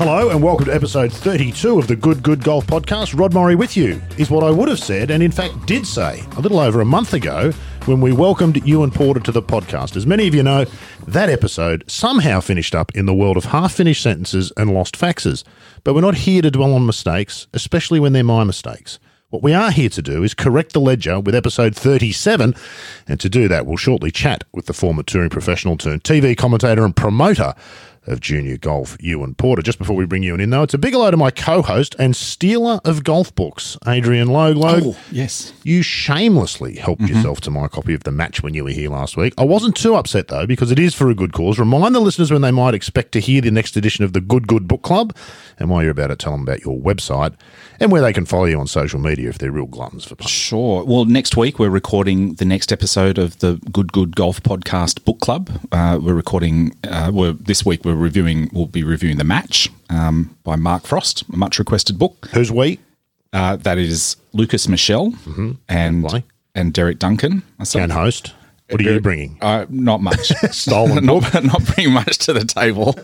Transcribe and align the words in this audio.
Hello 0.00 0.30
and 0.30 0.42
welcome 0.42 0.64
to 0.64 0.74
episode 0.74 1.12
32 1.12 1.78
of 1.78 1.86
the 1.86 1.94
Good 1.94 2.22
Good 2.22 2.42
Golf 2.42 2.66
Podcast. 2.66 3.18
Rod 3.18 3.34
Murray 3.34 3.54
with 3.54 3.76
you 3.76 4.00
is 4.16 4.30
what 4.30 4.42
I 4.42 4.50
would 4.50 4.70
have 4.70 4.78
said 4.78 5.10
and 5.10 5.22
in 5.22 5.30
fact 5.30 5.66
did 5.66 5.86
say 5.86 6.24
a 6.38 6.40
little 6.40 6.58
over 6.58 6.80
a 6.80 6.86
month 6.86 7.12
ago 7.12 7.52
when 7.84 8.00
we 8.00 8.10
welcomed 8.10 8.66
Ewan 8.66 8.92
Porter 8.92 9.20
to 9.20 9.30
the 9.30 9.42
podcast. 9.42 9.96
As 9.96 10.06
many 10.06 10.26
of 10.26 10.34
you 10.34 10.42
know, 10.42 10.64
that 11.06 11.28
episode 11.28 11.84
somehow 11.86 12.40
finished 12.40 12.74
up 12.74 12.90
in 12.94 13.04
the 13.04 13.12
world 13.12 13.36
of 13.36 13.44
half 13.44 13.74
finished 13.74 14.02
sentences 14.02 14.50
and 14.56 14.72
lost 14.72 14.98
faxes. 14.98 15.44
But 15.84 15.92
we're 15.92 16.00
not 16.00 16.14
here 16.14 16.40
to 16.40 16.50
dwell 16.50 16.72
on 16.72 16.86
mistakes, 16.86 17.46
especially 17.52 18.00
when 18.00 18.14
they're 18.14 18.24
my 18.24 18.42
mistakes. 18.42 18.98
What 19.30 19.42
we 19.44 19.52
are 19.52 19.70
here 19.70 19.90
to 19.90 20.02
do 20.02 20.24
is 20.24 20.34
correct 20.34 20.72
the 20.72 20.80
ledger 20.80 21.20
with 21.20 21.36
episode 21.36 21.76
37, 21.76 22.52
and 23.06 23.20
to 23.20 23.28
do 23.28 23.46
that, 23.46 23.64
we'll 23.64 23.76
shortly 23.76 24.10
chat 24.10 24.42
with 24.52 24.66
the 24.66 24.72
former 24.72 25.04
touring 25.04 25.30
professional 25.30 25.76
turned 25.76 26.02
TV 26.02 26.36
commentator 26.36 26.84
and 26.84 26.96
promoter 26.96 27.54
of 28.06 28.20
junior 28.20 28.56
golf, 28.56 28.96
Ewan 29.00 29.34
Porter. 29.34 29.62
Just 29.62 29.78
before 29.78 29.94
we 29.96 30.04
bring 30.06 30.22
Ewan 30.22 30.40
in, 30.40 30.50
though, 30.50 30.62
it's 30.62 30.74
a 30.74 30.78
big 30.78 30.92
hello 30.94 31.10
to 31.10 31.16
my 31.16 31.30
co 31.30 31.62
host 31.62 31.94
and 31.98 32.16
stealer 32.16 32.80
of 32.84 33.04
golf 33.04 33.34
books, 33.34 33.76
Adrian 33.86 34.28
Logue. 34.28 34.56
Logue, 34.56 34.82
Oh, 34.86 34.96
yes. 35.12 35.52
you 35.64 35.82
shamelessly 35.82 36.76
helped 36.76 37.02
Mm-hmm. 37.02 37.14
yourself 37.14 37.40
to 37.42 37.50
my 37.50 37.68
copy 37.68 37.94
of 37.94 38.02
the 38.04 38.10
match 38.12 38.42
when 38.42 38.54
you 38.54 38.64
were 38.64 38.70
here 38.70 38.90
last 38.90 39.16
week. 39.16 39.32
I 39.38 39.44
wasn't 39.44 39.76
too 39.76 39.94
upset, 39.94 40.28
though, 40.28 40.46
because 40.46 40.70
it 40.70 40.78
is 40.78 40.94
for 40.94 41.08
a 41.10 41.14
good 41.14 41.32
cause. 41.32 41.58
Remind 41.58 41.94
the 41.94 42.00
listeners 42.00 42.30
when 42.30 42.42
they 42.42 42.50
might 42.50 42.74
expect 42.74 43.12
to 43.12 43.20
hear 43.20 43.40
the 43.40 43.50
next 43.50 43.76
edition 43.76 44.04
of 44.04 44.12
the 44.12 44.20
Good 44.20 44.46
Good 44.48 44.66
Book 44.66 44.82
Club. 44.82 45.14
And 45.58 45.68
while 45.70 45.82
you're 45.82 45.90
about 45.92 46.10
it, 46.10 46.18
tell 46.18 46.32
them 46.32 46.42
about 46.42 46.64
your 46.64 46.78
website 46.78 47.34
and 47.78 47.92
where 47.92 48.00
they 48.02 48.12
can 48.12 48.24
follow 48.26 48.44
you 48.46 48.58
on 48.58 48.66
social 48.66 48.98
media 48.98 49.28
if 49.28 49.38
they're 49.38 49.52
real 49.52 49.66
gluttons 49.66 50.04
for 50.04 50.14
punch. 50.16 50.30
Sure. 50.30 50.84
Well, 50.84 51.04
next 51.04 51.36
week 51.36 51.58
we're 51.58 51.68
recording 51.70 52.34
the 52.34 52.44
next 52.46 52.72
episode 52.72 53.18
of 53.18 53.38
the 53.40 53.60
Good 53.72 53.92
Good 53.92 54.16
Golf 54.16 54.42
Podcast 54.42 55.04
Book 55.04 55.20
Club. 55.20 55.50
Uh, 55.70 55.98
we're 56.02 56.14
recording. 56.14 56.74
Uh, 56.84 57.10
we're, 57.12 57.32
this 57.32 57.64
week 57.64 57.84
we're 57.84 57.94
reviewing. 58.00 58.50
We'll 58.52 58.66
be 58.66 58.82
reviewing 58.82 59.18
the 59.18 59.24
match 59.24 59.68
um, 59.88 60.36
by 60.42 60.56
Mark 60.56 60.86
Frost, 60.86 61.24
a 61.32 61.36
much 61.36 61.58
requested 61.58 61.98
book. 61.98 62.28
Who's 62.32 62.50
we? 62.50 62.78
Uh, 63.32 63.56
that 63.56 63.78
is 63.78 64.16
Lucas 64.32 64.66
Michelle 64.66 65.14
and 65.68 66.04
play. 66.04 66.24
and 66.54 66.72
Derek 66.72 66.98
Duncan. 66.98 67.42
Can 67.70 67.90
host. 67.90 68.34
What 68.70 68.80
are 68.80 68.84
you 68.84 69.00
bringing? 69.00 69.36
Uh, 69.40 69.66
not 69.68 70.00
much. 70.00 70.28
Stolen 70.52 71.04
not, 71.06 71.44
not 71.44 71.64
bringing 71.66 71.92
much 71.92 72.18
to 72.18 72.32
the 72.32 72.44
table. 72.44 72.94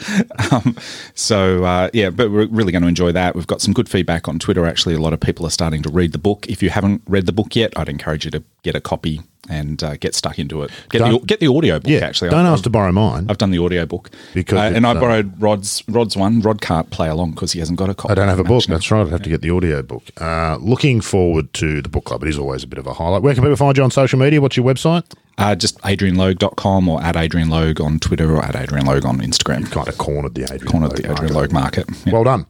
um, 0.52 0.76
so 1.14 1.64
uh, 1.64 1.90
yeah, 1.92 2.10
but 2.10 2.30
we're 2.30 2.46
really 2.46 2.72
going 2.72 2.82
to 2.82 2.88
enjoy 2.88 3.12
that. 3.12 3.34
We've 3.34 3.46
got 3.46 3.60
some 3.60 3.74
good 3.74 3.88
feedback 3.88 4.28
on 4.28 4.38
Twitter. 4.38 4.66
Actually, 4.66 4.94
a 4.94 5.00
lot 5.00 5.12
of 5.12 5.20
people 5.20 5.46
are 5.46 5.50
starting 5.50 5.82
to 5.82 5.90
read 5.90 6.12
the 6.12 6.18
book. 6.18 6.46
If 6.48 6.62
you 6.62 6.70
haven't 6.70 7.02
read 7.08 7.26
the 7.26 7.32
book 7.32 7.56
yet, 7.56 7.72
I'd 7.76 7.88
encourage 7.88 8.24
you 8.24 8.30
to 8.32 8.42
get 8.62 8.76
a 8.76 8.80
copy 8.80 9.20
and 9.48 9.82
uh, 9.82 9.96
get 9.96 10.14
stuck 10.14 10.38
into 10.38 10.62
it. 10.62 10.70
Get 10.90 11.00
the, 11.00 11.18
get 11.20 11.40
the 11.40 11.48
audio 11.48 11.78
book. 11.78 11.88
Yeah, 11.88 12.00
actually, 12.00 12.30
don't 12.30 12.46
I've, 12.46 12.54
ask 12.54 12.64
to 12.64 12.70
borrow 12.70 12.92
mine. 12.92 13.26
I've 13.28 13.38
done 13.38 13.50
the 13.50 13.58
audio 13.58 13.86
book 13.86 14.10
Because 14.34 14.58
uh, 14.58 14.76
and 14.76 14.86
I 14.86 14.90
uh, 14.90 15.00
borrowed 15.00 15.40
Rod's 15.40 15.82
Rod's 15.88 16.16
one. 16.16 16.40
Rod 16.40 16.60
can't 16.60 16.90
play 16.90 17.08
along 17.08 17.32
because 17.32 17.52
he 17.52 17.58
hasn't 17.58 17.78
got 17.78 17.90
a 17.90 17.94
copy. 17.94 18.12
I 18.12 18.14
don't 18.14 18.28
have 18.28 18.38
a 18.38 18.44
book. 18.44 18.64
That's 18.64 18.90
right. 18.90 19.06
I'd 19.06 19.08
have 19.08 19.22
to 19.22 19.30
get 19.30 19.42
the 19.42 19.50
audio 19.50 19.82
book. 19.82 20.04
Uh, 20.20 20.56
looking 20.60 21.00
forward 21.00 21.52
to 21.54 21.82
the 21.82 21.88
book 21.88 22.04
club. 22.04 22.22
It 22.22 22.28
is 22.28 22.38
always 22.38 22.64
a 22.64 22.66
bit 22.66 22.78
of 22.78 22.86
a 22.86 22.94
highlight. 22.94 23.22
Where 23.22 23.34
can 23.34 23.42
people 23.42 23.56
find 23.56 23.76
you 23.76 23.82
on 23.82 23.90
social 23.90 24.18
media? 24.18 24.40
What's 24.40 24.56
your 24.56 24.66
website? 24.66 25.04
Uh, 25.38 25.54
just 25.54 25.78
adrianlogue.com 25.82 26.88
or 26.88 27.02
at 27.02 27.14
Adrian 27.14 27.50
Logue 27.50 27.80
on 27.80 27.98
Twitter 27.98 28.34
or 28.34 28.42
at 28.42 28.56
Adrian 28.56 28.86
Logue 28.86 29.04
on 29.04 29.18
Instagram. 29.18 29.70
Kind 29.70 29.86
of 29.86 29.98
cornered 29.98 30.34
the 30.34 30.44
Adrian. 30.44 30.66
Corner 30.66 30.86
of 30.86 30.92
Logue 30.92 31.02
the 31.02 31.12
Adrian 31.12 31.34
market. 31.34 31.34
Logue 31.34 31.52
market. 31.52 32.06
Yeah. 32.06 32.12
Well 32.14 32.24
done. 32.24 32.46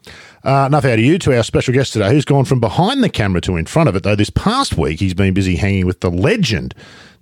Uh, 0.46 0.66
enough 0.66 0.84
out 0.84 0.92
of 0.92 1.00
you 1.00 1.18
to 1.18 1.36
our 1.36 1.42
special 1.42 1.74
guest 1.74 1.92
today, 1.92 2.08
who's 2.08 2.24
gone 2.24 2.44
from 2.44 2.60
behind 2.60 3.02
the 3.02 3.08
camera 3.08 3.40
to 3.40 3.56
in 3.56 3.66
front 3.66 3.88
of 3.88 3.96
it. 3.96 4.04
Though 4.04 4.14
this 4.14 4.30
past 4.30 4.78
week 4.78 5.00
he's 5.00 5.12
been 5.12 5.34
busy 5.34 5.56
hanging 5.56 5.86
with 5.86 6.02
the 6.02 6.10
legend 6.10 6.72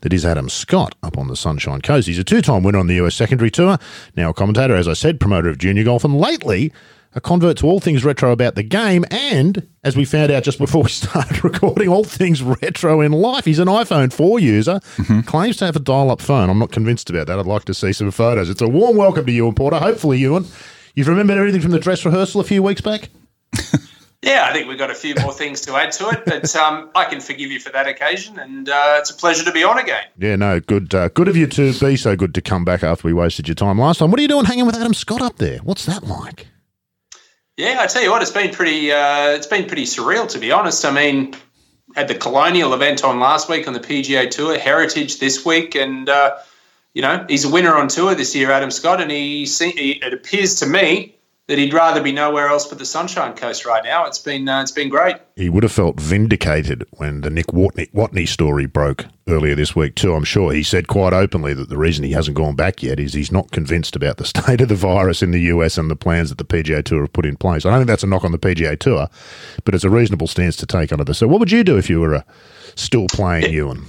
that 0.02 0.12
is 0.12 0.26
Adam 0.26 0.50
Scott 0.50 0.94
up 1.02 1.16
on 1.16 1.28
the 1.28 1.34
Sunshine 1.34 1.80
Coast. 1.80 2.06
He's 2.06 2.18
a 2.18 2.24
two-time 2.24 2.62
winner 2.62 2.78
on 2.78 2.86
the 2.86 2.96
US 2.96 3.14
Secondary 3.14 3.50
Tour, 3.50 3.78
now 4.14 4.28
a 4.28 4.34
commentator, 4.34 4.76
as 4.76 4.86
I 4.86 4.92
said, 4.92 5.20
promoter 5.20 5.48
of 5.48 5.56
junior 5.56 5.84
golf, 5.84 6.04
and 6.04 6.20
lately 6.20 6.70
a 7.14 7.20
convert 7.22 7.56
to 7.58 7.66
all 7.66 7.80
things 7.80 8.04
retro 8.04 8.30
about 8.30 8.56
the 8.56 8.62
game, 8.62 9.06
and 9.10 9.66
as 9.84 9.96
we 9.96 10.04
found 10.04 10.30
out 10.30 10.42
just 10.42 10.58
before 10.58 10.82
we 10.82 10.88
started 10.90 11.42
recording, 11.42 11.88
all 11.88 12.04
things 12.04 12.42
retro 12.42 13.00
in 13.00 13.12
life. 13.12 13.46
He's 13.46 13.58
an 13.58 13.68
iPhone 13.68 14.12
4 14.12 14.38
user, 14.38 14.80
claims 15.24 15.56
to 15.58 15.64
have 15.64 15.76
a 15.76 15.80
dial-up 15.80 16.20
phone. 16.20 16.50
I'm 16.50 16.58
not 16.58 16.72
convinced 16.72 17.08
about 17.08 17.28
that. 17.28 17.38
I'd 17.38 17.46
like 17.46 17.64
to 17.64 17.72
see 17.72 17.94
some 17.94 18.10
photos. 18.10 18.50
It's 18.50 18.60
a 18.60 18.68
warm 18.68 18.98
welcome 18.98 19.24
to 19.24 19.32
Ewan 19.32 19.54
Porter. 19.54 19.78
Hopefully, 19.78 20.18
Ewan, 20.18 20.44
you've 20.94 21.08
remembered 21.08 21.38
everything 21.38 21.60
from 21.60 21.70
the 21.70 21.80
dress 21.80 22.04
rehearsal 22.04 22.40
a 22.40 22.44
few 22.44 22.62
weeks 22.62 22.80
back. 22.80 23.10
Yeah, 24.24 24.46
I 24.48 24.54
think 24.54 24.68
we've 24.68 24.78
got 24.78 24.90
a 24.90 24.94
few 24.94 25.14
more 25.20 25.34
things 25.34 25.60
to 25.62 25.76
add 25.76 25.92
to 25.92 26.08
it, 26.08 26.24
but 26.24 26.56
um, 26.56 26.90
I 26.94 27.04
can 27.04 27.20
forgive 27.20 27.52
you 27.52 27.60
for 27.60 27.70
that 27.72 27.86
occasion, 27.86 28.38
and 28.38 28.66
uh, 28.70 28.96
it's 28.98 29.10
a 29.10 29.14
pleasure 29.14 29.44
to 29.44 29.52
be 29.52 29.62
on 29.62 29.78
again. 29.78 30.04
Yeah, 30.16 30.36
no, 30.36 30.60
good, 30.60 30.94
uh, 30.94 31.08
good 31.08 31.28
of 31.28 31.36
you 31.36 31.46
to 31.46 31.78
be 31.78 31.96
so 31.96 32.16
good 32.16 32.34
to 32.34 32.40
come 32.40 32.64
back 32.64 32.82
after 32.82 33.06
we 33.06 33.12
wasted 33.12 33.48
your 33.48 33.54
time 33.54 33.78
last 33.78 33.98
time. 33.98 34.10
What 34.10 34.18
are 34.18 34.22
you 34.22 34.28
doing 34.28 34.46
hanging 34.46 34.64
with 34.64 34.76
Adam 34.76 34.94
Scott 34.94 35.20
up 35.20 35.36
there? 35.36 35.58
What's 35.58 35.84
that 35.84 36.04
like? 36.04 36.46
Yeah, 37.58 37.76
I 37.80 37.86
tell 37.86 38.02
you 38.02 38.10
what, 38.10 38.22
it's 38.22 38.30
been 38.30 38.50
pretty. 38.50 38.90
Uh, 38.90 39.28
it's 39.28 39.46
been 39.46 39.66
pretty 39.66 39.84
surreal, 39.84 40.26
to 40.30 40.38
be 40.38 40.50
honest. 40.50 40.86
I 40.86 40.90
mean, 40.90 41.34
had 41.94 42.08
the 42.08 42.14
Colonial 42.14 42.72
event 42.72 43.04
on 43.04 43.20
last 43.20 43.50
week 43.50 43.68
on 43.68 43.74
the 43.74 43.80
PGA 43.80 44.30
Tour, 44.30 44.58
Heritage 44.58 45.18
this 45.18 45.44
week, 45.44 45.74
and 45.74 46.08
uh, 46.08 46.36
you 46.94 47.02
know 47.02 47.24
he's 47.28 47.44
a 47.44 47.50
winner 47.50 47.76
on 47.76 47.88
tour 47.88 48.14
this 48.14 48.34
year, 48.34 48.50
Adam 48.50 48.70
Scott, 48.70 49.00
and 49.00 49.10
he, 49.10 49.44
he 49.44 49.92
it 50.02 50.14
appears 50.14 50.54
to 50.56 50.66
me 50.66 51.14
that 51.46 51.58
he'd 51.58 51.74
rather 51.74 52.02
be 52.02 52.10
nowhere 52.10 52.48
else 52.48 52.66
but 52.66 52.78
the 52.78 52.86
Sunshine 52.86 53.34
Coast 53.34 53.66
right 53.66 53.84
now. 53.84 54.06
It's 54.06 54.18
been 54.18 54.48
uh, 54.48 54.62
it's 54.62 54.70
been 54.70 54.88
great. 54.88 55.16
He 55.36 55.50
would 55.50 55.62
have 55.62 55.72
felt 55.72 56.00
vindicated 56.00 56.86
when 56.92 57.20
the 57.20 57.30
Nick 57.30 57.48
Watney, 57.48 57.90
Watney 57.92 58.26
story 58.26 58.66
broke 58.66 59.06
earlier 59.28 59.54
this 59.54 59.76
week 59.76 59.94
too. 59.94 60.14
I'm 60.14 60.24
sure 60.24 60.52
he 60.52 60.62
said 60.62 60.88
quite 60.88 61.12
openly 61.12 61.52
that 61.52 61.68
the 61.68 61.76
reason 61.76 62.04
he 62.04 62.12
hasn't 62.12 62.36
gone 62.36 62.54
back 62.54 62.82
yet 62.82 62.98
is 62.98 63.12
he's 63.12 63.32
not 63.32 63.50
convinced 63.50 63.94
about 63.94 64.16
the 64.16 64.24
state 64.24 64.60
of 64.60 64.68
the 64.68 64.74
virus 64.74 65.22
in 65.22 65.32
the 65.32 65.40
US 65.40 65.76
and 65.76 65.90
the 65.90 65.96
plans 65.96 66.30
that 66.30 66.38
the 66.38 66.44
PGA 66.44 66.82
Tour 66.82 67.02
have 67.02 67.12
put 67.12 67.26
in 67.26 67.36
place. 67.36 67.66
I 67.66 67.70
don't 67.70 67.80
think 67.80 67.88
that's 67.88 68.04
a 68.04 68.06
knock 68.06 68.24
on 68.24 68.32
the 68.32 68.38
PGA 68.38 68.78
Tour, 68.78 69.08
but 69.64 69.74
it's 69.74 69.84
a 69.84 69.90
reasonable 69.90 70.28
stance 70.28 70.56
to 70.56 70.66
take 70.66 70.92
under 70.92 71.04
this. 71.04 71.18
So, 71.18 71.28
what 71.28 71.40
would 71.40 71.52
you 71.52 71.64
do 71.64 71.76
if 71.76 71.90
you 71.90 72.00
were 72.00 72.14
uh, 72.14 72.22
still 72.76 73.06
playing 73.08 73.52
Ewan? 73.52 73.84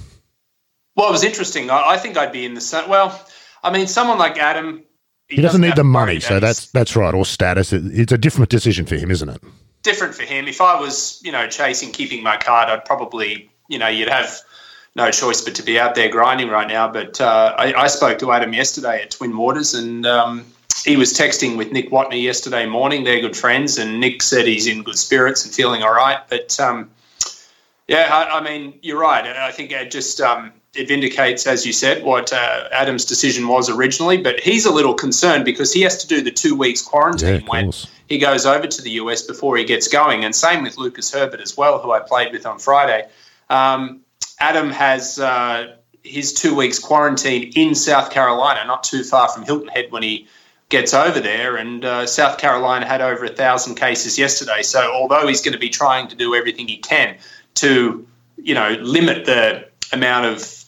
Well, 0.96 1.08
it 1.08 1.12
was 1.12 1.24
interesting. 1.24 1.70
I, 1.70 1.90
I 1.90 1.96
think 1.98 2.16
I'd 2.16 2.32
be 2.32 2.44
in 2.44 2.54
the 2.54 2.60
same. 2.60 2.88
Well, 2.88 3.20
I 3.62 3.70
mean, 3.70 3.86
someone 3.86 4.18
like 4.18 4.38
Adam. 4.38 4.82
He 5.28 5.42
doesn't 5.42 5.60
need 5.60 5.76
the 5.76 5.84
money, 5.84 6.20
so 6.20 6.40
that's 6.40 6.70
that's 6.70 6.94
right, 6.96 7.12
or 7.12 7.24
status. 7.24 7.72
It, 7.72 7.82
it's 7.86 8.12
a 8.12 8.18
different 8.18 8.48
decision 8.48 8.86
for 8.86 8.94
him, 8.96 9.10
isn't 9.10 9.28
it? 9.28 9.42
different 9.86 10.14
for 10.16 10.24
him. 10.24 10.48
If 10.48 10.60
I 10.60 10.78
was, 10.78 11.20
you 11.24 11.32
know, 11.32 11.46
chasing 11.46 11.92
keeping 11.92 12.22
my 12.22 12.36
card, 12.36 12.68
I'd 12.68 12.84
probably, 12.84 13.48
you 13.68 13.78
know, 13.78 13.86
you'd 13.86 14.08
have 14.08 14.40
no 14.96 15.10
choice 15.10 15.40
but 15.40 15.54
to 15.54 15.62
be 15.62 15.78
out 15.78 15.94
there 15.94 16.08
grinding 16.10 16.48
right 16.48 16.66
now. 16.66 16.90
But 16.90 17.20
uh, 17.20 17.54
I, 17.56 17.72
I 17.72 17.86
spoke 17.86 18.18
to 18.18 18.32
Adam 18.32 18.52
yesterday 18.52 19.02
at 19.02 19.12
Twin 19.12 19.36
Waters, 19.36 19.74
and 19.74 20.04
um, 20.04 20.44
he 20.84 20.96
was 20.96 21.12
texting 21.14 21.56
with 21.56 21.70
Nick 21.70 21.90
Watney 21.90 22.22
yesterday 22.22 22.66
morning. 22.66 23.04
They're 23.04 23.20
good 23.20 23.36
friends, 23.36 23.78
and 23.78 24.00
Nick 24.00 24.22
said 24.22 24.46
he's 24.46 24.66
in 24.66 24.82
good 24.82 24.98
spirits 24.98 25.44
and 25.44 25.54
feeling 25.54 25.82
all 25.82 25.94
right. 25.94 26.18
But 26.28 26.58
um, 26.58 26.90
yeah, 27.86 28.08
I, 28.10 28.40
I 28.40 28.40
mean, 28.42 28.80
you're 28.82 28.98
right. 28.98 29.24
I 29.24 29.52
think 29.52 29.70
it 29.70 29.90
just 29.92 30.20
um, 30.20 30.52
it 30.76 30.88
vindicates, 30.88 31.46
as 31.46 31.64
you 31.64 31.72
said, 31.72 32.04
what 32.04 32.32
uh, 32.32 32.68
Adam's 32.72 33.04
decision 33.04 33.48
was 33.48 33.68
originally. 33.70 34.18
But 34.18 34.40
he's 34.40 34.66
a 34.66 34.72
little 34.72 34.94
concerned 34.94 35.44
because 35.44 35.72
he 35.72 35.82
has 35.82 35.98
to 36.02 36.06
do 36.06 36.22
the 36.22 36.30
two 36.30 36.54
weeks 36.54 36.82
quarantine 36.82 37.40
Yeah, 37.42 37.48
when 37.48 37.64
course. 37.66 37.86
he 38.08 38.18
goes 38.18 38.46
over 38.46 38.66
to 38.66 38.82
the 38.82 38.90
US 38.90 39.22
before 39.22 39.56
he 39.56 39.64
gets 39.64 39.88
going. 39.88 40.24
And 40.24 40.34
same 40.34 40.62
with 40.62 40.76
Lucas 40.78 41.12
Herbert 41.12 41.40
as 41.40 41.56
well, 41.56 41.78
who 41.80 41.90
I 41.92 42.00
played 42.00 42.32
with 42.32 42.46
on 42.46 42.58
Friday. 42.58 43.08
Um, 43.48 44.00
Adam 44.38 44.70
has 44.70 45.18
uh, 45.18 45.76
his 46.02 46.32
two 46.32 46.54
weeks 46.54 46.78
quarantine 46.78 47.52
in 47.56 47.74
South 47.74 48.10
Carolina, 48.10 48.64
not 48.66 48.84
too 48.84 49.02
far 49.02 49.28
from 49.28 49.44
Hilton 49.44 49.68
Head 49.68 49.90
when 49.90 50.02
he 50.02 50.28
gets 50.68 50.94
over 50.94 51.20
there. 51.20 51.56
And 51.56 51.84
uh, 51.84 52.06
South 52.06 52.38
Carolina 52.38 52.86
had 52.86 53.00
over 53.00 53.24
a 53.24 53.30
thousand 53.30 53.76
cases 53.76 54.18
yesterday. 54.18 54.62
So 54.62 54.92
although 54.92 55.26
he's 55.26 55.40
going 55.40 55.54
to 55.54 55.58
be 55.58 55.68
trying 55.70 56.08
to 56.08 56.16
do 56.16 56.34
everything 56.34 56.68
he 56.68 56.78
can 56.78 57.16
to, 57.54 58.06
you 58.36 58.54
know, 58.54 58.70
limit 58.80 59.24
the 59.24 59.68
amount 59.92 60.26
of 60.26 60.65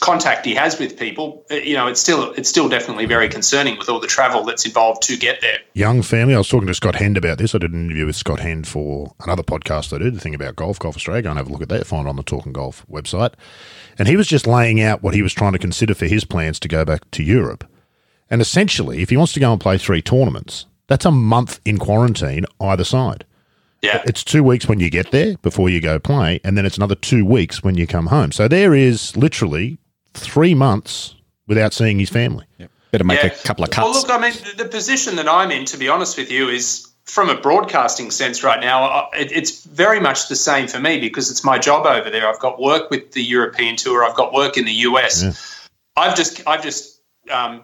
contact 0.00 0.44
he 0.44 0.54
has 0.54 0.78
with 0.78 0.98
people, 0.98 1.44
uh, 1.50 1.54
you 1.54 1.74
know, 1.74 1.86
it's 1.86 2.00
still 2.00 2.32
it's 2.32 2.48
still 2.48 2.68
definitely 2.68 3.06
very 3.06 3.28
concerning 3.28 3.78
with 3.78 3.88
all 3.88 4.00
the 4.00 4.06
travel 4.06 4.44
that's 4.44 4.66
involved 4.66 5.02
to 5.02 5.16
get 5.16 5.40
there. 5.40 5.58
young 5.74 6.02
family. 6.02 6.34
I 6.34 6.38
was 6.38 6.48
talking 6.48 6.66
to 6.66 6.74
Scott 6.74 6.96
Hend 6.96 7.16
about 7.16 7.38
this. 7.38 7.54
I 7.54 7.58
did 7.58 7.72
an 7.72 7.86
interview 7.86 8.06
with 8.06 8.16
Scott 8.16 8.40
Hend 8.40 8.66
for 8.66 9.14
another 9.20 9.42
podcast 9.42 9.92
I 9.94 9.98
did, 9.98 10.14
the 10.14 10.20
thing 10.20 10.34
about 10.34 10.56
golf, 10.56 10.78
Golf 10.78 10.96
Australia. 10.96 11.22
Go 11.22 11.30
and 11.30 11.38
have 11.38 11.48
a 11.48 11.52
look 11.52 11.62
at 11.62 11.68
that. 11.68 11.86
Find 11.86 12.06
it 12.06 12.10
on 12.10 12.16
the 12.16 12.22
Talking 12.22 12.52
Golf 12.52 12.84
website. 12.90 13.34
And 13.98 14.08
he 14.08 14.16
was 14.16 14.26
just 14.26 14.46
laying 14.46 14.80
out 14.80 15.02
what 15.02 15.14
he 15.14 15.22
was 15.22 15.32
trying 15.32 15.52
to 15.52 15.58
consider 15.58 15.94
for 15.94 16.06
his 16.06 16.24
plans 16.24 16.58
to 16.60 16.68
go 16.68 16.84
back 16.84 17.10
to 17.12 17.22
Europe. 17.22 17.64
And 18.30 18.40
essentially, 18.40 19.02
if 19.02 19.10
he 19.10 19.16
wants 19.16 19.32
to 19.34 19.40
go 19.40 19.52
and 19.52 19.60
play 19.60 19.78
three 19.78 20.02
tournaments, 20.02 20.66
that's 20.88 21.04
a 21.04 21.10
month 21.10 21.60
in 21.64 21.78
quarantine 21.78 22.44
either 22.60 22.84
side. 22.84 23.24
Yeah. 23.82 24.02
It's 24.06 24.24
two 24.24 24.42
weeks 24.42 24.66
when 24.66 24.80
you 24.80 24.88
get 24.88 25.10
there 25.10 25.36
before 25.38 25.68
you 25.68 25.80
go 25.80 25.98
play, 25.98 26.40
and 26.42 26.56
then 26.56 26.64
it's 26.64 26.78
another 26.78 26.94
two 26.94 27.24
weeks 27.24 27.62
when 27.62 27.74
you 27.74 27.86
come 27.86 28.06
home. 28.06 28.32
So 28.32 28.48
there 28.48 28.74
is 28.74 29.14
literally 29.14 29.78
three 30.14 30.54
months 30.54 31.14
without 31.46 31.72
seeing 31.72 31.98
his 31.98 32.08
family. 32.10 32.46
Yep. 32.58 32.70
Better 32.90 33.04
make 33.04 33.22
Yeah. 33.22 33.26
a 33.26 33.30
couple 33.30 33.64
of 33.64 33.70
cuts. 33.70 33.84
Well, 33.84 33.92
look, 33.94 34.10
I 34.10 34.18
mean, 34.18 34.32
the- 34.56 34.64
the 34.64 34.68
position 34.68 35.16
that 35.16 35.28
I'm 35.28 35.50
in, 35.50 35.64
to 35.66 35.76
be 35.76 35.88
honest 35.88 36.16
with 36.16 36.30
you, 36.30 36.48
is 36.48 36.86
from 37.04 37.28
a 37.28 37.34
broadcasting 37.34 38.10
sense 38.10 38.42
right 38.42 38.60
now, 38.60 38.84
uh, 38.84 39.06
it's 39.12 39.64
very 39.64 40.00
much 40.00 40.28
the 40.28 40.36
same 40.36 40.68
for 40.68 40.78
me 40.80 40.98
because 40.98 41.30
it's 41.30 41.44
my 41.44 41.58
job 41.58 41.86
over 41.86 42.08
there. 42.08 42.26
I've 42.28 42.38
got 42.38 42.60
work 42.60 42.90
with 42.90 43.12
the 43.12 43.22
European 43.22 43.76
tour. 43.76 44.04
I've 44.04 44.14
got 44.14 44.32
work 44.32 44.56
in 44.56 44.64
the 44.64 44.72
US. 44.72 45.22
I've 45.96 46.16
just, 46.16 46.40
I've 46.46 46.62
just 46.62 47.00
um, 47.30 47.62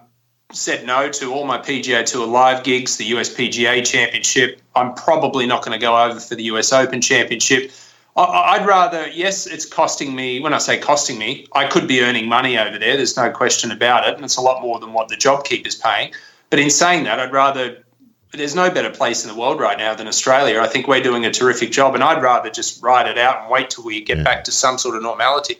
said 0.52 0.84
no 0.86 1.08
to 1.10 1.32
all 1.32 1.46
my 1.46 1.58
PGA 1.58 2.04
Tour 2.04 2.26
live 2.26 2.64
gigs, 2.64 2.96
the 2.96 3.04
US 3.06 3.32
PGA 3.32 3.82
Championship. 3.84 4.60
I'm 4.74 4.94
probably 4.94 5.46
not 5.46 5.64
going 5.64 5.78
to 5.78 5.82
go 5.82 5.96
over 5.96 6.20
for 6.20 6.34
the 6.34 6.44
US 6.44 6.72
Open 6.72 7.00
Championship. 7.00 7.70
I'd 8.16 8.66
rather, 8.66 9.08
yes, 9.08 9.46
it's 9.46 9.64
costing 9.64 10.14
me. 10.14 10.40
When 10.40 10.52
I 10.52 10.58
say 10.58 10.78
costing 10.78 11.18
me, 11.18 11.46
I 11.52 11.66
could 11.66 11.86
be 11.86 12.02
earning 12.02 12.28
money 12.28 12.58
over 12.58 12.78
there. 12.78 12.96
There's 12.96 13.16
no 13.16 13.30
question 13.30 13.70
about 13.70 14.08
it, 14.08 14.14
and 14.16 14.24
it's 14.24 14.36
a 14.36 14.40
lot 14.40 14.62
more 14.62 14.78
than 14.80 14.92
what 14.92 15.08
the 15.08 15.16
JobKeeper's 15.16 15.76
paying. 15.76 16.12
But 16.50 16.58
in 16.58 16.70
saying 16.70 17.04
that, 17.04 17.20
I'd 17.20 17.32
rather. 17.32 17.84
There's 18.32 18.54
no 18.54 18.70
better 18.70 18.90
place 18.90 19.24
in 19.24 19.28
the 19.32 19.36
world 19.36 19.58
right 19.58 19.76
now 19.76 19.92
than 19.96 20.06
Australia. 20.06 20.60
I 20.60 20.68
think 20.68 20.86
we're 20.86 21.02
doing 21.02 21.26
a 21.26 21.32
terrific 21.32 21.72
job, 21.72 21.96
and 21.96 22.04
I'd 22.04 22.22
rather 22.22 22.48
just 22.48 22.80
ride 22.80 23.08
it 23.08 23.18
out 23.18 23.42
and 23.42 23.50
wait 23.50 23.70
till 23.70 23.82
we 23.82 24.02
get 24.02 24.22
back 24.22 24.44
to 24.44 24.52
some 24.52 24.78
sort 24.78 24.94
of 24.94 25.02
normality. 25.02 25.58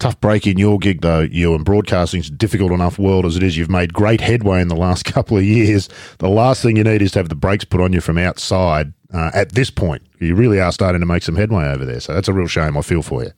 Tough 0.00 0.20
break 0.20 0.44
in 0.44 0.58
your 0.58 0.78
gig, 0.78 1.00
though, 1.00 1.20
you 1.20 1.54
and 1.54 1.64
broadcasting's 1.64 2.28
a 2.28 2.32
difficult 2.32 2.72
enough 2.72 2.98
world 2.98 3.24
as 3.24 3.36
it 3.36 3.44
is. 3.44 3.56
You've 3.56 3.70
made 3.70 3.92
great 3.92 4.20
headway 4.20 4.60
in 4.60 4.66
the 4.66 4.74
last 4.74 5.04
couple 5.12 5.36
of 5.36 5.44
years. 5.44 5.88
The 6.18 6.28
last 6.28 6.60
thing 6.60 6.76
you 6.76 6.82
need 6.82 7.02
is 7.02 7.12
to 7.12 7.20
have 7.20 7.28
the 7.28 7.36
brakes 7.36 7.64
put 7.64 7.80
on 7.80 7.92
you 7.92 8.00
from 8.00 8.18
outside 8.18 8.92
uh, 9.12 9.30
at 9.34 9.52
this 9.52 9.70
point. 9.70 10.02
You 10.18 10.34
really 10.34 10.60
are 10.60 10.72
starting 10.72 11.00
to 11.00 11.06
make 11.06 11.22
some 11.22 11.36
headway 11.36 11.66
over 11.66 11.84
there. 11.84 12.00
So 12.00 12.14
that's 12.14 12.28
a 12.28 12.32
real 12.32 12.46
shame. 12.46 12.76
I 12.76 12.82
feel 12.82 13.02
for 13.02 13.22
you. 13.22 13.32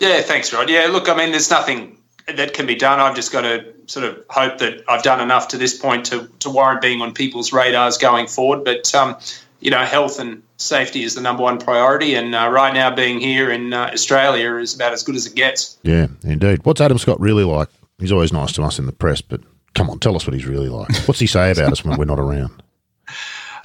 Yeah, 0.00 0.20
thanks, 0.20 0.52
Rod. 0.52 0.68
Yeah, 0.68 0.86
look, 0.90 1.08
I 1.08 1.16
mean, 1.16 1.32
there's 1.32 1.50
nothing 1.50 1.98
that 2.26 2.54
can 2.54 2.66
be 2.66 2.74
done. 2.74 3.00
I've 3.00 3.16
just 3.16 3.32
got 3.32 3.42
to 3.42 3.64
sort 3.86 4.04
of 4.04 4.22
hope 4.28 4.58
that 4.58 4.84
I've 4.86 5.02
done 5.02 5.20
enough 5.20 5.48
to 5.48 5.58
this 5.58 5.76
point 5.76 6.06
to, 6.06 6.28
to 6.40 6.50
warrant 6.50 6.82
being 6.82 7.00
on 7.00 7.14
people's 7.14 7.52
radars 7.52 7.98
going 7.98 8.26
forward. 8.26 8.64
But, 8.64 8.94
um, 8.94 9.16
you 9.60 9.70
know, 9.70 9.84
health 9.84 10.20
and 10.20 10.42
safety 10.56 11.02
is 11.04 11.14
the 11.14 11.20
number 11.20 11.42
one 11.42 11.58
priority. 11.58 12.14
And 12.14 12.34
uh, 12.34 12.48
right 12.50 12.74
now, 12.74 12.94
being 12.94 13.18
here 13.18 13.50
in 13.50 13.72
uh, 13.72 13.90
Australia 13.92 14.56
is 14.56 14.74
about 14.74 14.92
as 14.92 15.02
good 15.02 15.16
as 15.16 15.26
it 15.26 15.34
gets. 15.34 15.78
Yeah, 15.82 16.08
indeed. 16.22 16.64
What's 16.64 16.80
Adam 16.80 16.98
Scott 16.98 17.18
really 17.20 17.44
like? 17.44 17.68
He's 17.98 18.12
always 18.12 18.32
nice 18.32 18.52
to 18.52 18.62
us 18.62 18.78
in 18.78 18.86
the 18.86 18.92
press, 18.92 19.20
but 19.20 19.40
come 19.74 19.90
on, 19.90 19.98
tell 19.98 20.14
us 20.14 20.26
what 20.26 20.34
he's 20.34 20.46
really 20.46 20.68
like. 20.68 20.94
What's 21.08 21.18
he 21.18 21.26
say 21.26 21.50
about 21.50 21.72
us 21.72 21.84
when 21.84 21.98
we're 21.98 22.04
not 22.04 22.20
around? 22.20 22.62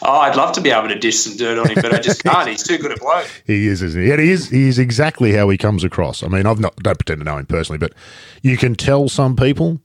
Oh, 0.05 0.19
I'd 0.19 0.35
love 0.35 0.53
to 0.55 0.61
be 0.61 0.69
able 0.69 0.89
to 0.89 0.99
dish 0.99 1.17
some 1.17 1.37
dirt 1.37 1.57
on 1.57 1.69
him, 1.69 1.75
but 1.81 1.93
I 1.93 1.99
just 1.99 2.23
can't. 2.25 2.47
He's 2.47 2.63
too 2.63 2.77
good 2.77 2.91
a 2.91 2.97
bloke. 2.97 3.27
He 3.45 3.67
is, 3.67 3.81
isn't 3.81 4.01
he? 4.03 4.11
And 4.11 4.19
he 4.19 4.31
is. 4.31 4.49
He 4.49 4.67
is 4.67 4.77
exactly 4.79 5.31
how 5.33 5.49
he 5.49 5.57
comes 5.57 5.83
across. 5.83 6.23
I 6.23 6.27
mean, 6.27 6.45
I've 6.45 6.59
not 6.59 6.75
don't 6.77 6.97
pretend 6.97 7.21
to 7.21 7.25
know 7.25 7.37
him 7.37 7.45
personally, 7.45 7.79
but 7.79 7.93
you 8.41 8.57
can 8.57 8.75
tell 8.75 9.07
some 9.07 9.35
people 9.35 9.79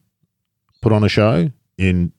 put 0.80 0.92
on 0.92 1.04
a 1.04 1.08
show 1.08 1.50
in 1.76 2.12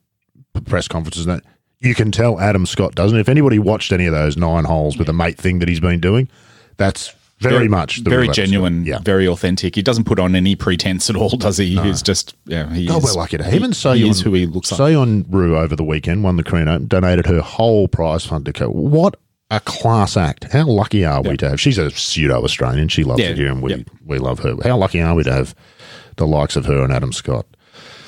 press 0.65 0.87
conferences 0.87 1.25
and 1.25 1.37
that 1.37 1.45
you 1.81 1.95
can 1.95 2.11
tell 2.11 2.39
Adam 2.39 2.65
Scott 2.65 2.95
doesn't. 2.95 3.17
If 3.17 3.29
anybody 3.29 3.59
watched 3.59 3.91
any 3.91 4.05
of 4.05 4.13
those 4.13 4.37
nine 4.37 4.65
holes 4.65 4.97
with 4.97 5.07
the 5.07 5.13
mate 5.13 5.37
thing 5.37 5.59
that 5.59 5.69
he's 5.69 5.79
been 5.79 5.99
doing, 5.99 6.29
that's 6.77 7.13
very, 7.39 7.68
much 7.68 8.03
the 8.03 8.09
very 8.09 8.24
real 8.24 8.31
genuine, 8.33 8.83
Scott. 8.86 8.88
Yeah. 8.88 9.00
very 9.03 9.27
authentic. 9.27 9.75
He 9.75 9.81
doesn't 9.81 10.03
put 10.06 10.19
on 10.19 10.36
any 10.36 10.56
pretense 10.56 11.09
at 11.09 11.15
all, 11.15 11.30
does 11.30 11.57
he? 11.57 11.75
He's 11.80 12.01
just 12.01 12.36
yeah. 12.45 12.71
He 12.74 12.89
Oh, 12.89 12.97
is, 12.97 13.03
we're 13.06 13.13
lucky 13.13 13.38
to 13.38 13.44
have 13.44 13.53
him. 13.53 13.63
And 13.63 13.75
so 13.75 13.94
he 13.94 14.07
is 14.09 14.21
who 14.21 14.33
he 14.33 14.45
looks 14.45 14.71
like. 14.71 14.77
So 14.77 14.86
Yeon 14.86 15.25
Ryu 15.30 15.57
over 15.57 15.75
the 15.75 15.83
weekend 15.83 16.24
won 16.24 16.36
the 16.38 16.44
Korean 16.44 16.68
Open, 16.68 16.88
donated 16.88 17.25
her 17.27 17.41
whole 17.41 17.88
prize 17.88 18.25
fund 18.25 18.45
to 18.45 18.53
Co. 18.53 18.69
What 18.69 19.15
a 19.51 19.59
class 19.62 20.15
act! 20.18 20.51
How 20.51 20.65
lucky 20.65 21.03
are 21.06 21.21
we 21.21 21.36
to 21.38 21.50
have? 21.50 21.59
She's 21.62 21.77
a 21.77 21.89
pseudo 21.91 22.44
Australian. 22.44 22.88
She 22.88 23.03
loves 23.03 23.21
Yeah, 23.21 23.30
it 23.30 23.38
here, 23.38 23.51
and 23.51 23.62
we 23.62 23.74
yeah. 23.74 23.83
we 24.06 24.19
love 24.19 24.39
her. 24.39 24.56
How 24.63 24.77
lucky 24.77 25.01
are 25.01 25.15
we 25.15 25.24
to 25.24 25.31
have 25.33 25.56
the 26.18 26.27
likes 26.27 26.56
of 26.56 26.65
her 26.65 26.83
and 26.83 26.92
Adam 26.94 27.12
Scott? 27.13 27.45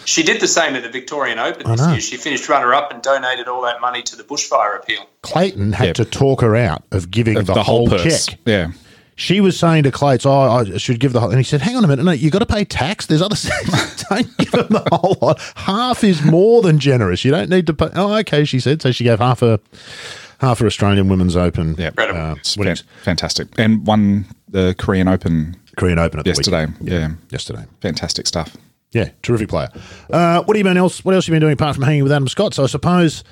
She 0.04 0.24
did 0.24 0.42
the 0.42 0.48
same 0.48 0.76
at 0.76 0.82
the 0.84 0.90
Victorian 0.90 1.38
Open 1.40 1.70
this 1.72 1.88
year. 1.88 2.00
She 2.02 2.18
finished 2.18 2.50
runner 2.50 2.74
up 2.74 2.92
and 2.92 3.02
donated 3.04 3.48
all 3.48 3.62
that 3.62 3.80
money 3.82 4.02
to 4.02 4.16
the 4.16 4.24
bushfire 4.24 4.78
appeal. 4.78 5.06
Clayton 5.22 5.74
had 5.74 5.88
Yeah. 5.90 5.94
to 5.94 6.06
talk 6.06 6.42
her 6.42 6.56
out 6.56 6.84
of 6.92 7.12
giving 7.12 7.38
Of 7.38 7.46
the, 7.46 7.62
whole, 7.64 7.88
purse. 7.88 8.26
check. 8.26 8.40
Yeah. 8.46 8.72
She 9.16 9.40
was 9.42 9.60
saying 9.60 9.84
to 9.84 9.92
Clates, 9.92 10.26
"Oh, 10.26 10.40
I 10.42 10.78
should 10.78 11.00
give 11.00 11.14
the 11.14 11.20
whole," 11.20 11.30
and 11.30 11.38
he 11.38 11.44
said, 11.44 11.62
"Hang 11.62 11.76
on 11.76 11.84
a 11.84 11.88
minute, 11.88 12.04
no, 12.04 12.12
you 12.12 12.32
got 12.32 12.40
to 12.40 12.46
pay 12.46 12.64
tax. 12.66 13.06
There's 13.06 13.22
other 13.22 13.36
things 13.38 14.04
don't 14.10 14.38
give 14.38 14.52
them 14.52 14.68
the 14.70 14.88
whole 14.92 15.18
lot. 15.22 15.40
Half 15.56 16.04
is 16.04 16.24
more 16.24 16.62
than 16.62 16.80
generous. 16.80 17.24
You 17.24 17.32
don't 17.32 17.50
need 17.50 17.68
to 17.68 17.74
pay." 17.74 17.90
Oh, 17.96 18.14
okay, 18.20 18.46
she 18.46 18.60
said. 18.60 18.82
So 18.82 18.92
she 18.92 19.04
gave 19.04 19.20
half 19.20 19.42
her 19.42 19.60
half 20.40 20.60
her 20.60 20.66
Australian 20.66 21.08
Women's 21.08 21.36
Open. 21.36 21.76
Yeah. 21.78 21.88
Incredible. 21.90 22.20
uh, 22.20 22.36
It's 22.36 22.58
winnings. 22.58 22.84
fantastic. 23.04 23.48
And 23.60 23.86
won 23.86 24.26
the 24.50 24.74
Korean 24.80 25.08
Open 25.08 25.56
Korean 25.78 26.00
Open 26.00 26.20
at 26.20 26.26
yesterday. 26.26 26.66
weekend. 26.66 26.90
Yeah. 26.90 27.10
yesterday. 27.30 27.66
Fantastic 27.82 28.26
stuff. 28.28 28.58
Yeah, 28.92 29.10
terrific 29.22 29.50
player. 29.50 29.70
Uh, 30.10 30.42
what 30.44 30.56
have 30.56 30.58
you 30.58 30.64
been 30.64 30.78
else? 30.78 31.06
What 31.06 31.14
else 31.16 31.26
have 31.28 31.30
you 31.30 31.36
been 31.36 31.42
doing 31.42 31.54
apart 31.54 31.76
from 31.76 31.84
hanging 31.84 32.04
with 32.04 32.12
Adam 32.12 32.28
Scott? 32.28 32.54
So 32.56 32.64
I 32.64 32.68
suppose. 32.68 33.24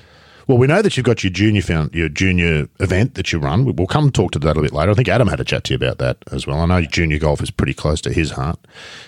Well, 0.50 0.58
we 0.58 0.66
know 0.66 0.82
that 0.82 0.96
you've 0.96 1.06
got 1.06 1.22
your 1.22 1.30
junior 1.30 1.62
found 1.62 1.94
your 1.94 2.08
junior 2.08 2.68
event 2.80 3.14
that 3.14 3.30
you 3.32 3.38
run. 3.38 3.64
We- 3.64 3.70
We'll 3.72 3.86
come 3.86 4.10
talk 4.10 4.32
to 4.32 4.40
that 4.40 4.46
a 4.46 4.48
little 4.48 4.62
bit 4.64 4.72
later. 4.72 4.90
I 4.90 4.94
think 4.94 5.06
Adam 5.06 5.28
had 5.28 5.38
a 5.38 5.44
chat 5.44 5.62
to 5.64 5.72
you 5.72 5.76
about 5.76 5.98
that 5.98 6.16
as 6.32 6.44
well. 6.44 6.58
I 6.58 6.66
know 6.66 6.82
junior 6.82 7.20
golf 7.20 7.40
is 7.40 7.52
pretty 7.52 7.72
close 7.72 8.00
to 8.00 8.12
his 8.12 8.32
heart. 8.32 8.58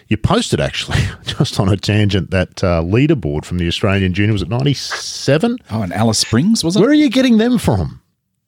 You 0.06 0.16
posted 0.16 0.60
actually 0.60 1.00
just 1.24 1.58
on 1.58 1.68
a 1.68 1.76
tangent 1.76 2.30
that 2.30 2.62
uh, 2.62 2.80
leaderboard 2.82 3.44
from 3.44 3.58
the 3.58 3.66
Australian 3.66 4.14
junior 4.14 4.32
was 4.32 4.42
it 4.42 4.48
ninety 4.48 4.72
seven? 4.74 5.58
Oh, 5.68 5.82
and 5.82 5.92
Alice 5.92 6.20
Springs 6.20 6.62
was 6.62 6.76
it? 6.76 6.80
Where 6.80 6.90
are 6.90 6.94
you 6.94 7.10
getting 7.10 7.38
them 7.38 7.58
from? 7.58 8.00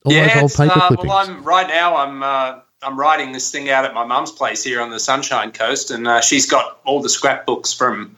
All 0.05 0.13
yeah, 0.13 0.41
those 0.41 0.59
old 0.61 0.69
paper 0.71 0.79
uh, 0.81 0.87
clippings. 0.87 1.09
well, 1.09 1.19
I'm 1.19 1.43
right 1.43 1.67
now. 1.67 1.97
I'm 1.97 2.23
uh, 2.23 2.61
I'm 2.83 2.97
writing 3.01 3.33
this 3.33 3.51
thing 3.51 3.71
out 3.71 3.85
at 3.85 3.93
my 3.93 4.05
mum's 4.05 4.31
place 4.31 4.63
here 4.63 4.81
on 4.81 4.91
the 4.91 5.01
Sunshine 5.01 5.51
Coast, 5.51 5.91
and 5.91 6.07
uh, 6.07 6.21
she's 6.21 6.47
got 6.49 6.79
all 6.85 7.03
the 7.03 7.09
scrapbooks 7.09 7.73
from, 7.73 8.15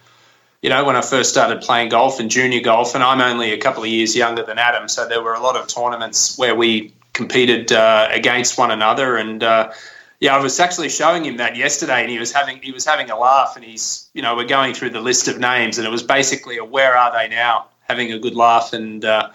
you 0.62 0.70
know, 0.70 0.85
when 0.85 0.97
I 0.97 1.03
first 1.03 1.31
started 1.31 1.61
playing 1.61 1.91
golf 1.91 2.19
and 2.19 2.31
junior 2.31 2.61
golf, 2.61 2.94
and 2.94 3.05
I'm 3.05 3.20
only 3.20 3.53
a 3.53 3.58
couple 3.58 3.82
of 3.82 3.88
years 3.88 4.17
younger 4.17 4.43
than 4.43 4.58
Adam, 4.58 4.88
so 4.88 5.06
there 5.06 5.23
were 5.23 5.35
a 5.35 5.41
lot 5.41 5.56
of 5.56 5.67
tournaments 5.69 6.38
where 6.38 6.55
we 6.55 6.93
competed 7.12 7.73
uh, 7.73 8.08
against 8.11 8.58
one 8.58 8.70
another, 8.70 9.17
and 9.17 9.43
uh, 9.43 9.73
yeah, 10.20 10.37
I 10.37 10.43
was 10.43 10.58
actually 10.58 10.88
showing 10.88 11.25
him 11.25 11.37
that 11.37 11.56
yesterday, 11.56 12.00
and 12.00 12.11
he 12.11 12.19
was 12.19 12.32
having 12.32 12.61
he 12.62 12.73
was 12.73 12.85
having 12.85 13.11
a 13.11 13.19
laugh, 13.19 13.55
and 13.56 13.64
he's 13.64 14.08
you 14.14 14.23
know 14.23 14.35
we're 14.35 14.44
going 14.44 14.75
through 14.75 14.91
the 14.91 15.00
list 15.00 15.29
of 15.29 15.38
names, 15.38 15.79
and 15.79 15.87
it 15.87 15.91
was 15.91 16.03
basically 16.03 16.56
a 16.56 16.64
where 16.64 16.97
are 16.97 17.12
they 17.12 17.29
now, 17.29 17.67
having 17.88 18.12
a 18.12 18.19
good 18.19 18.35
laugh, 18.35 18.73
and. 18.73 19.05
Uh, 19.05 19.31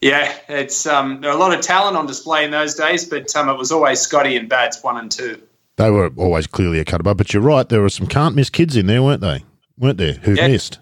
yeah, 0.00 0.36
it's 0.50 0.84
um, 0.86 1.22
there 1.22 1.30
are 1.30 1.34
a 1.34 1.40
lot 1.40 1.54
of 1.54 1.62
talent 1.62 1.96
on 1.96 2.04
display 2.06 2.44
in 2.44 2.50
those 2.50 2.74
days, 2.74 3.06
but 3.06 3.34
um, 3.34 3.48
it 3.48 3.56
was 3.56 3.72
always 3.72 4.00
Scotty 4.00 4.36
and 4.36 4.50
Bats 4.50 4.82
one 4.82 4.98
and 4.98 5.10
two. 5.10 5.40
they 5.76 5.88
were 5.88 6.12
always 6.18 6.46
clearly 6.46 6.78
a 6.78 6.84
cut 6.84 7.00
above. 7.00 7.16
But 7.16 7.32
you're 7.32 7.42
right, 7.42 7.66
there 7.66 7.80
were 7.80 7.88
some 7.88 8.06
can't 8.06 8.36
miss 8.36 8.50
kids 8.50 8.76
in 8.76 8.86
there, 8.86 9.02
weren't 9.02 9.22
they? 9.22 9.44
Weren't 9.78 9.98
there? 9.98 10.14
Who 10.14 10.34
Yeah. 10.34 10.48
missed? 10.48 10.78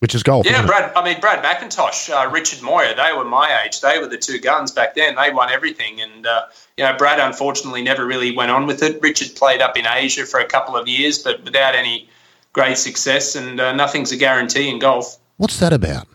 Which 0.00 0.14
is 0.14 0.22
golf. 0.22 0.46
Yeah, 0.46 0.52
isn't 0.52 0.64
it? 0.64 0.68
Brad. 0.68 0.92
I 0.96 1.04
mean, 1.04 1.20
Brad 1.20 1.44
McIntosh, 1.44 2.08
uh, 2.08 2.30
Richard 2.30 2.62
Moyer. 2.62 2.94
They 2.94 3.12
were 3.14 3.24
my 3.24 3.60
age. 3.62 3.82
They 3.82 3.98
were 3.98 4.06
the 4.06 4.16
two 4.16 4.38
guns 4.38 4.70
back 4.70 4.94
then. 4.94 5.14
They 5.14 5.30
won 5.30 5.50
everything, 5.52 6.00
and 6.00 6.26
uh, 6.26 6.44
you 6.78 6.84
know, 6.84 6.94
Brad 6.96 7.20
unfortunately 7.20 7.82
never 7.82 8.06
really 8.06 8.34
went 8.34 8.50
on 8.50 8.66
with 8.66 8.82
it. 8.82 8.98
Richard 9.02 9.36
played 9.36 9.60
up 9.60 9.76
in 9.76 9.86
Asia 9.86 10.24
for 10.24 10.40
a 10.40 10.46
couple 10.46 10.74
of 10.74 10.88
years, 10.88 11.18
but 11.18 11.44
without 11.44 11.74
any 11.74 12.08
great 12.54 12.78
success. 12.78 13.36
And 13.36 13.60
uh, 13.60 13.74
nothing's 13.74 14.10
a 14.10 14.16
guarantee 14.16 14.70
in 14.70 14.78
golf. 14.78 15.18
What's 15.36 15.58
that 15.58 15.74
about? 15.74 16.08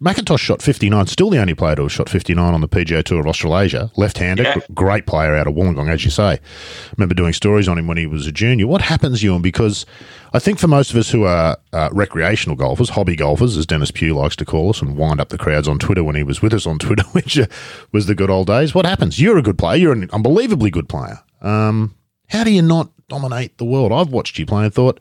McIntosh 0.00 0.38
shot 0.38 0.62
59, 0.62 1.06
still 1.06 1.30
the 1.30 1.38
only 1.38 1.54
player 1.54 1.74
to 1.76 1.82
have 1.82 1.92
shot 1.92 2.08
59 2.08 2.54
on 2.54 2.60
the 2.60 2.68
PGA 2.68 3.02
Tour 3.02 3.20
of 3.20 3.26
Australasia. 3.26 3.90
Left 3.96 4.18
handed, 4.18 4.46
Yeah. 4.46 4.56
great 4.72 5.06
player 5.06 5.34
out 5.34 5.46
of 5.46 5.54
Wollongong, 5.54 5.88
as 5.90 6.04
you 6.04 6.10
say. 6.10 6.38
Remember 6.96 7.14
doing 7.14 7.32
stories 7.32 7.68
on 7.68 7.78
him 7.78 7.86
when 7.86 7.96
he 7.96 8.06
was 8.06 8.26
a 8.26 8.32
junior. 8.32 8.66
What 8.66 8.82
happens, 8.82 9.22
Ewan? 9.22 9.42
Because 9.42 9.84
I 10.32 10.38
think 10.38 10.58
for 10.58 10.68
most 10.68 10.90
of 10.90 10.96
us 10.96 11.10
who 11.10 11.24
are 11.24 11.56
uh, 11.72 11.88
recreational 11.92 12.56
golfers, 12.56 12.90
hobby 12.90 13.16
golfers, 13.16 13.56
as 13.56 13.66
Dennis 13.66 13.90
Pugh 13.90 14.14
likes 14.14 14.36
to 14.36 14.44
call 14.44 14.70
us, 14.70 14.80
and 14.82 14.96
wind 14.96 15.20
up 15.20 15.28
the 15.30 15.38
crowds 15.38 15.68
on 15.68 15.78
Twitter 15.78 16.04
when 16.04 16.16
he 16.16 16.22
was 16.22 16.40
with 16.42 16.54
us 16.54 16.66
on 16.66 16.78
Twitter, 16.78 17.04
which 17.12 17.38
uh, 17.38 17.46
was 17.92 18.06
the 18.06 18.14
good 18.14 18.30
old 18.30 18.46
days. 18.46 18.74
What 18.74 18.86
happens? 18.86 19.20
You're 19.20 19.38
a 19.38 19.42
good 19.42 19.58
player. 19.58 19.76
You're 19.78 19.92
an 19.92 20.08
unbelievably 20.12 20.70
good 20.70 20.88
player. 20.88 21.20
Um, 21.42 21.94
how 22.28 22.44
do 22.44 22.50
you 22.50 22.62
not 22.62 22.90
dominate 23.08 23.58
the 23.58 23.64
world? 23.64 23.92
I've 23.92 24.10
watched 24.12 24.38
you 24.38 24.46
play 24.46 24.64
and 24.64 24.72
thought, 24.72 24.98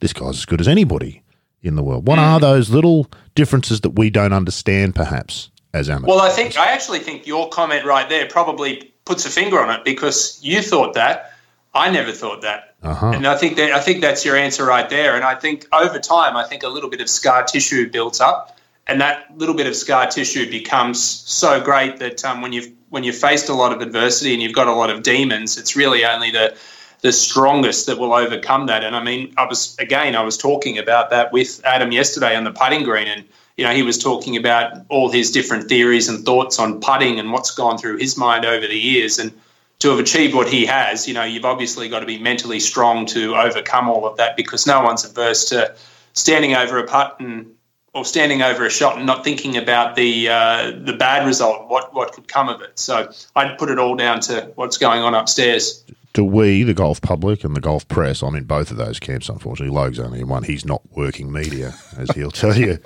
this 0.00 0.12
guy's 0.12 0.38
as 0.38 0.44
good 0.46 0.60
as 0.60 0.66
anybody 0.66 1.21
in 1.62 1.76
the 1.76 1.82
world. 1.82 2.06
What 2.06 2.18
are 2.18 2.40
those 2.40 2.70
little 2.70 3.10
differences 3.34 3.80
that 3.82 3.90
we 3.90 4.10
don't 4.10 4.32
understand, 4.32 4.94
perhaps, 4.94 5.50
as 5.72 5.88
amateurs? 5.88 6.08
Well, 6.08 6.20
I 6.20 6.30
think 6.30 6.58
I 6.58 6.72
actually 6.72 6.98
think 6.98 7.26
your 7.26 7.48
comment 7.48 7.84
right 7.84 8.08
there 8.08 8.26
probably 8.26 8.92
puts 9.04 9.24
a 9.26 9.30
finger 9.30 9.60
on 9.60 9.70
it 9.70 9.84
because 9.84 10.38
you 10.42 10.62
thought 10.62 10.94
that. 10.94 11.32
I 11.74 11.90
never 11.90 12.12
thought 12.12 12.42
that. 12.42 12.74
Uh-huh. 12.82 13.12
And 13.14 13.26
I 13.26 13.36
think 13.36 13.56
that 13.56 13.72
I 13.72 13.80
think 13.80 14.00
that's 14.00 14.24
your 14.24 14.36
answer 14.36 14.64
right 14.64 14.88
there. 14.90 15.14
And 15.14 15.24
I 15.24 15.34
think 15.36 15.66
over 15.72 15.98
time, 15.98 16.36
I 16.36 16.44
think 16.44 16.64
a 16.64 16.68
little 16.68 16.90
bit 16.90 17.00
of 17.00 17.08
scar 17.08 17.44
tissue 17.44 17.88
builds 17.90 18.20
up, 18.20 18.58
and 18.86 19.00
that 19.00 19.38
little 19.38 19.54
bit 19.54 19.66
of 19.66 19.76
scar 19.76 20.06
tissue 20.06 20.50
becomes 20.50 21.02
so 21.02 21.60
great 21.60 21.98
that 21.98 22.24
um, 22.24 22.42
when 22.42 22.52
you've 22.52 22.70
when 22.90 23.04
you've 23.04 23.16
faced 23.16 23.48
a 23.48 23.54
lot 23.54 23.72
of 23.72 23.80
adversity 23.80 24.34
and 24.34 24.42
you've 24.42 24.54
got 24.54 24.66
a 24.66 24.72
lot 24.72 24.90
of 24.90 25.02
demons, 25.02 25.56
it's 25.56 25.76
really 25.76 26.04
only 26.04 26.30
the 26.30 26.54
the 27.02 27.12
strongest 27.12 27.86
that 27.86 27.98
will 27.98 28.14
overcome 28.14 28.66
that. 28.66 28.82
And 28.84 28.96
I 28.96 29.02
mean, 29.02 29.34
I 29.36 29.44
was 29.44 29.76
again, 29.78 30.16
I 30.16 30.22
was 30.22 30.36
talking 30.36 30.78
about 30.78 31.10
that 31.10 31.32
with 31.32 31.60
Adam 31.64 31.92
yesterday 31.92 32.34
on 32.34 32.44
the 32.44 32.52
putting 32.52 32.84
green, 32.84 33.08
and 33.08 33.24
you 33.56 33.64
know, 33.64 33.72
he 33.72 33.82
was 33.82 33.98
talking 33.98 34.36
about 34.36 34.72
all 34.88 35.10
his 35.10 35.30
different 35.30 35.68
theories 35.68 36.08
and 36.08 36.24
thoughts 36.24 36.58
on 36.58 36.80
putting 36.80 37.18
and 37.18 37.32
what's 37.32 37.50
gone 37.50 37.76
through 37.76 37.98
his 37.98 38.16
mind 38.16 38.44
over 38.44 38.66
the 38.66 38.78
years, 38.78 39.18
and 39.18 39.32
to 39.80 39.90
have 39.90 39.98
achieved 39.98 40.32
what 40.32 40.48
he 40.48 40.64
has, 40.64 41.08
you 41.08 41.14
know, 41.14 41.24
you've 41.24 41.44
obviously 41.44 41.88
got 41.88 42.00
to 42.00 42.06
be 42.06 42.16
mentally 42.16 42.60
strong 42.60 43.04
to 43.04 43.34
overcome 43.34 43.90
all 43.90 44.06
of 44.06 44.16
that 44.16 44.36
because 44.36 44.64
no 44.64 44.80
one's 44.80 45.04
averse 45.04 45.48
to 45.48 45.74
standing 46.12 46.54
over 46.54 46.78
a 46.78 46.86
putt 46.86 47.16
and 47.18 47.52
or 47.94 48.04
standing 48.04 48.42
over 48.42 48.64
a 48.64 48.70
shot 48.70 48.96
and 48.96 49.04
not 49.04 49.22
thinking 49.24 49.56
about 49.56 49.96
the 49.96 50.28
uh, 50.28 50.70
the 50.84 50.92
bad 50.92 51.26
result, 51.26 51.68
what 51.68 51.92
what 51.92 52.12
could 52.12 52.28
come 52.28 52.48
of 52.48 52.62
it. 52.62 52.78
So 52.78 53.10
I'd 53.34 53.58
put 53.58 53.70
it 53.70 53.78
all 53.80 53.96
down 53.96 54.20
to 54.20 54.52
what's 54.54 54.78
going 54.78 55.02
on 55.02 55.14
upstairs. 55.14 55.84
Do 56.14 56.24
we, 56.24 56.62
the 56.62 56.74
golf 56.74 57.00
public 57.00 57.42
and 57.42 57.56
the 57.56 57.60
golf 57.60 57.88
press, 57.88 58.22
I'm 58.22 58.34
in 58.34 58.44
both 58.44 58.70
of 58.70 58.76
those 58.76 59.00
camps, 59.00 59.28
unfortunately. 59.28 59.74
Logue's 59.74 59.98
only 59.98 60.20
in 60.20 60.28
one. 60.28 60.42
He's 60.42 60.64
not 60.64 60.82
working 60.90 61.32
media, 61.32 61.74
as 61.96 62.10
he'll 62.10 62.30
tell 62.30 62.56
you. 62.56 62.78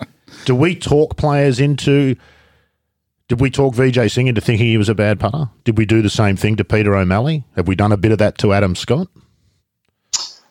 Do 0.45 0.55
we 0.55 0.77
talk 0.77 1.17
players 1.17 1.59
into? 1.59 2.15
Did 3.29 3.41
we 3.41 3.51
talk 3.51 3.75
Vijay 3.75 4.09
Singh 4.09 4.29
into 4.29 4.41
thinking 4.41 4.67
he 4.67 4.79
was 4.79 4.89
a 4.89 4.95
bad 4.95 5.19
putter? 5.19 5.51
Did 5.65 5.77
we 5.77 5.87
do 5.87 6.03
the 6.03 6.11
same 6.11 6.37
thing 6.37 6.55
to 6.57 6.65
Peter 6.65 6.95
O'Malley? 6.95 7.45
Have 7.57 7.67
we 7.67 7.75
done 7.75 7.91
a 7.91 7.97
bit 7.97 8.13
of 8.13 8.19
that 8.19 8.39
to 8.39 8.53
Adam 8.53 8.77
Scott? 8.77 9.09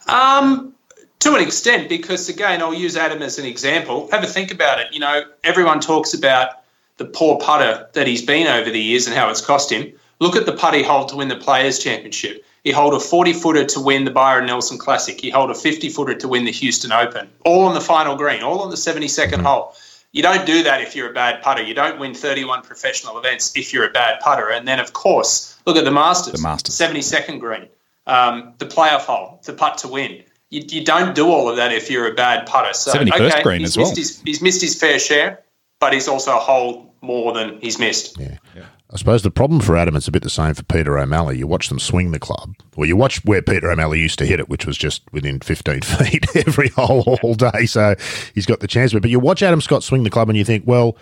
Um, 0.08 0.74
to 1.20 1.34
an 1.34 1.42
extent, 1.42 1.88
because 1.88 2.28
again, 2.28 2.62
I'll 2.62 2.74
use 2.74 2.98
Adam 2.98 3.22
as 3.22 3.40
an 3.40 3.46
example. 3.46 4.10
Have 4.12 4.24
a 4.24 4.28
think 4.28 4.52
about 4.52 4.80
it. 4.80 4.88
You 4.92 5.00
know, 5.00 5.24
everyone 5.44 5.80
talks 5.80 6.14
about 6.14 6.50
the 6.98 7.06
poor 7.06 7.40
putter 7.40 7.88
that 7.94 8.08
he's 8.08 8.22
been 8.22 8.48
over 8.48 8.70
the 8.70 8.82
years 8.82 9.08
and 9.08 9.16
how 9.16 9.30
it's 9.30 9.42
cost 9.42 9.72
him. 9.72 9.92
Look 10.20 10.36
at 10.36 10.46
the 10.46 10.54
putt 10.54 10.74
he 10.74 10.84
held 10.84 11.10
to 11.10 11.16
win 11.16 11.28
the 11.28 11.36
Players' 11.36 11.80
Championship. 11.80 12.45
He 12.66 12.72
held 12.72 12.96
a 12.96 13.00
40 13.00 13.34
footer 13.34 13.64
to 13.64 13.80
win 13.80 14.06
the 14.06 14.12
Byron 14.12 14.48
Nelson 14.48 14.80
Classic. 14.80 15.22
He 15.22 15.30
held 15.30 15.52
a 15.52 15.54
50 15.54 15.88
footer 15.90 16.16
to 16.16 16.28
win 16.28 16.46
the 16.46 16.52
Houston 16.52 16.92
Open, 16.92 17.30
all 17.46 17.66
on 17.66 17.76
the 17.76 17.80
final 17.80 18.16
green, 18.16 18.42
all 18.42 18.60
on 18.60 18.72
the 18.72 18.76
72nd 18.76 19.30
mm-hmm. 19.30 19.44
hole. 19.44 19.76
You 20.14 20.24
don't 20.24 20.48
do 20.48 20.64
that 20.64 20.82
if 20.82 20.96
you're 20.96 21.12
a 21.12 21.14
bad 21.14 21.44
putter. 21.44 21.62
You 21.62 21.76
don't 21.76 22.00
win 22.00 22.16
31 22.16 22.64
professional 22.64 23.20
events 23.20 23.56
if 23.56 23.72
you're 23.72 23.88
a 23.88 23.92
bad 23.92 24.20
putter. 24.20 24.50
And 24.50 24.68
then, 24.68 24.80
of 24.80 24.94
course, 24.94 25.56
look 25.68 25.78
at 25.78 25.86
the 25.86 25.92
Masters. 25.92 26.34
The 26.34 26.42
Masters. 26.42 26.76
72nd 26.76 27.40
green, 27.40 27.68
um, 28.08 28.54
the 28.58 28.66
playoff 28.66 29.02
hole, 29.02 29.40
the 29.46 29.54
putt 29.54 29.78
to 29.80 29.88
win. 29.88 30.24
You, 30.50 30.64
you, 30.68 30.84
don't 30.84 31.14
do 31.14 31.28
all 31.28 31.48
of 31.48 31.58
that 31.58 31.72
if 31.72 31.92
you're 31.92 32.08
a 32.12 32.16
bad 32.16 32.48
putter. 32.48 32.74
So, 32.74 32.94
71st 32.94 33.32
okay, 33.32 33.44
green 33.44 33.64
as 33.64 33.78
well. 33.78 33.94
His, 33.94 34.22
he's 34.22 34.42
missed 34.42 34.62
his 34.62 34.74
fair 34.74 34.98
share, 34.98 35.44
but 35.80 35.94
he's 35.94 36.08
also 36.08 36.36
a 36.36 36.40
hole 36.40 36.96
more 37.02 37.32
than 37.32 37.60
he's 37.62 37.78
missed. 37.78 38.18
Yeah. 38.18 38.38
yeah. 38.56 38.66
I 38.92 38.98
suppose 38.98 39.24
the 39.24 39.32
problem 39.32 39.62
for 39.62 39.76
Adam 39.76 39.96
is 39.96 40.08
a 40.08 40.12
bit 40.12 40.22
the 40.22 40.30
same 40.30 40.54
for 40.54 40.64
Peter 40.64 40.98
O'Malley. 40.98 41.38
You 41.40 41.48
watch 41.48 41.70
them 41.70 41.80
swing 41.80 42.12
the 42.12 42.20
club, 42.20 42.56
or 42.76 42.86
you 42.86 42.96
watch 42.96 43.24
where 43.26 43.42
Peter 43.42 43.72
O'Malley 43.72 44.00
used 44.00 44.20
to 44.20 44.26
hit 44.26 44.40
it, 44.40 44.48
which 44.48 44.66
was 44.66 44.78
just 44.78 45.02
within 45.12 45.40
15 45.40 45.82
feet 45.82 46.26
every 46.48 46.70
hole 46.70 47.18
all 47.24 47.34
day. 47.34 47.66
So 47.66 47.96
he's 48.36 48.46
got 48.46 48.60
the 48.60 48.68
chance. 48.68 48.94
But 48.94 49.10
you 49.10 49.20
watch 49.20 49.42
Adam 49.42 49.60
Scott 49.60 49.84
swing 49.84 50.04
the 50.04 50.10
club 50.12 50.30
and 50.30 50.38
you 50.38 50.46
think, 50.46 50.66
well, 50.68 50.96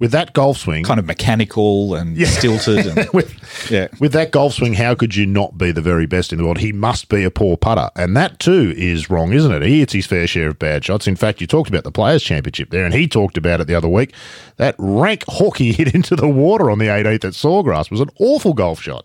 with 0.00 0.12
that 0.12 0.32
golf 0.32 0.58
swing, 0.58 0.84
kind 0.84 1.00
of 1.00 1.06
mechanical 1.06 1.94
and 1.94 2.16
yeah. 2.16 2.28
stilted. 2.28 2.86
And, 2.86 3.08
with, 3.12 3.70
yeah. 3.70 3.88
with 3.98 4.12
that 4.12 4.30
golf 4.30 4.54
swing, 4.54 4.74
how 4.74 4.94
could 4.94 5.16
you 5.16 5.26
not 5.26 5.58
be 5.58 5.72
the 5.72 5.80
very 5.80 6.06
best 6.06 6.32
in 6.32 6.38
the 6.38 6.44
world? 6.44 6.58
He 6.58 6.72
must 6.72 7.08
be 7.08 7.24
a 7.24 7.30
poor 7.30 7.56
putter. 7.56 7.90
And 7.96 8.16
that 8.16 8.38
too 8.38 8.72
is 8.76 9.10
wrong, 9.10 9.32
isn't 9.32 9.50
it? 9.50 9.62
He 9.62 9.80
hits 9.80 9.92
his 9.92 10.06
fair 10.06 10.26
share 10.28 10.50
of 10.50 10.58
bad 10.58 10.84
shots. 10.84 11.08
In 11.08 11.16
fact, 11.16 11.40
you 11.40 11.48
talked 11.48 11.68
about 11.68 11.82
the 11.82 11.90
Players' 11.90 12.22
Championship 12.22 12.70
there, 12.70 12.84
and 12.84 12.94
he 12.94 13.08
talked 13.08 13.36
about 13.36 13.60
it 13.60 13.66
the 13.66 13.74
other 13.74 13.88
week. 13.88 14.14
That 14.56 14.76
rank 14.78 15.24
hook 15.26 15.58
he 15.58 15.72
hit 15.74 15.94
into 15.94 16.14
the 16.14 16.28
water 16.28 16.70
on 16.70 16.78
the 16.78 16.86
18th 16.86 17.24
at 17.24 17.32
Sawgrass 17.32 17.90
was 17.90 18.00
an 18.00 18.10
awful 18.20 18.54
golf 18.54 18.80
shot. 18.80 19.04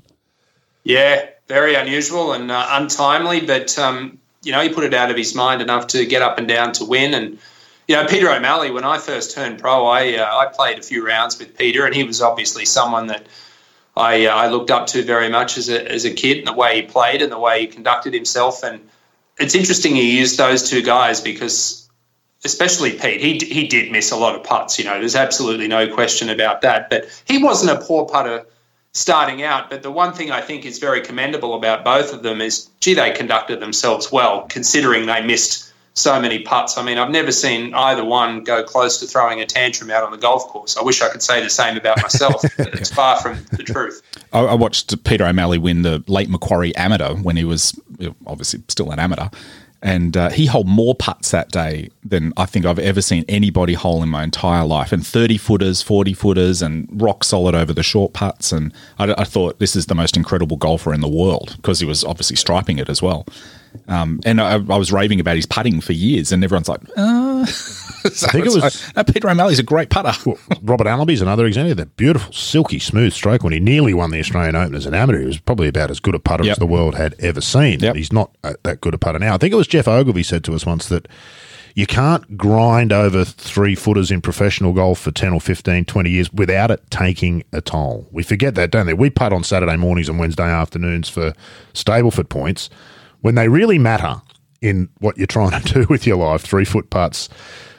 Yeah, 0.83 1.25
very 1.47 1.73
unusual 1.75 2.33
and 2.33 2.51
uh, 2.51 2.67
untimely, 2.71 3.41
but, 3.41 3.79
um, 3.79 4.19
you 4.43 4.51
know, 4.51 4.62
he 4.62 4.69
put 4.69 4.83
it 4.83 4.93
out 4.93 5.09
of 5.09 5.17
his 5.17 5.33
mind 5.33 5.62
enough 5.62 5.88
to 5.88 6.05
get 6.05 6.21
up 6.21 6.38
and 6.38 6.47
down 6.47 6.73
to 6.73 6.85
win 6.85 7.15
and– 7.15 7.39
you 7.88 7.96
know, 7.96 8.06
Peter 8.06 8.30
O'Malley, 8.30 8.72
when 8.72 8.84
I 8.84 8.98
first 8.98 9.36
turned 9.36 9.60
pro, 9.60 9.86
I 9.86 10.16
uh, 10.16 10.38
I 10.38 10.46
played 10.48 10.80
a 10.80 10.82
few 10.82 11.06
rounds 11.06 11.38
with 11.38 11.58
Peter, 11.58 11.86
and 11.86 11.94
he 11.94 12.04
was 12.04 12.22
obviously 12.22 12.66
someone 12.66 13.08
that 13.08 13.28
I 13.98 14.25
uh, 14.25 14.36
I 14.36 14.48
looked 14.48 14.72
up 14.72 14.88
to 14.88 15.04
very 15.04 15.30
much 15.30 15.58
as 15.58 15.70
a 15.70 15.92
as 15.92 16.06
a 16.06 16.12
kid, 16.12 16.40
and 16.40 16.48
the 16.48 16.54
way 16.54 16.82
he 16.82 16.82
played 16.84 17.22
and 17.22 17.32
the 17.32 17.40
way 17.40 17.62
he 17.62 17.68
conducted 17.68 18.13
himself. 18.13 18.63
And 18.63 18.80
it's 19.38 19.56
interesting 19.56 19.96
he 19.96 20.18
used 20.18 20.38
those 20.38 20.70
two 20.70 20.82
guys 20.82 21.20
because, 21.20 21.90
especially 22.46 22.92
Pete, 22.92 23.20
he 23.20 23.38
he 23.54 23.68
did 23.68 23.92
miss 23.92 24.12
a 24.12 24.18
lot 24.18 24.36
of 24.36 24.44
putts. 24.44 24.80
You 24.80 24.86
know, 24.86 25.00
there's 25.00 25.16
absolutely 25.16 25.68
no 25.68 25.94
question 25.94 26.30
about 26.30 26.62
that. 26.62 26.90
But 26.90 27.06
he 27.25 27.44
wasn't 27.44 27.78
a 27.78 27.84
poor 27.84 28.06
putter 28.06 28.46
starting 28.94 29.44
out. 29.44 29.70
But 29.70 29.84
the 29.84 29.92
one 29.92 30.13
thing 30.13 30.32
I 30.32 30.40
think 30.40 30.66
is 30.66 30.80
very 30.80 31.02
commendable 31.02 31.56
about 31.56 31.84
both 31.84 32.13
of 32.13 32.24
them 32.24 32.40
is, 32.40 32.70
gee, 32.80 32.94
they 32.94 33.12
conducted 33.12 33.60
themselves 33.60 34.12
well, 34.12 34.44
considering 34.44 35.08
they 35.08 35.22
missed 35.22 35.73
so 35.93 36.19
many 36.19 36.39
putts. 36.39 36.77
I 36.77 36.83
mean, 36.83 36.97
I've 36.97 37.12
never 37.12 37.31
seen 37.31 37.73
either 37.73 38.03
one 38.03 38.43
go 38.43 38.63
close 38.63 39.00
to 39.00 39.05
throwing 39.05 39.41
a 39.41 39.45
tantrum 39.45 39.91
out 39.91 40.03
on 40.03 40.12
the 40.12 40.17
golf 40.17 40.47
course. 40.47 40.75
I 40.75 40.83
wish 40.83 41.01
I 41.01 41.09
could 41.09 41.21
say 41.21 41.41
the 41.41 41.50
same 41.50 41.77
about 41.77 42.01
myself, 42.01 42.41
but 42.57 42.73
it's 42.73 42.91
far 42.91 43.19
from 43.19 43.43
the 43.51 43.63
truth. 43.63 44.01
I, 44.31 44.39
I 44.39 44.53
watched 44.55 45.03
Peter 45.03 45.25
O'Malley 45.25 45.57
win 45.57 45.83
the 45.83 46.03
late 46.07 46.29
Macquarie 46.29 46.75
Amateur 46.75 47.15
when 47.15 47.38
he 47.38 47.45
was 47.45 47.79
obviously 48.25 48.63
still 48.67 48.91
an 48.91 49.00
amateur. 49.00 49.29
And 49.83 50.15
uh, 50.15 50.29
he 50.29 50.45
hole 50.45 50.63
more 50.63 50.95
putts 50.95 51.31
that 51.31 51.51
day 51.51 51.89
than 52.05 52.31
I 52.38 52.45
think 52.45 52.65
I've 52.65 52.79
ever 52.79 53.01
seen 53.01 53.25
anybody 53.27 53.73
hole 53.73 54.01
in 54.01 54.07
my 54.07 54.23
entire 54.23 54.63
life. 54.63 54.93
And 54.93 55.05
30 55.05 55.38
footers, 55.38 55.81
40 55.81 56.13
footers, 56.13 56.62
and 56.62 56.88
rock 56.89 57.25
solid 57.25 57.53
over 57.53 57.73
the 57.73 57.83
short 57.83 58.13
putts. 58.13 58.53
And 58.53 58.73
I, 58.97 59.13
I 59.17 59.25
thought 59.25 59.59
this 59.59 59.75
is 59.75 59.88
the 59.88 59.95
most 59.95 60.15
incredible 60.15 60.55
golfer 60.55 60.93
in 60.93 61.01
the 61.01 61.09
world 61.09 61.57
because 61.57 61.81
he 61.81 61.85
was 61.85 62.05
obviously 62.05 62.38
striping 62.38 62.77
it 62.77 62.88
as 62.88 63.01
well. 63.01 63.25
Um, 63.88 64.20
and 64.25 64.39
I, 64.39 64.53
I, 64.53 64.58
was 64.58 64.92
raving 64.92 65.20
about 65.20 65.36
his 65.36 65.46
putting 65.46 65.82
for 65.82 65.94
years, 65.94 66.32
and 66.32 66.44
everyone's 66.44 66.70
like, 66.70 66.82
uh. 66.96 67.46
so 68.13 68.27
I 68.27 68.32
think 68.32 68.46
it 68.46 68.53
was 68.53 68.96
no, 68.96 69.03
Peter 69.06 69.30
O'Malley's 69.30 69.60
a 69.60 69.63
great 69.63 69.89
putter. 69.89 70.12
Well, 70.25 70.38
Robert 70.62 70.88
Allenby's 70.88 71.22
another 71.22 71.46
example. 71.46 71.74
That 71.75 71.96
beautiful, 71.96 72.34
silky, 72.34 72.77
smooth 72.77 73.13
stroke 73.13 73.44
when 73.44 73.53
he 73.53 73.62
nearly 73.62 73.94
won 73.94 74.12
the 74.12 74.20
Australian 74.20 74.58
Open 74.58 74.75
as 74.75 74.86
an 74.86 74.94
amateur. 74.94 75.22
He 75.22 75.25
was 75.25 75.39
probably 75.39 75.70
about 75.70 75.89
as 75.89 76.01
good 76.01 76.13
a 76.13 76.20
putter 76.20 76.44
yep. 76.44 76.53
as 76.53 76.58
the 76.58 76.65
world 76.65 76.96
had 76.96 77.15
ever 77.20 77.39
seen. 77.39 77.80
Yep. 77.80 77.96
He's 77.96 78.12
not 78.12 78.36
uh, 78.44 78.56
that 78.63 78.82
good 78.82 78.94
a 78.94 78.98
putter 78.98 79.20
now. 79.20 79.36
I 79.36 79.38
think 79.38 79.53
it 79.53 79.58
was 79.58 79.68
Geoff 79.68 79.88
Ogilvy 79.88 80.24
said 80.24 80.44
to 80.46 80.53
us 80.53 80.65
once 80.65 80.89
that 80.89 81.08
you 81.75 81.88
can't 81.88 82.38
grind 82.38 82.92
over 82.92 83.24
three 83.24 83.74
footers 83.74 84.12
in 84.12 84.20
professional 84.20 84.74
golf 84.74 85.00
for 85.00 85.12
10 85.12 85.32
or 85.32 85.39
15, 85.39 85.86
20 85.86 86.10
years 86.10 86.32
without 86.34 86.72
it 86.72 86.84
taking 86.92 87.44
a 87.53 87.62
toll. 87.62 88.06
We 88.12 88.22
forget 88.24 88.56
that, 88.56 88.72
don't 88.72 88.88
we? 88.88 88.94
We 88.94 89.10
putt 89.12 89.32
on 89.32 89.46
Saturday 89.46 89.77
mornings 89.77 90.10
and 90.10 90.20
Wednesday 90.20 90.44
afternoons 90.44 91.08
for 91.08 91.34
Stableford 91.74 92.27
points 92.27 92.70
when 93.24 93.36
they 93.36 93.48
really 93.48 93.80
matter 93.80 94.22
in 94.62 94.89
what 95.00 95.18
you're 95.18 95.25
trying 95.25 95.60
to 95.63 95.74
do 95.74 95.88
with 95.89 96.06
your 96.06 96.18
life, 96.18 96.42
three 96.42 96.65
foot 96.65 96.92
putts 96.92 97.30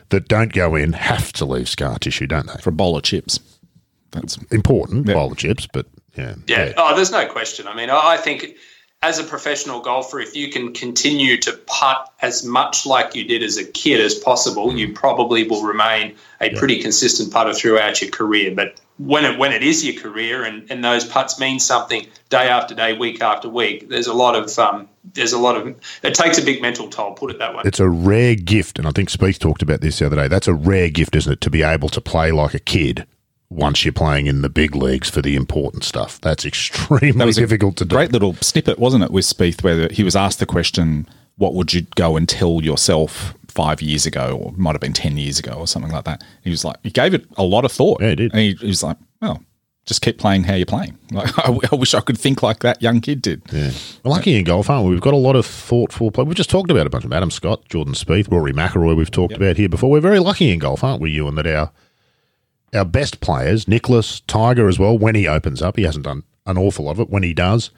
that 0.08 0.26
don't 0.26 0.52
go 0.52 0.74
in 0.74 0.92
have 0.92 1.32
to 1.34 1.44
leave 1.44 1.68
scar 1.68 1.98
tissue, 1.98 2.26
don't 2.26 2.46
they? 2.46 2.60
For 2.60 2.70
a 2.70 2.72
bowl 2.72 2.96
of 2.96 3.04
chips. 3.04 3.38
That's 4.10 4.36
important, 4.50 5.06
yep. 5.06 5.14
bowl 5.14 5.32
of 5.32 5.38
chips, 5.38 5.66
but 5.72 5.86
yeah, 6.16 6.34
yeah. 6.46 6.66
Yeah. 6.66 6.72
Oh, 6.76 6.94
there's 6.94 7.10
no 7.10 7.26
question. 7.26 7.66
I 7.66 7.74
mean, 7.74 7.90
I 7.90 8.16
think 8.16 8.56
as 9.02 9.18
a 9.18 9.24
professional 9.24 9.80
golfer, 9.80 10.20
if 10.20 10.34
you 10.34 10.50
can 10.50 10.72
continue 10.72 11.36
to 11.38 11.52
putt 11.66 12.10
as 12.22 12.44
much 12.44 12.86
like 12.86 13.14
you 13.14 13.24
did 13.24 13.42
as 13.42 13.58
a 13.58 13.64
kid 13.64 14.00
as 14.00 14.14
possible, 14.14 14.68
mm. 14.68 14.78
you 14.78 14.92
probably 14.92 15.46
will 15.46 15.62
remain 15.62 16.14
a 16.40 16.50
yeah. 16.50 16.58
pretty 16.58 16.80
consistent 16.80 17.32
putter 17.32 17.52
throughout 17.52 18.00
your 18.00 18.10
career. 18.10 18.54
But 18.54 18.80
when 18.98 19.24
it 19.24 19.38
when 19.38 19.52
it 19.52 19.62
is 19.62 19.84
your 19.84 20.00
career 20.00 20.44
and, 20.44 20.70
and 20.70 20.84
those 20.84 21.04
putts 21.04 21.40
mean 21.40 21.58
something 21.58 22.06
day 22.28 22.48
after 22.48 22.74
day, 22.74 22.96
week 22.96 23.20
after 23.20 23.48
week, 23.48 23.88
there's 23.88 24.06
a 24.06 24.14
lot 24.14 24.36
of 24.36 24.56
um, 24.58 24.88
there's 25.14 25.32
a 25.32 25.38
lot 25.38 25.56
of 25.56 25.74
it 26.02 26.14
takes 26.14 26.38
a 26.38 26.42
big 26.42 26.62
mental 26.62 26.88
toll. 26.88 27.12
Put 27.12 27.30
it 27.30 27.38
that 27.38 27.54
way. 27.54 27.62
It's 27.64 27.80
a 27.80 27.88
rare 27.88 28.36
gift, 28.36 28.78
and 28.78 28.86
I 28.86 28.92
think 28.92 29.10
Spieth 29.10 29.38
talked 29.38 29.62
about 29.62 29.80
this 29.80 29.98
the 29.98 30.06
other 30.06 30.16
day. 30.16 30.28
That's 30.28 30.48
a 30.48 30.54
rare 30.54 30.90
gift, 30.90 31.16
isn't 31.16 31.32
it, 31.32 31.40
to 31.40 31.50
be 31.50 31.62
able 31.62 31.88
to 31.88 32.00
play 32.00 32.30
like 32.30 32.54
a 32.54 32.60
kid 32.60 33.06
once 33.50 33.84
you're 33.84 33.92
playing 33.92 34.26
in 34.26 34.42
the 34.42 34.48
big 34.48 34.74
leagues 34.74 35.10
for 35.10 35.22
the 35.22 35.36
important 35.36 35.84
stuff. 35.84 36.20
That's 36.20 36.44
extremely 36.44 37.18
that 37.18 37.26
was 37.26 37.36
difficult 37.36 37.76
to 37.78 37.84
do. 37.84 37.96
Great 37.96 38.12
little 38.12 38.34
snippet, 38.34 38.78
wasn't 38.78 39.04
it, 39.04 39.10
with 39.10 39.24
Spieth, 39.24 39.62
where 39.64 39.88
he 39.88 40.04
was 40.04 40.14
asked 40.14 40.38
the 40.38 40.46
question, 40.46 41.08
"What 41.36 41.54
would 41.54 41.74
you 41.74 41.82
go 41.96 42.16
and 42.16 42.28
tell 42.28 42.62
yourself 42.62 43.34
five 43.54 43.80
years 43.80 44.04
ago, 44.04 44.36
or 44.36 44.52
might 44.56 44.72
have 44.72 44.80
been 44.80 44.92
10 44.92 45.16
years 45.16 45.38
ago, 45.38 45.52
or 45.52 45.66
something 45.66 45.92
like 45.92 46.04
that. 46.04 46.22
He 46.42 46.50
was 46.50 46.64
like, 46.64 46.76
he 46.82 46.90
gave 46.90 47.14
it 47.14 47.24
a 47.36 47.44
lot 47.44 47.64
of 47.64 47.72
thought. 47.72 48.02
Yeah, 48.02 48.10
he 48.10 48.16
did. 48.16 48.32
And 48.32 48.40
he, 48.40 48.54
he 48.54 48.66
was 48.66 48.82
like, 48.82 48.96
well, 49.22 49.42
just 49.86 50.02
keep 50.02 50.18
playing 50.18 50.44
how 50.44 50.54
you're 50.54 50.66
playing. 50.66 50.98
Like, 51.14 51.38
I, 51.38 51.56
I, 51.70 51.76
wish 51.76 51.94
I 51.94 52.00
could 52.00 52.18
think 52.18 52.42
like 52.42 52.58
that 52.60 52.82
young 52.82 53.00
kid 53.00 53.22
did. 53.22 53.42
Yeah. 53.52 53.70
We're 54.02 54.10
lucky 54.10 54.34
in 54.34 54.42
golf, 54.42 54.68
aren't 54.68 54.86
we? 54.88 54.90
We've 54.90 55.00
got 55.00 55.14
a 55.14 55.16
lot 55.16 55.36
of 55.36 55.46
thoughtful 55.46 56.10
play. 56.10 56.24
We've 56.24 56.34
just 56.34 56.50
talked 56.50 56.72
about 56.72 56.88
a 56.88 56.90
bunch 56.90 57.04
of 57.04 57.12
Adam 57.12 57.30
Scott, 57.30 57.68
Jordan 57.68 57.94
Spieth, 57.94 58.28
Rory 58.32 58.52
McIlroy 58.52 58.96
we've 58.96 59.12
talked 59.12 59.30
yep. 59.30 59.40
about 59.40 59.56
here 59.58 59.68
before. 59.68 59.92
We're 59.92 60.00
very 60.00 60.18
lucky 60.18 60.50
in 60.50 60.58
golf, 60.58 60.82
aren't 60.82 61.00
we, 61.00 61.12
you? 61.12 61.28
And 61.28 61.38
that 61.38 61.46
our 61.46 61.70
our 62.74 62.84
best 62.84 63.20
players, 63.20 63.68
Nicklaus, 63.68 64.20
Tiger 64.22 64.66
as 64.66 64.76
well, 64.76 64.98
when 64.98 65.14
he 65.14 65.28
opens 65.28 65.62
up, 65.62 65.76
he 65.76 65.84
hasn't 65.84 66.04
done 66.04 66.24
an 66.46 66.58
awful 66.58 66.86
lot 66.86 66.92
of 66.92 67.00
it. 67.00 67.10
When 67.10 67.22
he 67.22 67.32
does, 67.32 67.70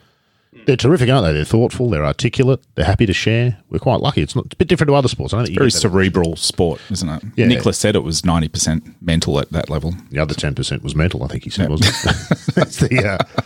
they're 0.64 0.76
terrific, 0.76 1.10
aren't 1.10 1.26
they? 1.26 1.32
They're 1.32 1.44
thoughtful, 1.44 1.90
they're 1.90 2.04
articulate, 2.04 2.60
they're 2.74 2.84
happy 2.84 3.06
to 3.06 3.12
share. 3.12 3.58
We're 3.70 3.78
quite 3.78 4.00
lucky. 4.00 4.22
It's 4.22 4.34
not 4.34 4.46
it's 4.46 4.54
a 4.54 4.56
bit 4.56 4.68
different 4.68 4.88
to 4.88 4.94
other 4.94 5.08
sports. 5.08 5.34
I 5.34 5.38
don't 5.38 5.46
think 5.46 5.58
very 5.58 5.70
cerebral 5.70 6.36
sport, 6.36 6.80
isn't 6.90 7.08
it? 7.08 7.22
Yeah. 7.36 7.46
Nicklaus 7.46 7.78
said 7.78 7.96
it 7.96 8.00
was 8.00 8.24
ninety 8.24 8.48
percent 8.48 8.84
mental 9.02 9.38
at 9.38 9.50
that 9.52 9.70
level. 9.70 9.94
The 10.10 10.18
other 10.18 10.34
ten 10.34 10.54
percent 10.54 10.82
was 10.82 10.94
mental. 10.94 11.22
I 11.22 11.28
think 11.28 11.44
he 11.44 11.50
said, 11.50 11.68
yep. 11.68 11.70
wasn't 11.70 11.90
it? 11.90 12.38
that's 12.54 12.76
the 12.78 13.06
uh, 13.06 13.42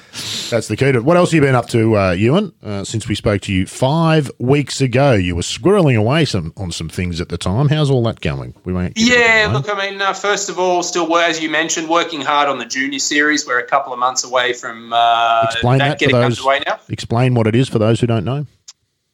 that's 0.51 0.69
the 0.69 0.77
key 0.77 0.93
to 0.93 0.99
it. 0.99 1.05
What 1.05 1.17
else 1.17 1.31
have 1.31 1.37
you 1.37 1.41
been 1.41 1.55
up 1.55 1.69
to, 1.69 1.97
uh, 1.97 2.11
Ewan? 2.13 2.53
Uh, 2.63 2.85
since 2.85 3.09
we 3.09 3.15
spoke 3.15 3.43
to 3.43 3.53
you 3.53 3.67
five 3.67 4.31
weeks 4.39 4.81
ago, 4.81 5.13
you 5.13 5.37
were 5.37 5.43
squirreling 5.43 5.99
away 5.99 6.25
some 6.25 6.53
on 6.57 6.73
some 6.73 6.89
things 6.89 7.21
at 7.21 7.29
the 7.29 7.39
time. 7.39 7.69
How's 7.69 7.91
all 7.91 8.03
that 8.05 8.21
going? 8.21 8.55
We 8.65 8.73
won't. 8.73 8.95
Yeah, 8.97 9.51
look, 9.53 9.69
I 9.69 9.91
mean, 9.91 10.01
uh, 10.01 10.13
first 10.13 10.49
of 10.49 10.59
all, 10.59 10.83
still 10.83 11.11
as 11.19 11.43
you 11.43 11.51
mentioned, 11.51 11.89
working 11.89 12.21
hard 12.21 12.49
on 12.49 12.59
the 12.59 12.65
junior 12.65 12.99
series. 12.99 13.47
We're 13.47 13.59
a 13.59 13.67
couple 13.67 13.93
of 13.93 13.99
months 13.99 14.25
away 14.25 14.53
from 14.53 14.93
uh, 14.93 15.47
explain 15.51 15.79
that, 15.79 15.89
that 15.91 15.99
getting 15.99 16.17
those, 16.17 16.39
underway 16.39 16.63
now. 16.67 16.79
Explain 17.01 17.35
what 17.35 17.47
it 17.47 17.57
is 17.57 17.67
for 17.67 17.79
those 17.79 17.99
who 17.99 18.07
don't 18.07 18.27
know. 18.27 18.45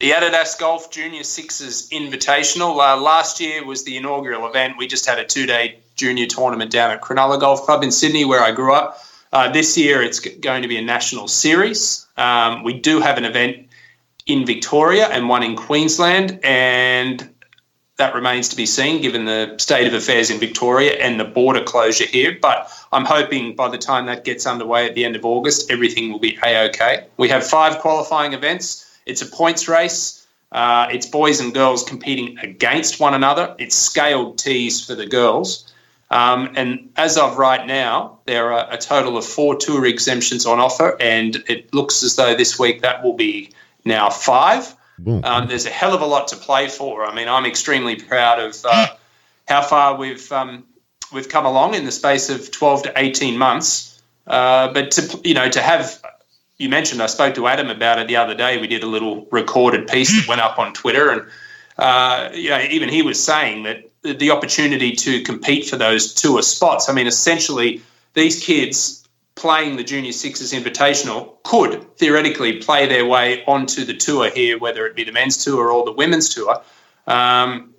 The 0.01 0.11
Adidas 0.11 0.59
Golf 0.59 0.91
Junior 0.91 1.23
Sixes 1.23 1.89
Invitational. 1.91 2.77
Uh, 2.81 3.01
last 3.01 3.41
year 3.41 3.65
was 3.65 3.85
the 3.85 3.97
inaugural 3.97 4.49
event. 4.49 4.75
We 4.77 4.89
just 4.89 5.07
had 5.07 5.21
a 5.21 5.25
two-day 5.25 5.79
junior 5.95 6.27
tournament 6.27 6.73
down 6.73 6.91
at 6.91 7.01
Cronulla 7.01 7.39
Golf 7.39 7.63
Club 7.63 7.85
in 7.85 7.93
Sydney, 7.93 8.25
where 8.25 8.43
I 8.43 8.51
grew 8.51 8.75
up. 8.75 8.99
Uh, 9.33 9.53
this 9.53 9.79
year, 9.79 10.03
it's 10.03 10.19
going 10.19 10.63
to 10.63 10.69
be 10.69 10.77
a 10.77 10.83
national 10.83 11.29
series. 11.29 12.09
Um, 12.17 12.65
we 12.65 12.73
do 12.81 13.01
have 13.01 13.19
an 13.19 13.25
event 13.25 13.69
in 14.27 14.45
Victoria 14.45 15.07
and 15.07 15.29
one 15.29 15.45
in 15.45 15.55
Queensland, 15.55 16.41
and 16.43 17.31
that 17.97 18.15
remains 18.15 18.49
to 18.51 18.57
be 18.57 18.67
seen 18.67 19.01
given 19.01 19.25
the 19.25 19.55
state 19.59 19.87
of 19.87 19.95
affairs 19.95 20.31
in 20.31 20.39
Victoria 20.39 20.93
and 20.93 21.19
the 21.19 21.25
border 21.25 21.63
closure 21.63 22.05
here. 22.05 22.37
But 22.41 22.71
I'm 22.93 23.05
hoping 23.05 23.57
by 23.57 23.69
the 23.69 23.79
time 23.79 24.07
that 24.07 24.25
gets 24.25 24.47
underway 24.47 24.87
at 24.87 24.95
the 24.95 25.05
end 25.05 25.17
of 25.17 25.25
August, 25.25 25.71
everything 25.71 26.13
will 26.13 26.19
be 26.19 26.39
a 26.45 26.69
okay. 26.69 27.07
We 27.17 27.29
have 27.31 27.47
five 27.47 27.79
qualifying 27.79 28.35
events. 28.35 28.85
It's 29.07 29.23
a 29.23 29.27
points 29.27 29.67
race. 29.67 30.27
Uh, 30.53 30.89
it's 30.91 31.07
boys 31.07 31.41
and 31.41 31.55
girls 31.55 31.83
competing 31.83 32.39
against 32.39 33.01
one 33.01 33.15
another. 33.15 33.55
It's 33.59 33.75
scaled 33.75 34.39
tees 34.39 34.85
for 34.85 34.95
the 34.95 35.07
girls. 35.07 35.73
Um, 36.11 36.53
and 36.55 36.91
as 36.97 37.17
of 37.17 37.37
right 37.37 37.67
now, 37.67 38.19
there 38.27 38.53
are 38.53 38.73
a 38.73 38.79
total 38.79 39.17
of 39.17 39.25
four 39.25 39.57
tour 39.57 39.85
exemptions 39.87 40.47
on 40.47 40.61
offer, 40.61 40.97
and 41.01 41.43
it 41.49 41.75
looks 41.75 42.05
as 42.05 42.15
though 42.15 42.37
this 42.37 42.59
week 42.59 42.83
that 42.83 43.03
will 43.03 43.15
be 43.15 43.51
now 43.85 44.11
five. 44.11 44.76
Um, 45.25 45.49
there's 45.49 45.67
a 45.67 45.71
hell 45.71 45.95
of 45.95 46.01
a 46.01 46.07
lot 46.07 46.29
to 46.29 46.37
play 46.37 46.69
for. 46.69 47.05
I 47.05 47.15
mean, 47.15 47.29
I'm 47.29 47.47
extremely 47.47 47.97
proud 47.97 48.39
of 48.41 48.57
uh, 48.65 48.89
how 49.47 49.63
far 49.63 49.97
we've 49.97 50.31
um, 50.33 50.65
we've 51.13 51.29
come 51.29 51.47
along 51.47 51.75
in 51.75 51.85
the 51.85 51.93
space 51.93 52.31
of 52.31 52.51
12 52.51 52.85
to 52.85 52.93
18 52.97 53.37
months. 53.37 54.03
Uh, 54.27 54.73
but 54.73 54.91
to 54.93 55.21
you 55.23 55.35
know 55.35 55.49
to 55.49 55.63
have 55.63 56.03
you 56.59 56.69
mentioned 56.69 57.01
I 57.03 57.07
spoke 57.07 57.35
to 57.35 57.47
Adam 57.47 57.71
about 57.71 57.99
it 57.99 58.09
the 58.09 58.17
other 58.17 58.35
day. 58.35 58.61
We 58.61 58.67
did 58.67 58.83
a 58.83 58.87
little 58.87 59.27
recorded 59.31 59.87
piece 59.87 60.11
that 60.19 60.29
went 60.29 60.41
up 60.41 60.59
on 60.59 60.73
Twitter, 60.73 61.11
and 61.11 61.23
uh, 61.79 62.31
you 62.35 62.51
know 62.51 62.61
even 62.61 62.89
he 62.89 63.03
was 63.03 63.23
saying 63.23 63.65
that 63.65 63.91
the 64.03 64.31
opportunity 64.31 64.93
to 64.93 65.23
compete 65.23 65.69
for 65.69 65.77
those 65.77 66.15
tour 66.15 66.43
spots. 66.43 66.89
I 66.89 66.93
mean, 66.93 67.07
essentially, 67.07 67.83
these 68.15 68.45
kids 68.45 69.06
playing 69.37 69.77
the 69.77 69.85
Junior 69.85 70.13
Sixes 70.13 70.53
Invitational 70.53 71.43
could 71.45 71.97
theoretically 71.97 72.55
play 72.55 72.87
their 72.87 73.07
way 73.07 73.45
onto 73.47 73.85
the 73.85 73.95
tour 73.95 74.31
here, 74.31 74.59
whether 74.59 74.87
it 74.87 74.97
be 74.97 75.05
the 75.05 75.13
men's 75.13 75.43
tour 75.45 75.71
or 75.71 75.85
the 75.85 75.93
women's 75.93 76.29
tour. 76.35 76.61
Um, 77.07 77.75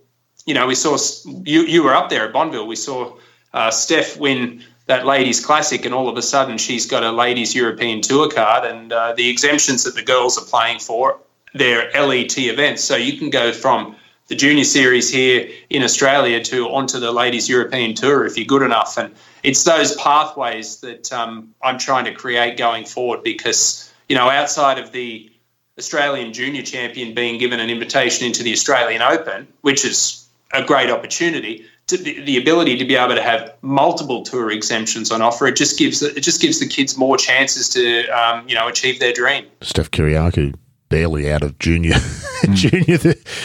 you 0.45 0.53
know, 0.53 0.65
we 0.65 0.75
saw 0.75 0.97
you 1.43 1.63
you 1.63 1.83
were 1.83 1.93
up 1.93 2.09
there 2.09 2.27
at 2.27 2.33
Bonville. 2.33 2.67
We 2.67 2.77
saw 2.77 3.17
uh, 3.53 3.71
Steph 3.71 4.17
win 4.17 4.63
that 4.85 5.05
ladies 5.05 5.45
classic, 5.45 5.83
and 5.83 5.93
all 5.93 6.07
of 6.07 6.15
a 6.15 6.21
sudden 6.21 6.57
she's 6.57 6.85
got 6.85 7.03
a 7.03 7.11
ladies 7.11 7.53
European 7.53 8.01
tour 8.01 8.29
card, 8.29 8.63
and 8.63 8.93
uh, 8.93 9.13
the 9.13 9.29
exemptions 9.29 9.83
that 9.83 9.95
the 9.95 10.03
girls 10.03 10.37
are 10.37 10.45
playing 10.45 10.79
for 10.79 11.19
they're 11.53 11.89
LET 11.93 12.37
events. 12.37 12.83
So 12.83 12.95
you 12.95 13.17
can 13.17 13.29
go 13.29 13.51
from 13.51 13.95
the 14.27 14.35
junior 14.35 14.63
series 14.63 15.09
here 15.09 15.49
in 15.69 15.83
Australia 15.83 16.43
to 16.43 16.67
onto 16.67 16.99
the 16.99 17.11
ladies 17.11 17.47
European 17.47 17.93
tour 17.93 18.25
if 18.25 18.37
you're 18.37 18.45
good 18.45 18.61
enough. 18.61 18.97
And 18.97 19.13
it's 19.43 19.63
those 19.63 19.95
pathways 19.95 20.81
that 20.81 21.11
um, 21.13 21.53
I'm 21.61 21.77
trying 21.77 22.05
to 22.05 22.13
create 22.13 22.57
going 22.57 22.85
forward 22.85 23.23
because, 23.23 23.91
you 24.09 24.15
know, 24.15 24.29
outside 24.29 24.79
of 24.79 24.91
the 24.91 25.31
Australian 25.77 26.33
junior 26.33 26.63
champion 26.63 27.13
being 27.13 27.37
given 27.37 27.59
an 27.59 27.69
invitation 27.69 28.25
into 28.25 28.43
the 28.43 28.51
Australian 28.51 29.01
Open, 29.01 29.47
which 29.61 29.85
is 29.85 30.27
a 30.53 30.63
great 30.63 30.89
opportunity, 30.89 31.65
the, 31.87 32.21
the 32.21 32.37
ability 32.37 32.77
to 32.77 32.85
be 32.85 32.95
able 32.95 33.15
to 33.15 33.21
have 33.21 33.53
multiple 33.61 34.23
tour 34.23 34.51
exemptions 34.51 35.11
on 35.11 35.21
offer, 35.21 35.47
it 35.47 35.55
just 35.55 35.79
gives 35.79 36.01
it 36.01 36.21
just 36.21 36.41
gives 36.41 36.59
the 36.59 36.67
kids 36.67 36.97
more 36.97 37.15
chances 37.15 37.69
to 37.69 38.07
um, 38.07 38.47
you 38.47 38.55
know 38.55 38.67
achieve 38.67 38.99
their 38.99 39.13
dream. 39.13 39.45
Steph 39.61 39.91
Kyriacou 39.91 40.55
barely 40.89 41.31
out 41.31 41.43
of 41.43 41.57
junior 41.59 41.95
junior 42.53 42.97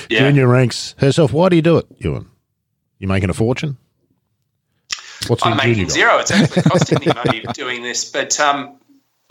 yeah. 0.08 0.18
junior 0.20 0.48
ranks 0.48 0.94
herself. 0.98 1.32
Why 1.32 1.48
do 1.50 1.56
you 1.56 1.62
do 1.62 1.78
it, 1.78 1.86
Ewan? 1.98 2.28
You 2.98 3.08
making 3.08 3.30
a 3.30 3.34
fortune? 3.34 3.76
What's 5.28 5.44
I'm 5.44 5.56
making 5.56 5.88
zero. 5.88 6.18
It's 6.18 6.30
actually 6.30 6.62
costing 6.70 6.98
me 7.00 7.12
money 7.14 7.44
doing 7.52 7.82
this, 7.82 8.10
but 8.10 8.38
um, 8.40 8.76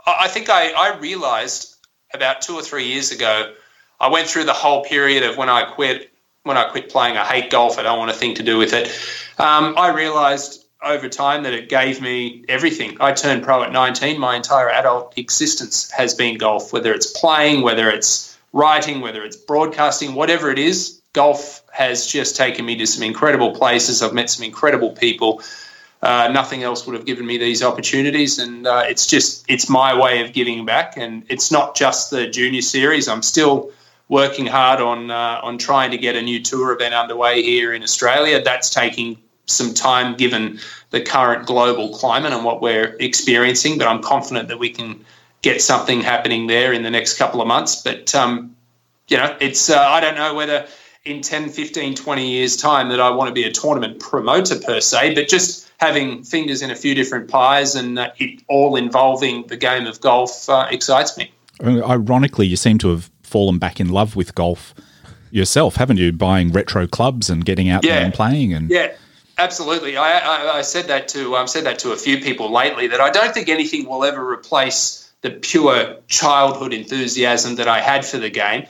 I 0.06 0.28
think 0.28 0.50
I, 0.50 0.72
I 0.72 0.98
realised 0.98 1.76
about 2.14 2.42
two 2.42 2.56
or 2.56 2.62
three 2.62 2.86
years 2.86 3.12
ago. 3.12 3.54
I 4.00 4.10
went 4.10 4.28
through 4.28 4.46
the 4.46 4.54
whole 4.54 4.84
period 4.84 5.24
of 5.24 5.38
when 5.38 5.50
I 5.50 5.64
quit. 5.64 6.10
When 6.44 6.58
I 6.58 6.64
quit 6.70 6.90
playing, 6.90 7.18
I 7.18 7.26
hate 7.26 7.52
golf. 7.52 7.78
I 7.78 7.84
don't 7.84 8.00
want 8.00 8.10
a 8.10 8.16
thing 8.16 8.34
to 8.36 8.44
do 8.44 8.58
with 8.58 8.74
it. 8.74 8.88
Um, 9.38 9.76
I 9.78 9.90
realised 9.90 10.66
over 10.84 11.08
time 11.08 11.44
that 11.44 11.54
it 11.54 11.70
gave 11.70 12.02
me 12.02 12.44
everything. 12.50 12.98
I 13.00 13.12
turned 13.14 13.44
pro 13.44 13.64
at 13.64 13.72
19. 13.72 14.20
My 14.20 14.36
entire 14.36 14.70
adult 14.70 15.18
existence 15.18 15.92
has 15.92 16.14
been 16.14 16.38
golf, 16.38 16.74
whether 16.74 16.94
it's 16.94 17.08
playing, 17.08 17.62
whether 17.62 17.90
it's 17.90 18.38
writing, 18.54 19.02
whether 19.02 19.24
it's 19.24 19.36
broadcasting, 19.36 20.16
whatever 20.16 20.50
it 20.50 20.60
is. 20.60 21.02
Golf 21.14 21.62
has 21.72 22.08
just 22.08 22.36
taken 22.36 22.66
me 22.66 22.76
to 22.78 22.88
some 22.88 23.04
incredible 23.04 23.54
places. 23.54 24.02
I've 24.02 24.14
met 24.14 24.30
some 24.30 24.44
incredible 24.44 24.92
people. 24.92 25.42
Uh, 26.02 26.30
nothing 26.34 26.64
else 26.64 26.86
would 26.88 26.96
have 26.96 27.06
given 27.06 27.26
me 27.26 27.38
these 27.38 27.62
opportunities, 27.62 28.40
and 28.40 28.66
uh, 28.66 28.84
it's 28.88 29.06
just 29.06 29.46
it's 29.48 29.70
my 29.70 29.98
way 30.00 30.26
of 30.26 30.34
giving 30.34 30.66
back. 30.66 30.98
And 30.98 31.24
it's 31.30 31.52
not 31.52 31.76
just 31.76 32.10
the 32.10 32.28
junior 32.28 32.62
series. 32.62 33.08
I'm 33.08 33.22
still 33.22 33.72
working 34.10 34.48
hard 34.48 34.82
on 34.82 35.12
uh, 35.12 35.40
on 35.44 35.58
trying 35.60 35.92
to 35.92 35.98
get 35.98 36.16
a 36.16 36.22
new 36.22 36.42
tour 36.42 36.72
event 36.74 36.96
underway 36.96 37.44
here 37.44 37.72
in 37.72 37.84
Australia. 37.84 38.42
That's 38.42 38.70
taking 38.70 39.18
some 39.46 39.74
time 39.74 40.16
given 40.16 40.60
the 40.90 41.02
current 41.02 41.46
global 41.46 41.90
climate 41.90 42.34
and 42.34 42.44
what 42.44 42.62
we're 42.62 42.96
experiencing. 43.00 43.78
But 43.78 43.88
I'm 43.88 44.02
confident 44.02 44.48
that 44.48 44.60
we 44.60 44.70
can 44.70 45.06
get 45.42 45.62
something 45.62 46.02
happening 46.02 46.48
there 46.48 46.74
in 46.74 46.84
the 46.84 46.92
next 46.92 47.18
couple 47.18 47.42
of 47.42 47.48
months. 47.48 47.82
But, 47.82 48.14
um, 48.14 48.56
you 49.08 49.18
know, 49.18 49.36
it's, 49.40 49.70
uh, 49.70 49.80
I 49.80 50.00
don't 50.00 50.16
know 50.16 50.34
whether 50.34 50.68
in 51.04 51.22
10, 51.22 51.50
15, 51.50 51.96
20 51.96 52.30
years' 52.30 52.58
time 52.58 52.90
that 52.90 53.00
I 53.00 53.10
want 53.10 53.28
to 53.30 53.34
be 53.34 53.44
a 53.44 53.52
tournament 53.52 54.00
promoter 54.00 54.60
per 54.60 54.80
se, 54.80 55.16
but 55.16 55.28
just 55.28 55.61
having 55.82 56.24
fingers 56.24 56.62
in 56.62 56.70
a 56.70 56.76
few 56.76 56.94
different 56.96 57.28
pies 57.28 57.76
and 57.76 58.00
uh, 58.00 58.12
it 58.18 58.42
all 58.48 58.76
involving 58.76 59.48
the 59.48 59.58
game 59.58 59.88
of 59.88 60.00
golf 60.00 60.48
uh, 60.48 60.68
excites 60.70 61.18
me. 61.18 61.34
Ironically, 61.62 62.48
you 62.48 62.56
seem 62.56 62.78
to 62.78 62.90
have 62.90 63.10
fallen 63.24 63.58
back 63.58 63.80
in 63.80 63.90
love 63.90 64.16
with 64.16 64.36
golf 64.36 64.74
yourself, 65.32 65.76
haven't 65.76 65.98
you? 65.98 66.12
Buying 66.12 66.52
retro 66.52 66.88
clubs 66.88 67.30
and 67.30 67.44
getting 67.44 67.70
out 67.70 67.84
yeah. 67.84 67.96
there 67.96 68.06
and 68.06 68.14
playing. 68.14 68.54
And 68.54 68.70
yeah, 68.70 68.94
Absolutely, 69.38 69.98
I, 69.98 70.20
I, 70.20 70.58
I 70.58 70.62
said 70.62 70.86
that 70.86 71.08
to 71.10 71.36
um, 71.36 71.48
said 71.48 71.64
that 71.64 71.80
to 71.80 71.94
a 71.94 71.98
few 71.98 72.20
people 72.20 72.52
lately 72.52 72.86
that 72.88 73.02
I 73.02 73.10
don't 73.10 73.34
think 73.34 73.50
anything 73.50 73.88
will 73.88 74.04
ever 74.04 74.30
replace 74.30 75.12
the 75.22 75.32
pure 75.32 75.96
childhood 76.08 76.74
enthusiasm 76.74 77.56
that 77.56 77.68
I 77.68 77.80
had 77.80 78.06
for 78.06 78.20
the 78.20 78.30
game. 78.30 78.68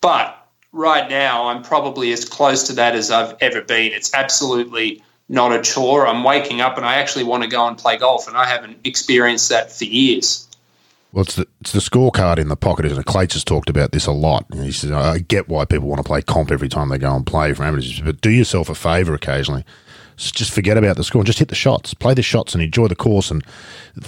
But 0.00 0.34
right 0.72 1.10
now, 1.10 1.48
I'm 1.48 1.62
probably 1.62 2.10
as 2.12 2.24
close 2.24 2.62
to 2.68 2.72
that 2.74 2.94
as 2.94 3.10
I've 3.10 3.36
ever 3.42 3.60
been. 3.60 3.92
It's 3.92 4.14
absolutely 4.14 5.02
not 5.28 5.52
a 5.52 5.62
chore. 5.62 6.06
I'm 6.06 6.24
waking 6.24 6.60
up 6.60 6.76
and 6.76 6.86
I 6.86 6.96
actually 6.96 7.24
want 7.24 7.42
to 7.42 7.48
go 7.48 7.66
and 7.66 7.76
play 7.76 7.96
golf, 7.96 8.28
and 8.28 8.36
I 8.36 8.46
haven't 8.46 8.78
experienced 8.84 9.48
that 9.50 9.72
for 9.72 9.84
years. 9.84 10.46
Well, 11.12 11.24
it's 11.24 11.36
the 11.36 11.46
it's 11.60 11.72
the 11.72 11.80
scorecard 11.80 12.38
in 12.38 12.48
the 12.48 12.56
pocket, 12.56 12.84
isn't 12.86 12.98
it? 12.98 13.06
Clates 13.06 13.34
has 13.34 13.44
talked 13.44 13.70
about 13.70 13.92
this 13.92 14.06
a 14.06 14.12
lot. 14.12 14.44
He 14.52 14.72
says, 14.72 14.92
"I 14.92 15.18
get 15.18 15.48
why 15.48 15.64
people 15.64 15.88
want 15.88 16.00
to 16.00 16.04
play 16.04 16.22
comp 16.22 16.50
every 16.50 16.68
time 16.68 16.88
they 16.88 16.98
go 16.98 17.14
and 17.14 17.26
play 17.26 17.52
for 17.54 17.64
amateurs, 17.64 18.00
but 18.00 18.20
do 18.20 18.30
yourself 18.30 18.68
a 18.68 18.74
favour 18.74 19.14
occasionally 19.14 19.64
just 20.18 20.52
forget 20.52 20.76
about 20.76 20.96
the 20.96 21.04
score 21.04 21.20
and 21.20 21.26
just 21.26 21.38
hit 21.38 21.48
the 21.48 21.54
shots, 21.54 21.94
play 21.94 22.12
the 22.12 22.22
shots 22.22 22.52
and 22.52 22.62
enjoy 22.62 22.88
the 22.88 22.96
course 22.96 23.30
and 23.30 23.44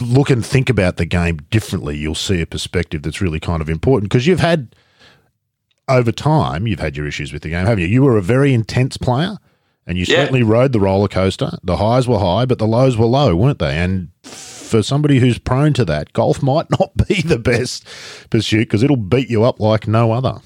look 0.00 0.28
and 0.28 0.44
think 0.44 0.68
about 0.68 0.96
the 0.96 1.06
game 1.06 1.38
differently. 1.50 1.96
You'll 1.96 2.14
see 2.14 2.40
a 2.40 2.46
perspective 2.46 3.02
that's 3.02 3.20
really 3.20 3.40
kind 3.40 3.62
of 3.62 3.70
important 3.70 4.10
because 4.10 4.26
you've 4.26 4.40
had 4.40 4.74
over 5.88 6.12
time, 6.12 6.66
you've 6.66 6.80
had 6.80 6.96
your 6.96 7.06
issues 7.06 7.32
with 7.32 7.42
the 7.42 7.50
game, 7.50 7.66
haven't 7.66 7.82
you? 7.82 7.86
You 7.86 8.02
were 8.02 8.16
a 8.16 8.22
very 8.22 8.52
intense 8.52 8.96
player 8.96 9.38
and 9.86 9.98
you 9.98 10.04
yeah. 10.08 10.16
certainly 10.16 10.42
rode 10.42 10.72
the 10.72 10.80
roller 10.80 11.08
coaster. 11.08 11.50
The 11.62 11.76
highs 11.76 12.06
were 12.06 12.18
high, 12.18 12.44
but 12.44 12.58
the 12.58 12.66
lows 12.66 12.96
were 12.96 13.06
low, 13.06 13.34
weren't 13.34 13.58
they? 13.58 13.76
And 13.76 14.10
for 14.22 14.82
somebody 14.82 15.18
who's 15.18 15.38
prone 15.38 15.72
to 15.74 15.84
that, 15.86 16.12
golf 16.12 16.42
might 16.42 16.70
not 16.70 16.96
be 17.08 17.22
the 17.22 17.38
best 17.38 17.86
pursuit 18.30 18.68
because 18.68 18.82
it'll 18.82 18.96
beat 18.96 19.28
you 19.28 19.44
up 19.44 19.60
like 19.60 19.88
no 19.88 20.12
other. 20.12 20.40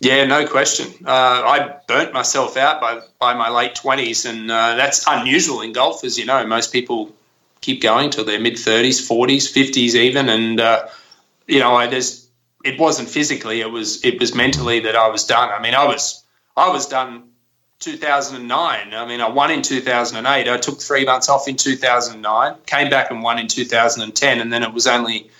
Yeah, 0.00 0.24
no 0.26 0.46
question. 0.46 0.86
Uh, 1.06 1.10
I 1.10 1.76
burnt 1.88 2.12
myself 2.12 2.58
out 2.58 2.80
by, 2.80 3.00
by 3.18 3.32
my 3.32 3.48
late 3.48 3.74
20s, 3.74 4.28
and 4.28 4.50
uh, 4.50 4.74
that's 4.74 5.04
unusual 5.06 5.62
in 5.62 5.72
golf, 5.72 6.04
as 6.04 6.18
you 6.18 6.26
know. 6.26 6.46
Most 6.46 6.72
people 6.72 7.14
keep 7.62 7.80
going 7.80 8.10
till 8.10 8.24
their 8.24 8.38
mid 8.38 8.54
30s, 8.54 9.08
40s, 9.08 9.50
50s, 9.50 9.94
even. 9.94 10.28
And, 10.28 10.60
uh, 10.60 10.88
you 11.46 11.58
know, 11.58 11.74
I 11.74 11.86
just, 11.86 12.28
it 12.64 12.78
wasn't 12.78 13.08
physically, 13.08 13.62
it 13.62 13.70
was, 13.70 14.04
it 14.04 14.20
was 14.20 14.34
mentally 14.34 14.80
that 14.80 14.94
I 14.94 15.08
was 15.08 15.24
done. 15.24 15.48
I 15.48 15.62
mean, 15.62 15.74
I 15.74 15.86
was, 15.86 16.22
I 16.54 16.68
was 16.68 16.86
done 16.86 17.30
2009. 17.84 18.94
I 18.94 19.06
mean, 19.06 19.20
I 19.20 19.28
won 19.28 19.50
in 19.50 19.60
2008. 19.60 20.48
I 20.48 20.56
took 20.56 20.80
three 20.80 21.04
months 21.04 21.28
off 21.28 21.46
in 21.46 21.56
2009, 21.56 22.56
came 22.66 22.88
back 22.88 23.10
and 23.10 23.22
won 23.22 23.38
in 23.38 23.46
2010, 23.46 24.40
and 24.40 24.52
then 24.52 24.62
it 24.62 24.72
was 24.72 24.86
only 24.86 25.30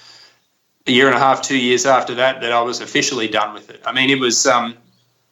a 0.86 0.92
year 0.92 1.06
and 1.06 1.16
a 1.16 1.18
half, 1.18 1.40
two 1.40 1.56
years 1.56 1.86
after 1.86 2.14
that, 2.16 2.42
that 2.42 2.52
I 2.52 2.60
was 2.60 2.80
officially 2.80 3.28
done 3.28 3.54
with 3.54 3.70
it. 3.70 3.80
I 3.86 3.92
mean, 3.92 4.10
it 4.10 4.20
was, 4.20 4.46
um, 4.46 4.76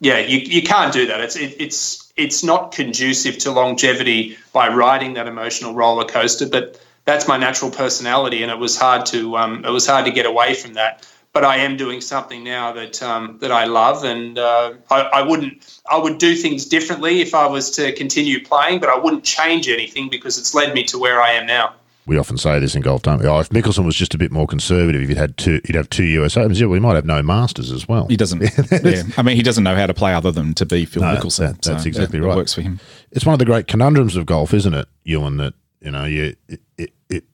yeah, 0.01 0.19
you, 0.19 0.39
you 0.39 0.63
can't 0.63 0.93
do 0.93 1.07
that. 1.07 1.21
It's 1.21 1.37
it, 1.37 1.55
it's 1.61 2.13
it's 2.17 2.43
not 2.43 2.73
conducive 2.73 3.39
to 3.39 3.51
longevity 3.53 4.37
by 4.53 4.69
riding 4.69 5.15
that 5.15 5.29
emotional 5.29 5.75
roller 5.75 6.05
coaster. 6.05 6.49
But 6.49 6.81
that's 7.05 7.29
my 7.29 7.37
natural 7.37 7.71
personality, 7.71 8.43
and 8.43 8.51
it 8.51 8.59
was 8.59 8.77
hard 8.77 9.07
to 9.07 9.37
um, 9.37 9.65
it 9.65 9.71
was 9.71 9.87
hard 9.87 10.07
to 10.07 10.11
get 10.11 10.27
away 10.27 10.55
from 10.55 10.75
that. 10.75 11.07
But 11.35 11.45
I 11.47 11.57
am 11.59 11.79
doing 11.79 12.03
something 12.03 12.45
now 12.45 12.73
that 12.73 13.03
um, 13.03 13.39
that 13.41 13.51
I 13.51 13.65
love, 13.65 14.05
and 14.05 14.39
uh, 14.39 14.75
I, 14.91 15.01
I 15.01 15.23
wouldn't 15.23 15.81
I 15.91 15.97
would 15.97 16.19
do 16.19 16.35
things 16.35 16.67
differently 16.67 17.23
if 17.23 17.35
I 17.35 17.47
was 17.47 17.71
to 17.73 17.93
continue 17.93 18.45
playing, 18.45 18.81
but 18.81 18.91
I 18.91 18.99
wouldn't 18.99 19.25
change 19.25 19.67
anything 19.69 20.11
because 20.11 20.37
it's 20.39 20.55
led 20.55 20.75
me 20.75 20.85
to 20.85 20.99
where 20.99 21.23
I 21.23 21.31
am 21.33 21.47
now. 21.47 21.75
we 22.05 22.19
often 22.19 22.37
say 22.37 22.59
this 22.59 22.75
in 22.75 22.83
golf, 22.83 23.01
don't 23.01 23.19
we? 23.21 23.27
Oh, 23.27 23.39
if 23.39 23.49
Mickelson 23.49 23.87
was 23.87 23.97
just 23.97 24.13
a 24.13 24.19
bit 24.19 24.31
more 24.31 24.47
conservative, 24.47 25.09
you'd 25.09 25.17
had 25.17 25.39
two, 25.39 25.61
you'd 25.65 25.75
have 25.75 25.89
two 25.89 26.05
US 26.05 26.37
Opens. 26.37 26.61
Yeah, 26.61 26.67
we 26.67 26.81
might 26.81 26.97
have 26.97 27.07
no 27.07 27.23
Masters 27.23 27.71
as 27.73 27.89
well. 27.89 28.07
He 28.09 28.17
doesn't. 28.19 28.43
yeah, 28.85 29.05
I 29.17 29.23
mean, 29.23 29.37
he 29.37 29.43
doesn't 29.43 29.65
know 29.65 29.75
how 29.77 29.87
to 29.87 29.95
play 29.95 30.13
other 30.13 30.33
than 30.33 30.53
to 30.55 30.67
be 30.67 30.85
Phil 30.85 31.01
No, 31.03 31.17
Mickelson. 31.17 31.39
that- 31.39 31.63
that's 31.63 31.83
so 31.83 31.89
exactly 31.89 32.19
it, 32.19 32.23
right. 32.23 32.35
It 32.35 32.37
works 32.37 32.53
for 32.53 32.61
him. 32.61 32.79
It's 33.11 33.25
one 33.25 33.33
of 33.33 33.39
the 33.39 33.47
great 33.47 33.69
conundrums 33.69 34.17
of 34.17 34.27
golf, 34.27 34.53
isn't 34.53 34.75
it, 34.75 34.87
Ewan? 35.05 35.39
That 35.39 35.55
you 35.81 35.93
know, 35.93 36.05
you 36.05 36.37
it, 36.49 36.61
it, 36.77 36.91
it 37.09 37.25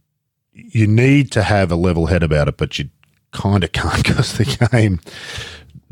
you 0.52 0.87
need 0.87 1.32
to 1.32 1.42
have 1.42 1.72
a 1.72 1.76
level 1.76 2.06
head 2.06 2.22
about 2.22 2.46
it, 2.46 2.56
but 2.58 2.78
you 2.78 2.90
kind 3.33 3.64
of 3.64 3.73
can't 3.73 3.97
because 4.05 4.37
the 4.37 4.69
game 4.71 5.01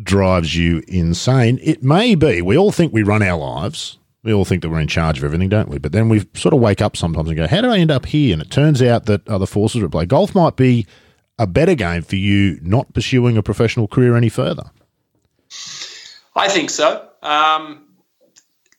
drives 0.02 0.56
you 0.56 0.82
insane. 0.88 1.58
It 1.62 1.82
may 1.82 2.14
be. 2.14 2.42
We 2.42 2.56
all 2.56 2.72
think 2.72 2.92
we 2.92 3.02
run 3.02 3.22
our 3.22 3.38
lives. 3.38 3.98
We 4.22 4.32
all 4.32 4.44
think 4.44 4.62
that 4.62 4.70
we're 4.70 4.80
in 4.80 4.88
charge 4.88 5.18
of 5.18 5.24
everything, 5.24 5.48
don't 5.48 5.68
we? 5.68 5.78
But 5.78 5.92
then 5.92 6.08
we 6.08 6.26
sort 6.34 6.52
of 6.52 6.60
wake 6.60 6.82
up 6.82 6.96
sometimes 6.96 7.28
and 7.28 7.36
go, 7.36 7.46
"How 7.46 7.60
did 7.60 7.70
I 7.70 7.78
end 7.78 7.92
up 7.92 8.06
here?" 8.06 8.32
And 8.32 8.42
it 8.42 8.50
turns 8.50 8.82
out 8.82 9.06
that 9.06 9.26
other 9.28 9.46
forces 9.46 9.82
are 9.82 9.84
at 9.84 9.92
play. 9.92 10.04
Golf 10.04 10.34
might 10.34 10.56
be 10.56 10.84
a 11.38 11.46
better 11.46 11.74
game 11.74 12.02
for 12.02 12.16
you 12.16 12.58
not 12.62 12.92
pursuing 12.92 13.36
a 13.36 13.42
professional 13.42 13.86
career 13.86 14.16
any 14.16 14.28
further. 14.28 14.64
I 16.34 16.48
think 16.48 16.70
so. 16.70 17.08
Um, 17.22 17.86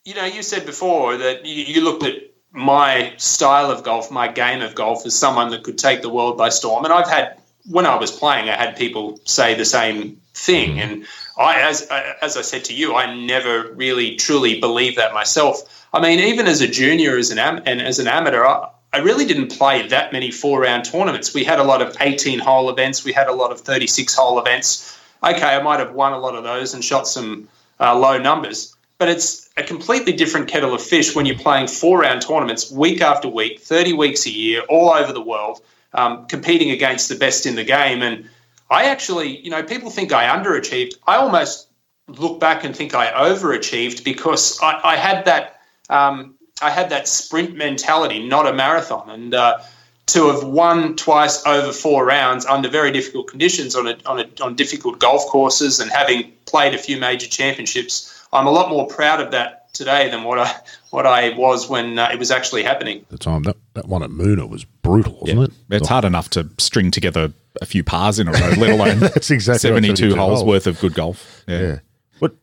you 0.04 0.14
know, 0.14 0.24
you 0.24 0.42
said 0.42 0.66
before 0.66 1.16
that 1.16 1.46
you, 1.46 1.64
you 1.64 1.80
looked 1.82 2.02
at 2.02 2.14
my 2.52 3.12
style 3.16 3.70
of 3.70 3.84
golf, 3.84 4.10
my 4.10 4.28
game 4.28 4.62
of 4.62 4.74
golf, 4.74 5.04
as 5.06 5.14
someone 5.14 5.50
that 5.50 5.62
could 5.62 5.78
take 5.78 6.02
the 6.02 6.08
world 6.08 6.36
by 6.36 6.48
storm. 6.48 6.84
And 6.84 6.92
I've 6.92 7.08
had, 7.08 7.37
when 7.68 7.86
I 7.86 7.96
was 7.96 8.10
playing, 8.10 8.48
I 8.48 8.56
had 8.56 8.76
people 8.76 9.20
say 9.24 9.54
the 9.54 9.64
same 9.64 10.20
thing. 10.34 10.80
And 10.80 11.06
I, 11.36 11.60
as 11.60 11.82
as 12.22 12.36
I 12.36 12.42
said 12.42 12.64
to 12.66 12.74
you, 12.74 12.94
I 12.94 13.14
never 13.14 13.72
really 13.72 14.16
truly 14.16 14.60
believed 14.60 14.96
that 14.96 15.12
myself. 15.12 15.86
I 15.92 16.00
mean, 16.00 16.18
even 16.18 16.46
as 16.46 16.60
a 16.60 16.68
junior, 16.68 17.16
as 17.16 17.30
an 17.30 17.38
am- 17.38 17.62
and 17.66 17.80
as 17.80 17.98
an 17.98 18.08
amateur, 18.08 18.44
I, 18.44 18.68
I 18.92 18.98
really 18.98 19.26
didn't 19.26 19.56
play 19.56 19.86
that 19.88 20.12
many 20.12 20.30
four 20.30 20.60
round 20.62 20.84
tournaments. 20.84 21.34
We 21.34 21.44
had 21.44 21.58
a 21.58 21.64
lot 21.64 21.82
of 21.82 21.96
18 22.00 22.38
hole 22.38 22.70
events. 22.70 23.04
We 23.04 23.12
had 23.12 23.28
a 23.28 23.34
lot 23.34 23.52
of 23.52 23.60
36 23.60 24.14
hole 24.14 24.38
events. 24.38 24.98
Okay, 25.22 25.42
I 25.42 25.62
might 25.62 25.80
have 25.80 25.92
won 25.92 26.12
a 26.12 26.18
lot 26.18 26.34
of 26.34 26.44
those 26.44 26.74
and 26.74 26.82
shot 26.82 27.06
some 27.06 27.48
uh, 27.80 27.96
low 27.98 28.18
numbers, 28.18 28.76
but 28.98 29.08
it's 29.08 29.50
a 29.56 29.62
completely 29.62 30.12
different 30.12 30.48
kettle 30.48 30.74
of 30.74 30.82
fish 30.82 31.14
when 31.14 31.26
you're 31.26 31.38
playing 31.38 31.66
four 31.66 32.00
round 32.00 32.22
tournaments 32.22 32.70
week 32.70 33.00
after 33.00 33.28
week, 33.28 33.60
30 33.60 33.92
weeks 33.92 34.26
a 34.26 34.30
year, 34.30 34.62
all 34.68 34.90
over 34.90 35.12
the 35.12 35.20
world, 35.20 35.60
um, 35.94 36.26
competing 36.26 36.70
against 36.70 37.08
the 37.08 37.14
best 37.14 37.46
in 37.46 37.54
the 37.54 37.64
game. 37.64 38.02
And 38.02 38.28
I 38.70 38.84
actually, 38.84 39.38
you 39.44 39.50
know, 39.50 39.62
people 39.62 39.90
think 39.90 40.12
I 40.12 40.26
underachieved. 40.26 40.94
I 41.06 41.16
almost 41.16 41.68
look 42.08 42.40
back 42.40 42.64
and 42.64 42.74
think 42.74 42.94
I 42.94 43.12
overachieved 43.12 44.04
because 44.04 44.58
I, 44.62 44.80
I 44.84 44.96
had 44.96 45.24
that. 45.24 45.60
Um, 45.90 46.34
I 46.60 46.70
had 46.70 46.90
that 46.90 47.06
sprint 47.06 47.56
mentality, 47.56 48.26
not 48.26 48.46
a 48.46 48.52
marathon, 48.52 49.08
and 49.10 49.32
uh, 49.32 49.58
to 50.06 50.28
have 50.28 50.42
won 50.42 50.96
twice 50.96 51.46
over 51.46 51.72
four 51.72 52.04
rounds 52.04 52.44
under 52.46 52.68
very 52.68 52.90
difficult 52.90 53.28
conditions 53.28 53.76
on 53.76 53.86
a, 53.86 53.96
on, 54.06 54.18
a, 54.18 54.42
on 54.42 54.56
difficult 54.56 54.98
golf 54.98 55.24
courses, 55.26 55.78
and 55.78 55.90
having 55.90 56.32
played 56.46 56.74
a 56.74 56.78
few 56.78 56.98
major 56.98 57.28
championships, 57.28 58.26
I'm 58.32 58.46
a 58.46 58.50
lot 58.50 58.70
more 58.70 58.86
proud 58.86 59.20
of 59.20 59.30
that 59.30 59.72
today 59.72 60.10
than 60.10 60.24
what 60.24 60.38
I 60.38 60.52
what 60.90 61.06
I 61.06 61.30
was 61.36 61.68
when 61.68 61.98
uh, 61.98 62.08
it 62.12 62.18
was 62.18 62.30
actually 62.30 62.62
happening. 62.62 63.04
The 63.10 63.18
time 63.18 63.42
that 63.44 63.56
that 63.74 63.86
one 63.86 64.02
at 64.02 64.10
Moonah 64.10 64.46
was 64.46 64.64
brutal, 64.64 65.18
wasn't 65.20 65.42
it? 65.44 65.52
It's 65.70 65.88
hard 65.88 66.04
enough 66.04 66.30
to 66.30 66.48
string 66.58 66.90
together 66.90 67.32
a 67.60 67.66
few 67.66 67.82
pars 67.84 68.18
in 68.18 68.28
a 68.28 68.32
row, 68.32 68.52
let 68.58 68.70
alone 68.70 68.98
That's 69.00 69.30
exactly 69.30 69.58
72, 69.68 69.96
72 69.96 70.16
holes 70.16 70.38
holes. 70.40 70.44
worth 70.44 70.66
of 70.66 70.80
good 70.80 70.94
golf. 70.94 71.44
Yeah. 71.46 71.60
Yeah. 71.60 71.78
What 72.18 72.34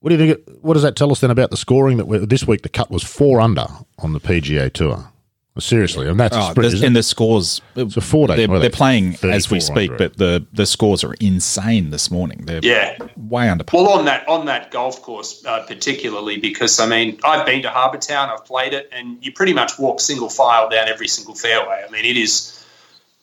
What 0.00 0.10
do 0.10 0.16
you 0.16 0.34
think? 0.34 0.58
What 0.62 0.74
does 0.74 0.82
that 0.82 0.96
tell 0.96 1.10
us 1.12 1.20
then 1.20 1.30
about 1.30 1.50
the 1.50 1.56
scoring? 1.56 1.96
That 1.98 2.06
we 2.06 2.18
this 2.18 2.46
week 2.46 2.62
the 2.62 2.68
cut 2.68 2.90
was 2.90 3.02
four 3.02 3.40
under 3.40 3.66
on 3.98 4.12
the 4.12 4.20
PGA 4.20 4.72
Tour. 4.72 5.11
Well, 5.54 5.60
seriously, 5.60 6.08
and 6.08 6.18
that's 6.18 6.34
a 6.34 6.40
Oh, 6.40 6.50
sprint, 6.52 6.80
the- 6.80 6.86
and 6.86 6.96
the 6.96 7.02
scores, 7.02 7.60
It's 7.76 7.94
a 7.98 8.00
four 8.00 8.26
day. 8.26 8.36
they're, 8.46 8.58
they're 8.58 8.70
playing 8.70 9.18
as 9.22 9.50
we 9.50 9.60
speak, 9.60 9.90
but 9.98 10.16
the, 10.16 10.46
the 10.54 10.64
scores 10.64 11.04
are 11.04 11.12
insane 11.20 11.90
this 11.90 12.10
morning. 12.10 12.44
They're 12.46 12.60
Yeah, 12.62 12.96
way 13.18 13.50
under 13.50 13.62
par. 13.62 13.82
Well, 13.82 13.92
on 13.92 14.06
that 14.06 14.26
on 14.26 14.46
that 14.46 14.70
golf 14.70 15.02
course 15.02 15.44
uh, 15.44 15.64
particularly, 15.66 16.38
because 16.38 16.80
I 16.80 16.86
mean, 16.86 17.18
I've 17.22 17.44
been 17.44 17.60
to 17.62 17.68
Harbour 17.68 17.98
Town, 17.98 18.30
I've 18.30 18.46
played 18.46 18.72
it, 18.72 18.88
and 18.92 19.18
you 19.22 19.30
pretty 19.30 19.52
much 19.52 19.78
walk 19.78 20.00
single 20.00 20.30
file 20.30 20.70
down 20.70 20.88
every 20.88 21.08
single 21.08 21.34
fairway. 21.34 21.84
I 21.86 21.90
mean, 21.90 22.06
it 22.06 22.16
is 22.16 22.64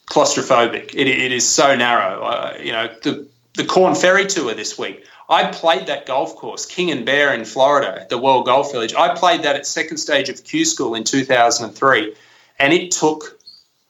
claustrophobic. 0.07 0.93
It, 0.93 1.07
it 1.07 1.31
is 1.31 1.47
so 1.47 1.75
narrow. 1.75 2.21
Uh, 2.23 2.57
you 2.61 2.71
know, 2.71 2.89
the 3.01 3.27
the 3.55 3.65
Corn 3.65 3.95
Ferry 3.95 4.27
Tour 4.27 4.53
this 4.53 4.77
week. 4.77 5.03
I 5.29 5.51
played 5.51 5.87
that 5.87 6.07
golf 6.07 6.35
course, 6.35 6.65
King 6.65 6.89
and 6.89 7.05
Bear 7.05 7.33
in 7.33 7.45
Florida, 7.45 8.07
the 8.09 8.17
World 8.17 8.45
Golf 8.45 8.71
Village. 8.71 8.95
I 8.95 9.13
played 9.13 9.43
that 9.43 9.55
at 9.55 9.67
second 9.67 9.97
stage 9.97 10.29
of 10.29 10.43
Q 10.43 10.65
School 10.65 10.95
in 10.95 11.03
2003, 11.03 12.15
and 12.57 12.73
it 12.73 12.91
took 12.91 13.39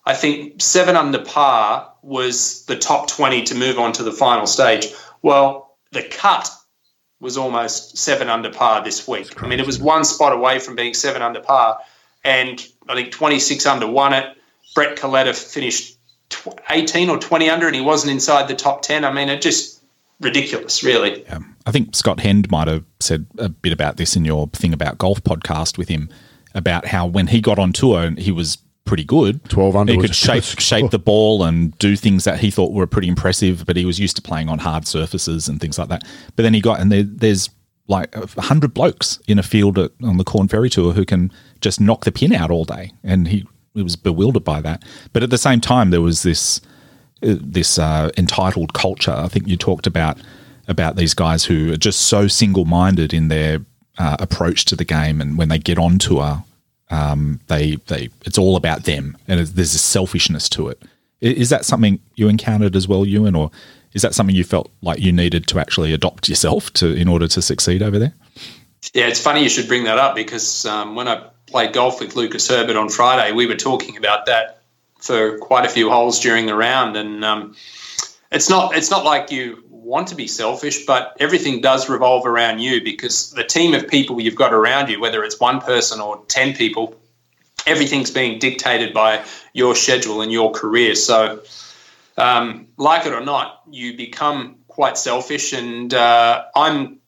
I 0.05 0.15
think 0.15 0.59
seven 0.59 0.95
under 0.95 1.19
par 1.19 1.91
was 2.01 2.65
the 2.65 2.75
top 2.75 3.07
20 3.07 3.43
to 3.43 3.55
move 3.55 3.77
on 3.77 3.93
to 3.93 4.03
the 4.03 4.11
final 4.11 4.47
stage. 4.47 4.87
Well, 5.21 5.77
the 5.91 6.01
cut 6.01 6.49
was 7.19 7.37
almost 7.37 7.95
seven 7.95 8.27
under 8.27 8.49
par 8.49 8.83
this 8.83 9.07
week. 9.07 9.43
I 9.43 9.47
mean, 9.47 9.59
it 9.59 9.67
was 9.67 9.79
one 9.79 10.03
spot 10.03 10.33
away 10.33 10.57
from 10.57 10.75
being 10.75 10.95
seven 10.95 11.21
under 11.21 11.41
par, 11.41 11.79
and 12.23 12.65
I 12.87 12.95
think 12.95 13.11
26 13.11 13.65
under 13.67 13.85
won 13.85 14.13
it. 14.13 14.25
Brett 14.73 14.97
Coletta 14.97 15.35
finished 15.35 15.97
18 16.69 17.09
or 17.09 17.19
20 17.19 17.49
under, 17.49 17.67
and 17.67 17.75
he 17.75 17.81
wasn't 17.81 18.11
inside 18.11 18.47
the 18.47 18.55
top 18.55 18.81
10. 18.81 19.05
I 19.05 19.11
mean, 19.11 19.29
it 19.29 19.41
just 19.41 19.78
ridiculous, 20.19 20.83
really. 20.83 21.23
Yeah. 21.23 21.39
I 21.65 21.71
think 21.71 21.95
Scott 21.95 22.19
Hend 22.19 22.49
might 22.51 22.67
have 22.67 22.85
said 22.99 23.25
a 23.37 23.49
bit 23.49 23.73
about 23.73 23.97
this 23.97 24.15
in 24.15 24.25
your 24.25 24.47
thing 24.53 24.73
about 24.73 24.97
golf 24.97 25.23
podcast 25.23 25.77
with 25.77 25.89
him 25.89 26.09
about 26.55 26.85
how 26.87 27.05
when 27.05 27.27
he 27.27 27.41
got 27.41 27.59
on 27.59 27.71
tour 27.71 28.01
and 28.03 28.17
he 28.17 28.31
was 28.31 28.57
pretty 28.85 29.03
good. 29.03 29.43
12 29.49 29.75
under 29.75 29.93
He 29.93 29.99
could 29.99 30.09
a 30.09 30.13
shape 30.13 30.43
good 30.43 30.61
shape 30.61 30.89
the 30.89 30.97
ball 30.99 31.43
and 31.43 31.77
do 31.77 31.95
things 31.95 32.23
that 32.23 32.39
he 32.39 32.49
thought 32.49 32.73
were 32.73 32.87
pretty 32.87 33.07
impressive, 33.07 33.65
but 33.65 33.77
he 33.77 33.85
was 33.85 33.99
used 33.99 34.15
to 34.15 34.21
playing 34.21 34.49
on 34.49 34.57
hard 34.57 34.87
surfaces 34.87 35.47
and 35.47 35.61
things 35.61 35.77
like 35.77 35.89
that. 35.89 36.03
But 36.35 36.43
then 36.43 36.55
he 36.55 36.61
got 36.61 36.79
and 36.79 36.91
there, 36.91 37.03
there's 37.03 37.49
like 37.87 38.15
a 38.15 38.41
hundred 38.41 38.73
blokes 38.73 39.19
in 39.27 39.37
a 39.37 39.43
field 39.43 39.77
at, 39.77 39.91
on 40.03 40.17
the 40.17 40.23
Corn 40.23 40.47
Ferry 40.47 40.69
Tour 40.69 40.93
who 40.93 41.05
can 41.05 41.31
just 41.61 41.79
knock 41.79 42.05
the 42.05 42.11
pin 42.11 42.33
out 42.33 42.51
all 42.51 42.65
day, 42.65 42.91
and 43.03 43.27
he, 43.27 43.45
he 43.73 43.83
was 43.83 43.95
bewildered 43.95 44.43
by 44.43 44.61
that. 44.61 44.83
But 45.13 45.23
at 45.23 45.29
the 45.29 45.37
same 45.37 45.59
time, 45.61 45.89
there 45.89 46.01
was 46.01 46.23
this 46.23 46.61
this 47.21 47.77
uh, 47.79 48.11
entitled 48.17 48.73
culture. 48.73 49.11
I 49.11 49.27
think 49.27 49.47
you 49.47 49.57
talked 49.57 49.87
about 49.87 50.17
about 50.67 50.95
these 50.95 51.13
guys 51.13 51.45
who 51.45 51.73
are 51.73 51.77
just 51.77 52.01
so 52.01 52.27
single 52.27 52.65
minded 52.65 53.13
in 53.13 53.27
their 53.27 53.59
uh, 53.97 54.17
approach 54.19 54.65
to 54.65 54.75
the 54.75 54.85
game, 54.85 55.19
and 55.19 55.37
when 55.37 55.49
they 55.49 55.57
get 55.57 55.77
on 55.77 55.97
tour, 55.97 56.43
um, 56.89 57.39
they 57.47 57.75
they 57.87 58.09
it's 58.25 58.37
all 58.37 58.55
about 58.55 58.83
them, 58.83 59.17
and 59.27 59.39
there's 59.39 59.75
a 59.75 59.79
selfishness 59.79 60.49
to 60.49 60.69
it. 60.69 60.81
Is 61.21 61.49
that 61.49 61.65
something 61.65 61.99
you 62.15 62.29
encountered 62.29 62.75
as 62.75 62.87
well, 62.87 63.05
Ewan, 63.05 63.35
or 63.35 63.51
is 63.93 64.01
that 64.03 64.13
something 64.13 64.35
you 64.35 64.43
felt 64.43 64.71
like 64.81 64.99
you 64.99 65.11
needed 65.11 65.47
to 65.47 65.59
actually 65.59 65.93
adopt 65.93 66.29
yourself 66.29 66.71
to 66.73 66.93
in 66.93 67.07
order 67.07 67.27
to 67.27 67.41
succeed 67.41 67.81
over 67.81 67.99
there? 67.99 68.13
Yeah, 68.93 69.07
it's 69.07 69.19
funny 69.19 69.43
you 69.43 69.49
should 69.49 69.67
bring 69.67 69.83
that 69.83 69.97
up 69.97 70.15
because 70.15 70.65
um, 70.65 70.95
when 70.95 71.07
I 71.07 71.27
played 71.47 71.73
golf 71.73 71.99
with 71.99 72.15
Lucas 72.15 72.47
Herbert 72.47 72.77
on 72.77 72.89
Friday, 72.89 73.33
we 73.33 73.45
were 73.45 73.55
talking 73.55 73.97
about 73.97 74.27
that 74.27 74.58
for 74.99 75.37
quite 75.39 75.65
a 75.65 75.69
few 75.69 75.89
holes 75.89 76.19
during 76.19 76.45
the 76.45 76.55
round, 76.55 76.95
and 76.95 77.23
um, 77.23 77.55
it's 78.31 78.49
not 78.49 78.75
it's 78.75 78.91
not 78.91 79.03
like 79.05 79.31
you 79.31 79.63
want 79.69 80.07
to 80.09 80.15
be 80.15 80.27
selfish, 80.27 80.85
but 80.85 81.17
everything 81.19 81.61
does 81.61 81.89
revolve 81.89 82.25
around 82.25 82.59
you 82.59 82.83
because 82.83 83.31
the 83.31 83.43
team 83.43 83.73
of 83.73 83.87
people 83.87 84.21
you've 84.21 84.35
got 84.35 84.53
around 84.53 84.89
you, 84.89 84.99
whether 84.99 85.23
it's 85.23 85.39
one 85.39 85.59
person 85.61 85.99
or 85.99 86.23
ten 86.27 86.53
people, 86.53 86.95
everything's 87.65 88.11
being 88.11 88.39
dictated 88.39 88.93
by 88.93 89.23
your 89.53 89.75
schedule 89.75 90.21
and 90.21 90.31
your 90.31 90.51
career. 90.51 90.95
So, 90.95 91.41
um, 92.17 92.67
like 92.77 93.05
it 93.05 93.13
or 93.13 93.21
not, 93.21 93.61
you 93.71 93.97
become 93.97 94.57
quite 94.67 94.97
selfish, 94.97 95.53
and 95.53 95.93
uh, 95.93 96.45
I'm 96.55 96.99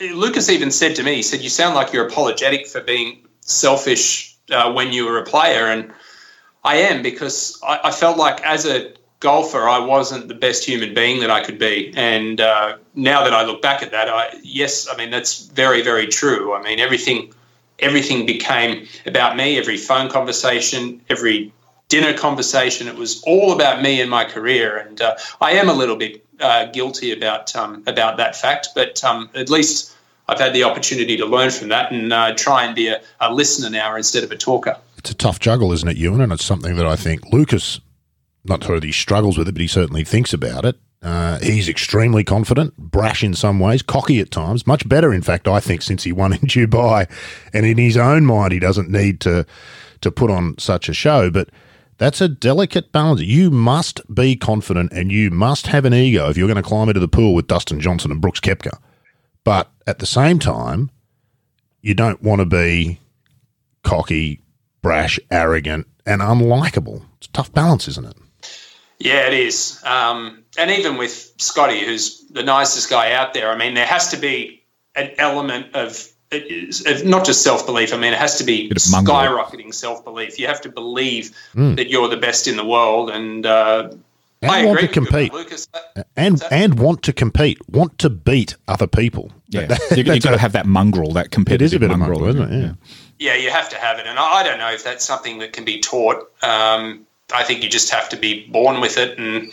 Lucas 0.00 0.48
even 0.48 0.70
said 0.70 0.96
to 0.96 1.02
me, 1.02 1.16
he 1.16 1.22
said, 1.22 1.40
"You 1.40 1.50
sound 1.50 1.74
like 1.74 1.92
you're 1.92 2.06
apologetic 2.06 2.66
for 2.66 2.80
being 2.80 3.26
selfish 3.40 4.36
uh, 4.50 4.72
when 4.72 4.92
you 4.92 5.04
were 5.04 5.18
a 5.18 5.24
player," 5.24 5.66
and 5.66 5.92
I 6.64 6.76
am 6.76 7.02
because 7.02 7.58
I, 7.66 7.80
I 7.84 7.90
felt 7.90 8.18
like 8.18 8.40
as 8.42 8.66
a 8.66 8.92
golfer, 9.20 9.68
I 9.68 9.78
wasn't 9.78 10.28
the 10.28 10.34
best 10.34 10.64
human 10.64 10.94
being 10.94 11.20
that 11.20 11.30
I 11.30 11.42
could 11.42 11.58
be, 11.58 11.92
and 11.96 12.40
uh, 12.40 12.76
now 12.94 13.22
that 13.24 13.32
I 13.32 13.44
look 13.44 13.62
back 13.62 13.82
at 13.82 13.90
that, 13.92 14.08
I 14.08 14.34
yes, 14.42 14.88
I 14.90 14.96
mean 14.96 15.10
that's 15.10 15.46
very 15.46 15.82
very 15.82 16.06
true. 16.06 16.54
I 16.54 16.62
mean 16.62 16.80
everything 16.80 17.32
everything 17.78 18.26
became 18.26 18.86
about 19.06 19.36
me. 19.36 19.58
Every 19.58 19.76
phone 19.76 20.10
conversation, 20.10 21.00
every 21.08 21.52
dinner 21.88 22.16
conversation, 22.16 22.88
it 22.88 22.94
was 22.94 23.22
all 23.24 23.52
about 23.52 23.82
me 23.82 24.00
and 24.00 24.10
my 24.10 24.24
career, 24.24 24.78
and 24.78 25.00
uh, 25.00 25.16
I 25.40 25.52
am 25.52 25.68
a 25.68 25.74
little 25.74 25.96
bit 25.96 26.24
uh, 26.40 26.66
guilty 26.66 27.12
about 27.12 27.54
um, 27.56 27.82
about 27.86 28.16
that 28.18 28.36
fact, 28.36 28.68
but 28.74 29.02
um, 29.04 29.30
at 29.34 29.50
least 29.50 29.94
I've 30.28 30.38
had 30.38 30.52
the 30.52 30.64
opportunity 30.64 31.16
to 31.16 31.26
learn 31.26 31.50
from 31.50 31.68
that 31.68 31.90
and 31.90 32.12
uh, 32.12 32.34
try 32.36 32.64
and 32.64 32.74
be 32.74 32.88
a, 32.88 33.02
a 33.20 33.34
listener 33.34 33.68
now 33.68 33.96
instead 33.96 34.22
of 34.22 34.30
a 34.30 34.36
talker. 34.36 34.76
It's 35.00 35.10
a 35.10 35.14
tough 35.14 35.40
juggle, 35.40 35.72
isn't 35.72 35.88
it, 35.88 35.96
Ewan? 35.96 36.20
And 36.20 36.30
it's 36.30 36.44
something 36.44 36.76
that 36.76 36.84
I 36.84 36.94
think 36.94 37.32
Lucas, 37.32 37.80
not 38.44 38.62
sure 38.62 38.78
that 38.78 38.84
he 38.86 38.92
struggles 38.92 39.38
with 39.38 39.48
it, 39.48 39.52
but 39.52 39.62
he 39.62 39.66
certainly 39.66 40.04
thinks 40.04 40.34
about 40.34 40.66
it. 40.66 40.76
Uh, 41.02 41.38
he's 41.38 41.66
extremely 41.70 42.22
confident, 42.22 42.76
brash 42.76 43.24
in 43.24 43.32
some 43.32 43.58
ways, 43.58 43.80
cocky 43.80 44.20
at 44.20 44.30
times. 44.30 44.66
Much 44.66 44.86
better, 44.86 45.14
in 45.14 45.22
fact, 45.22 45.48
I 45.48 45.58
think, 45.58 45.80
since 45.80 46.02
he 46.02 46.12
won 46.12 46.34
in 46.34 46.38
Dubai. 46.40 47.08
And 47.54 47.64
in 47.64 47.78
his 47.78 47.96
own 47.96 48.26
mind, 48.26 48.52
he 48.52 48.58
doesn't 48.58 48.90
need 48.90 49.20
to 49.20 49.46
to 50.02 50.10
put 50.10 50.30
on 50.30 50.58
such 50.58 50.88
a 50.90 50.94
show. 50.94 51.30
But 51.30 51.48
That's 51.96 52.20
a 52.20 52.28
delicate 52.28 52.92
balance. 52.92 53.22
You 53.22 53.50
must 53.50 54.00
be 54.14 54.36
confident 54.36 54.92
and 54.92 55.10
you 55.10 55.30
must 55.30 55.66
have 55.68 55.84
an 55.86 55.92
ego 55.94 56.28
if 56.28 56.36
you're 56.36 56.46
going 56.48 56.62
to 56.62 56.62
climb 56.62 56.88
into 56.88 57.00
the 57.00 57.08
pool 57.08 57.34
with 57.34 57.46
Dustin 57.46 57.80
Johnson 57.80 58.10
and 58.10 58.20
Brooks 58.20 58.40
Koepka. 58.40 58.78
But 59.44 59.70
at 59.86 59.98
the 59.98 60.06
same 60.06 60.38
time, 60.38 60.90
you 61.82 61.94
don't 61.94 62.22
want 62.22 62.40
to 62.40 62.46
be 62.46 63.00
cocky, 63.82 64.40
brash, 64.82 65.18
arrogant, 65.30 65.86
and 66.06 66.20
unlikable. 66.22 67.02
It's 67.18 67.26
a 67.26 67.32
tough 67.32 67.52
balance, 67.52 67.88
isn't 67.88 68.06
it? 68.06 68.16
Yeah, 68.98 69.26
it 69.26 69.34
is. 69.34 69.82
Um, 69.84 70.44
and 70.58 70.70
even 70.70 70.96
with 70.98 71.32
Scotty, 71.38 71.84
who's 71.84 72.20
the 72.28 72.42
nicest 72.42 72.90
guy 72.90 73.12
out 73.12 73.32
there, 73.34 73.50
I 73.50 73.56
mean, 73.56 73.74
there 73.74 73.86
has 73.86 74.10
to 74.10 74.16
be 74.16 74.62
an 74.94 75.10
element 75.18 75.74
of 75.74 76.06
not 77.04 77.24
just 77.24 77.42
self 77.42 77.66
belief. 77.66 77.92
I 77.92 77.96
mean, 77.96 78.12
it 78.12 78.18
has 78.18 78.38
to 78.38 78.44
be 78.44 78.70
skyrocketing 78.70 79.74
self 79.74 80.04
belief. 80.04 80.38
You 80.38 80.46
have 80.46 80.60
to 80.62 80.68
believe 80.68 81.32
mm. 81.54 81.76
that 81.76 81.88
you're 81.88 82.08
the 82.08 82.16
best 82.16 82.46
in 82.46 82.56
the 82.56 82.64
world, 82.64 83.10
and 83.10 83.46
uh, 83.46 83.90
and 84.42 84.50
I 84.50 84.64
want 84.64 84.80
to 84.80 84.88
compete, 84.88 85.32
Lucas, 85.32 85.68
and 86.16 86.42
and 86.50 86.78
want 86.78 87.02
to 87.04 87.12
compete, 87.12 87.58
want 87.68 87.98
to 87.98 88.10
beat 88.10 88.56
other 88.68 88.86
people. 88.86 89.32
Yeah, 89.48 89.66
that, 89.66 89.80
you, 89.96 90.04
have 90.04 90.22
got 90.22 90.30
to 90.30 90.38
have 90.38 90.52
that 90.52 90.66
mongrel, 90.66 91.12
that 91.12 91.30
competitive. 91.30 91.62
It 91.62 91.64
is 91.64 91.74
a 91.74 91.78
bit 91.80 91.90
mongrel, 91.90 92.24
of 92.24 92.36
mongrel, 92.36 92.48
isn't 92.48 92.62
it? 92.62 92.66
Yeah. 92.66 92.74
Yeah, 93.18 93.34
you 93.36 93.50
have 93.50 93.68
to 93.68 93.76
have 93.76 93.98
it, 93.98 94.06
and 94.06 94.18
I 94.18 94.42
don't 94.42 94.58
know 94.58 94.72
if 94.72 94.82
that's 94.82 95.04
something 95.04 95.40
that 95.40 95.52
can 95.52 95.66
be 95.66 95.80
taught. 95.80 96.30
Um, 96.42 97.06
I 97.34 97.44
think 97.44 97.62
you 97.62 97.68
just 97.68 97.90
have 97.90 98.08
to 98.10 98.16
be 98.16 98.46
born 98.46 98.80
with 98.80 98.96
it 98.96 99.18
and 99.18 99.52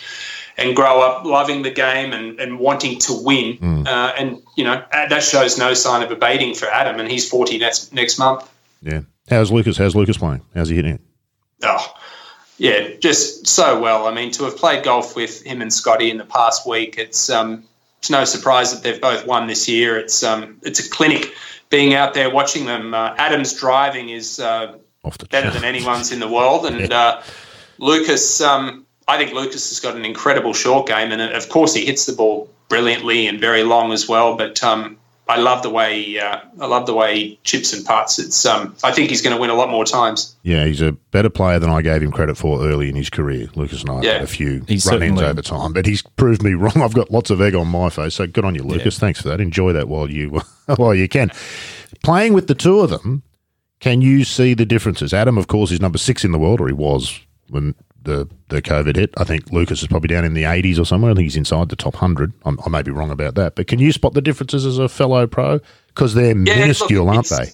and 0.58 0.76
grow 0.76 1.02
up 1.02 1.26
loving 1.26 1.62
the 1.62 1.70
game 1.70 2.14
and, 2.14 2.40
and 2.40 2.60
wanting 2.60 3.00
to 3.00 3.14
win. 3.14 3.58
Mm. 3.58 3.88
Uh, 3.88 4.14
and, 4.18 4.42
you 4.56 4.64
know, 4.64 4.84
that 4.92 5.22
shows 5.22 5.58
no 5.58 5.74
sign 5.74 6.02
of 6.02 6.12
abating 6.12 6.56
for 6.56 6.66
Adam, 6.66 7.00
and 7.00 7.10
he's 7.10 7.30
40 7.30 7.60
next, 7.60 7.94
next 7.94 8.18
month. 8.18 8.50
Yeah. 8.82 9.02
How's 9.30 9.52
Lucas? 9.52 9.78
How's 9.78 9.96
Lucas 9.96 10.18
playing? 10.18 10.42
How's 10.56 10.70
he 10.70 10.76
hitting 10.76 10.96
it? 10.96 11.02
Oh, 11.64 11.94
yeah, 12.58 12.96
just 13.00 13.48
so 13.48 13.80
well. 13.80 14.08
I 14.08 14.14
mean, 14.14 14.32
to 14.32 14.46
have 14.46 14.58
played 14.58 14.84
golf 14.84 15.16
with 15.16 15.44
him 15.44 15.62
and 15.62 15.72
Scotty 15.72 16.10
in 16.10 16.18
the 16.18 16.26
past 16.26 16.68
week, 16.68 16.98
it's 16.98 17.30
um, 17.30 17.64
it's 18.00 18.10
no 18.10 18.26
surprise 18.26 18.74
that 18.74 18.84
they've 18.84 19.02
both 19.02 19.28
won 19.28 19.48
this 19.48 19.68
year. 19.68 19.98
It's 19.98 20.24
um, 20.24 20.60
it's 20.64 20.80
a 20.80 20.90
clinic 20.90 21.34
being 21.70 21.94
out 21.94 22.14
there 22.14 22.30
watching 22.30 22.66
them. 22.66 22.94
Uh, 22.94 23.14
Adam's 23.18 23.54
driving 23.54 24.10
is 24.10 24.40
uh, 24.40 24.78
better 25.30 25.52
than 25.52 25.64
anyone's 25.64 26.12
in 26.12 26.20
the 26.20 26.28
world, 26.28 26.66
and 26.66 26.92
uh, 26.92 27.22
Lucas, 27.78 28.42
um, 28.42 28.86
I 29.08 29.18
think 29.18 29.34
Lucas 29.34 29.70
has 29.70 29.80
got 29.80 29.96
an 29.96 30.04
incredible 30.04 30.54
short 30.54 30.88
game, 30.88 31.12
and 31.12 31.22
of 31.22 31.50
course 31.50 31.76
he 31.76 31.86
hits 31.86 32.06
the 32.08 32.14
ball 32.14 32.50
brilliantly 32.70 33.28
and 33.28 33.40
very 33.40 33.64
long 33.64 33.92
as 33.92 34.08
well. 34.08 34.36
But 34.36 34.64
um, 34.64 34.98
I 35.30 35.38
love 35.38 35.62
the 35.62 35.70
way 35.70 36.02
he, 36.02 36.20
uh, 36.20 36.40
I 36.60 36.66
love 36.68 36.86
the 36.86 36.94
way 36.94 37.16
he 37.16 37.40
chips 37.44 37.74
and 37.74 37.86
putts. 37.86 38.18
It's 38.18 38.46
um, 38.46 38.76
I 38.84 38.92
think 38.92 39.10
he's 39.10 39.22
going 39.22 39.36
to 39.36 39.42
win 39.42 39.50
a 39.50 39.56
lot 39.56 39.70
more 39.70 39.84
times. 39.84 40.36
Yeah, 40.44 40.66
he's 40.66 40.82
a 40.82 40.94
better 41.12 41.30
player 41.30 41.60
than 41.60 41.70
I 41.70 41.82
gave 41.82 42.02
him 42.02 42.12
credit 42.12 42.38
for 42.38 42.66
early 42.66 42.90
in 42.90 42.96
his 42.96 43.10
career. 43.10 43.50
Lucas 43.56 43.82
and 43.82 43.90
I 43.90 44.02
yeah. 44.02 44.14
had 44.14 44.22
a 44.22 44.28
few 44.28 44.66
run-ins 44.86 45.22
over 45.22 45.42
time, 45.42 45.74
but 45.74 45.86
he's 45.86 46.02
proved 46.02 46.44
me 46.44 46.54
wrong. 46.54 46.82
I've 46.82 46.94
got 46.94 47.12
lots 47.12 47.30
of 47.30 47.42
egg 47.42 47.56
on 47.56 47.68
my 47.68 47.90
face, 47.90 48.16
so 48.16 48.28
good 48.28 48.46
on 48.46 48.56
you, 48.56 48.64
Lucas. 48.64 48.96
Yeah. 48.96 49.00
Thanks 49.00 49.22
for 49.22 49.30
that. 49.30 49.42
Enjoy 49.42 49.74
that 49.74 49.90
while 49.90 50.10
you 50.10 50.42
while 50.78 50.96
you 50.96 51.10
can. 51.10 51.32
Playing 52.04 52.34
with 52.34 52.48
the 52.48 52.56
two 52.56 52.80
of 52.80 52.90
them, 52.90 53.24
can 53.80 54.02
you 54.02 54.24
see 54.24 54.54
the 54.54 54.66
differences? 54.66 55.14
Adam, 55.14 55.38
of 55.38 55.48
course, 55.48 55.72
is 55.72 55.82
number 55.82 55.98
six 55.98 56.24
in 56.24 56.32
the 56.32 56.40
world, 56.40 56.62
or 56.62 56.68
he 56.68 56.74
was 56.74 57.20
when 57.50 57.76
the, 58.04 58.28
the 58.50 58.62
COVID 58.62 58.96
hit. 58.96 59.14
I 59.18 59.24
think 59.24 59.52
Lucas 59.52 59.82
is 59.82 59.88
probably 59.88 60.08
down 60.08 60.26
in 60.26 60.34
the 60.34 60.44
80s 60.44 60.80
or 60.80 60.86
somewhere. 60.86 61.12
I 61.12 61.14
think 61.14 61.26
he's 61.26 61.36
inside 61.36 61.70
the 61.70 61.76
top 61.76 61.96
100. 61.96 62.34
I'm, 62.46 62.60
i 62.66 62.70
may 62.70 62.82
be 62.82 62.92
wrong 62.92 63.12
about 63.12 63.36
that. 63.36 63.56
But 63.56 63.68
can 63.68 63.80
you 63.80 63.92
spot 63.92 64.14
the 64.14 64.22
differences 64.22 64.66
as 64.66 64.78
a 64.78 64.90
fellow 64.90 65.28
pro? 65.28 65.60
Because 65.88 66.14
they're 66.14 66.38
yeah, 66.38 66.60
minuscule, 66.60 67.06
look, 67.06 67.16
aren't 67.16 67.30
they? 67.30 67.52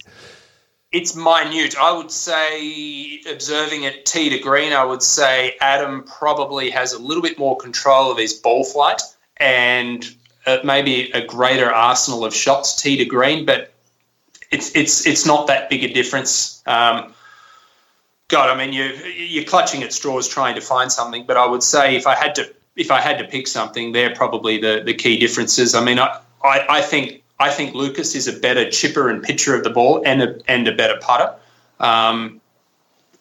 It's 0.92 1.16
minute. 1.16 1.76
I 1.76 1.92
would 1.92 2.10
say, 2.10 3.20
observing 3.28 3.82
it 3.82 4.06
tee 4.06 4.30
to 4.30 4.38
green, 4.38 4.72
I 4.72 4.84
would 4.84 5.02
say 5.02 5.56
Adam 5.60 6.04
probably 6.04 6.70
has 6.70 6.92
a 6.92 7.00
little 7.00 7.22
bit 7.22 7.38
more 7.38 7.56
control 7.56 8.12
of 8.12 8.18
his 8.18 8.32
ball 8.32 8.64
flight 8.64 9.02
and 9.38 10.08
uh, 10.46 10.58
maybe 10.62 11.10
a 11.12 11.26
greater 11.26 11.72
arsenal 11.72 12.24
of 12.24 12.34
shots 12.34 12.80
tee 12.80 12.96
to 12.98 13.04
green. 13.04 13.44
But 13.44 13.72
it's 14.50 14.74
it's 14.76 15.06
it's 15.06 15.26
not 15.26 15.46
that 15.46 15.68
big 15.70 15.84
a 15.84 15.92
difference. 15.92 16.62
Um, 16.66 17.13
God, 18.34 18.50
I 18.50 18.56
mean, 18.56 18.72
you 18.72 18.86
you're 19.14 19.44
clutching 19.44 19.84
at 19.84 19.92
straws 19.92 20.26
trying 20.26 20.56
to 20.56 20.60
find 20.60 20.90
something. 20.90 21.24
But 21.24 21.36
I 21.36 21.46
would 21.46 21.62
say 21.62 21.94
if 21.94 22.04
I 22.08 22.16
had 22.16 22.34
to 22.34 22.52
if 22.74 22.90
I 22.90 23.00
had 23.00 23.18
to 23.18 23.24
pick 23.24 23.46
something, 23.46 23.92
they're 23.92 24.12
probably 24.12 24.58
the 24.58 24.82
the 24.84 24.92
key 24.92 25.20
differences. 25.20 25.72
I 25.76 25.84
mean, 25.84 26.00
I, 26.00 26.18
I, 26.42 26.66
I 26.68 26.82
think 26.82 27.22
I 27.38 27.50
think 27.50 27.76
Lucas 27.76 28.16
is 28.16 28.26
a 28.26 28.32
better 28.32 28.68
chipper 28.68 29.08
and 29.08 29.22
pitcher 29.22 29.54
of 29.54 29.62
the 29.62 29.70
ball 29.70 30.02
and 30.04 30.20
a 30.20 30.40
and 30.48 30.66
a 30.66 30.74
better 30.74 30.98
putter. 31.00 31.32
Um, 31.78 32.40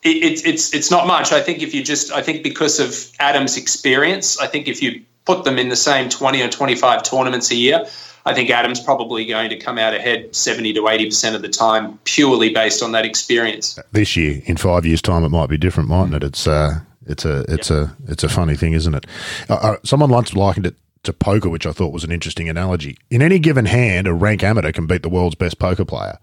it, 0.01 0.43
it's 0.47 0.73
it's 0.73 0.89
not 0.89 1.05
much. 1.05 1.31
I 1.31 1.41
think 1.41 1.61
if 1.61 1.75
you 1.75 1.83
just 1.83 2.11
I 2.11 2.23
think 2.23 2.41
because 2.41 2.79
of 2.79 3.15
Adam's 3.19 3.55
experience, 3.55 4.39
I 4.39 4.47
think 4.47 4.67
if 4.67 4.81
you 4.81 5.03
put 5.25 5.43
them 5.43 5.59
in 5.59 5.69
the 5.69 5.75
same 5.75 6.09
twenty 6.09 6.41
or 6.41 6.49
twenty 6.49 6.73
five 6.73 7.03
tournaments 7.03 7.51
a 7.51 7.55
year, 7.55 7.85
I 8.25 8.33
think 8.33 8.49
Adam's 8.49 8.79
probably 8.79 9.25
going 9.25 9.49
to 9.49 9.57
come 9.57 9.77
out 9.77 9.93
ahead 9.93 10.33
70 10.33 10.73
to 10.73 10.81
80% 10.81 11.35
of 11.35 11.41
the 11.41 11.49
time 11.49 11.97
purely 12.05 12.53
based 12.53 12.81
on 12.81 12.93
that 12.93 13.05
experience. 13.05 13.77
This 13.91 14.15
year, 14.15 14.41
in 14.45 14.57
five 14.57 14.85
years' 14.85 15.01
time, 15.01 15.23
it 15.23 15.29
might 15.29 15.49
be 15.49 15.57
different, 15.57 15.89
mightn't 15.89 16.15
it? 16.15 16.23
It's, 16.23 16.47
uh, 16.47 16.79
it's, 17.05 17.25
a, 17.25 17.43
it's, 17.49 17.69
yep. 17.69 17.89
a, 17.89 17.95
it's 18.07 18.23
a 18.23 18.29
funny 18.29 18.55
thing, 18.55 18.73
isn't 18.73 18.95
it? 18.95 19.05
Uh, 19.49 19.55
uh, 19.55 19.77
someone 19.83 20.09
once 20.09 20.33
likened 20.33 20.65
it 20.65 20.75
to 21.03 21.11
poker, 21.11 21.49
which 21.49 21.65
I 21.65 21.73
thought 21.73 21.91
was 21.91 22.05
an 22.05 22.11
interesting 22.11 22.47
analogy. 22.47 22.97
In 23.09 23.21
any 23.21 23.39
given 23.39 23.65
hand, 23.65 24.07
a 24.07 24.13
rank 24.13 24.41
amateur 24.41 24.71
can 24.71 24.87
beat 24.87 25.03
the 25.03 25.09
world's 25.09 25.35
best 25.35 25.59
poker 25.59 25.83
player. 25.83 26.17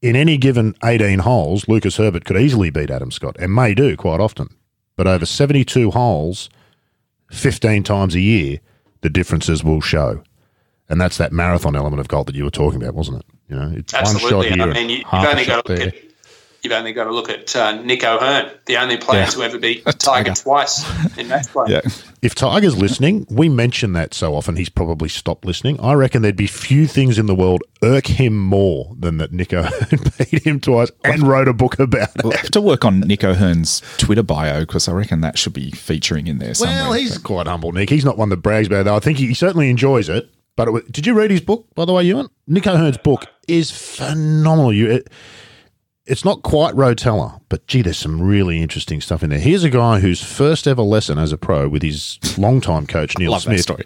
In 0.00 0.16
any 0.16 0.38
given 0.38 0.74
18 0.82 1.20
holes, 1.20 1.68
Lucas 1.68 1.98
Herbert 1.98 2.24
could 2.24 2.38
easily 2.38 2.70
beat 2.70 2.90
Adam 2.90 3.10
Scott 3.10 3.36
and 3.38 3.54
may 3.54 3.74
do 3.74 3.94
quite 3.96 4.20
often. 4.20 4.48
But 4.96 5.06
over 5.06 5.26
72 5.26 5.90
holes, 5.90 6.48
15 7.30 7.82
times 7.82 8.14
a 8.14 8.20
year, 8.20 8.60
the 9.02 9.10
differences 9.10 9.62
will 9.62 9.80
show 9.80 10.22
and 10.92 11.00
that's 11.00 11.16
that 11.16 11.32
marathon 11.32 11.74
element 11.74 12.00
of 12.00 12.08
golf 12.08 12.26
that 12.26 12.34
you 12.34 12.44
were 12.44 12.50
talking 12.50 12.80
about, 12.80 12.94
wasn't 12.94 13.18
it? 13.18 13.26
You 13.48 13.56
know, 13.56 13.72
it's 13.74 13.94
Absolutely. 13.94 14.36
one 14.36 14.44
shot 14.44 14.54
here, 14.54 14.62
I 14.62 14.74
mean, 14.74 14.90
you, 14.90 15.04
have 15.06 15.26
only 15.26 15.46
got 15.46 15.64
to 15.64 15.72
look 15.72 15.78
there. 15.78 15.88
at 15.88 15.94
you've 16.62 16.72
only 16.72 16.92
got 16.92 17.04
to 17.04 17.12
look 17.12 17.28
at 17.28 17.56
uh, 17.56 17.80
Nick 17.82 18.04
O'Hern, 18.04 18.52
the 18.66 18.76
only 18.76 18.98
player 18.98 19.22
yeah. 19.22 19.26
to 19.26 19.42
ever 19.42 19.58
beat 19.58 19.84
Tiger 19.98 20.32
twice 20.32 20.84
in 21.18 21.28
match 21.28 21.48
play. 21.48 21.64
Yeah. 21.68 21.80
If 22.20 22.34
Tiger's 22.34 22.76
listening, 22.76 23.26
we 23.30 23.48
mention 23.48 23.94
that 23.94 24.14
so 24.14 24.34
often 24.34 24.56
he's 24.56 24.68
probably 24.68 25.08
stopped 25.08 25.44
listening. 25.44 25.80
I 25.80 25.94
reckon 25.94 26.22
there'd 26.22 26.36
be 26.36 26.46
few 26.46 26.86
things 26.86 27.18
in 27.18 27.26
the 27.26 27.34
world 27.34 27.62
irk 27.82 28.06
him 28.06 28.38
more 28.38 28.94
than 28.98 29.16
that 29.16 29.32
Nick 29.32 29.52
O'Hern 29.52 29.98
beat 30.18 30.46
him 30.46 30.60
twice 30.60 30.90
and 31.04 31.22
wrote 31.22 31.48
a 31.48 31.52
book 31.52 31.78
about 31.78 32.14
it. 32.16 32.22
We'll 32.22 32.36
have 32.36 32.50
to 32.50 32.60
work 32.60 32.84
on 32.84 33.00
Nick 33.00 33.24
O'Hern's 33.24 33.82
Twitter 33.96 34.22
bio 34.22 34.60
because 34.60 34.88
I 34.88 34.92
reckon 34.92 35.22
that 35.22 35.38
should 35.38 35.54
be 35.54 35.70
featuring 35.72 36.26
in 36.26 36.38
there 36.38 36.54
somewhere. 36.54 36.82
Well, 36.82 36.92
he's 36.92 37.18
quite 37.18 37.46
humble, 37.46 37.72
Nick. 37.72 37.90
He's 37.90 38.04
not 38.04 38.18
one 38.18 38.28
that 38.28 38.36
brags 38.36 38.68
about 38.68 38.86
it. 38.86 38.90
I 38.90 39.00
think 39.00 39.18
he, 39.18 39.28
he 39.28 39.34
certainly 39.34 39.68
enjoys 39.70 40.08
it. 40.08 40.28
But 40.56 40.68
it, 40.68 40.92
did 40.92 41.06
you 41.06 41.14
read 41.14 41.30
his 41.30 41.40
book, 41.40 41.66
by 41.74 41.84
the 41.84 41.92
way, 41.92 42.04
Ewan? 42.04 42.28
Nick 42.46 42.66
O'Hern's 42.66 42.98
book 42.98 43.26
is 43.48 43.70
phenomenal. 43.70 44.72
You, 44.72 44.90
it, 44.90 45.10
it's 46.04 46.24
not 46.24 46.42
quite 46.42 46.74
Rotella, 46.74 47.40
but 47.48 47.66
gee, 47.66 47.82
there's 47.82 47.98
some 47.98 48.20
really 48.20 48.60
interesting 48.60 49.00
stuff 49.00 49.22
in 49.22 49.30
there. 49.30 49.38
Here's 49.38 49.64
a 49.64 49.70
guy 49.70 50.00
whose 50.00 50.22
first 50.22 50.66
ever 50.66 50.82
lesson 50.82 51.18
as 51.18 51.32
a 51.32 51.38
pro 51.38 51.68
with 51.68 51.82
his 51.82 52.18
longtime 52.36 52.86
coach 52.86 53.16
Neil 53.18 53.38
Smith. 53.38 53.62
Story. 53.62 53.84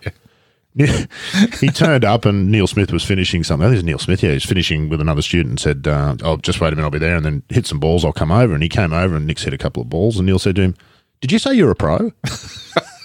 he 1.61 1.69
turned 1.69 2.05
up 2.05 2.27
and 2.27 2.51
Neil 2.51 2.67
Smith 2.67 2.93
was 2.93 3.03
finishing 3.03 3.43
something. 3.43 3.65
I 3.65 3.71
think 3.71 3.77
it 3.77 3.79
was 3.79 3.85
Neil 3.85 3.99
Smith. 3.99 4.23
Yeah, 4.23 4.31
he 4.31 4.35
was 4.35 4.45
finishing 4.45 4.91
with 4.91 5.01
another 5.01 5.23
student. 5.23 5.53
and 5.53 5.61
Said, 5.61 5.89
uh, 5.89 6.17
"Oh, 6.23 6.37
just 6.37 6.61
wait 6.61 6.69
a 6.69 6.77
minute, 6.77 6.85
I'll 6.85 6.91
be 6.91 6.99
there." 6.99 7.17
And 7.17 7.25
then 7.25 7.43
hit 7.49 7.67
some 7.67 7.81
balls. 7.81 8.05
I'll 8.05 8.13
come 8.13 8.31
over. 8.31 8.53
And 8.53 8.63
he 8.63 8.69
came 8.69 8.93
over 8.93 9.17
and 9.17 9.27
Nick's 9.27 9.45
hit 9.45 9.55
a 9.55 9.59
couple 9.59 9.83
of 9.83 9.89
balls. 9.89 10.19
And 10.19 10.27
Neil 10.27 10.39
said 10.39 10.57
to 10.57 10.63
him, 10.63 10.75
"Did 11.23 11.33
you 11.33 11.39
say 11.39 11.55
you're 11.55 11.71
a 11.71 11.75
pro?" 11.75 12.13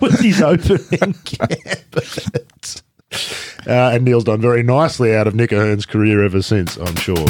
was 0.00 0.20
his 0.20 0.42
opening 0.42 1.14
gambit. 1.24 2.82
Uh, 3.66 3.90
and 3.92 4.04
Neil's 4.04 4.24
done 4.24 4.40
very 4.40 4.62
nicely 4.62 5.14
out 5.14 5.26
of 5.26 5.34
Nick 5.34 5.52
O'Hern's 5.52 5.86
career 5.86 6.24
ever 6.24 6.42
since, 6.42 6.76
I'm 6.76 6.96
sure. 6.96 7.24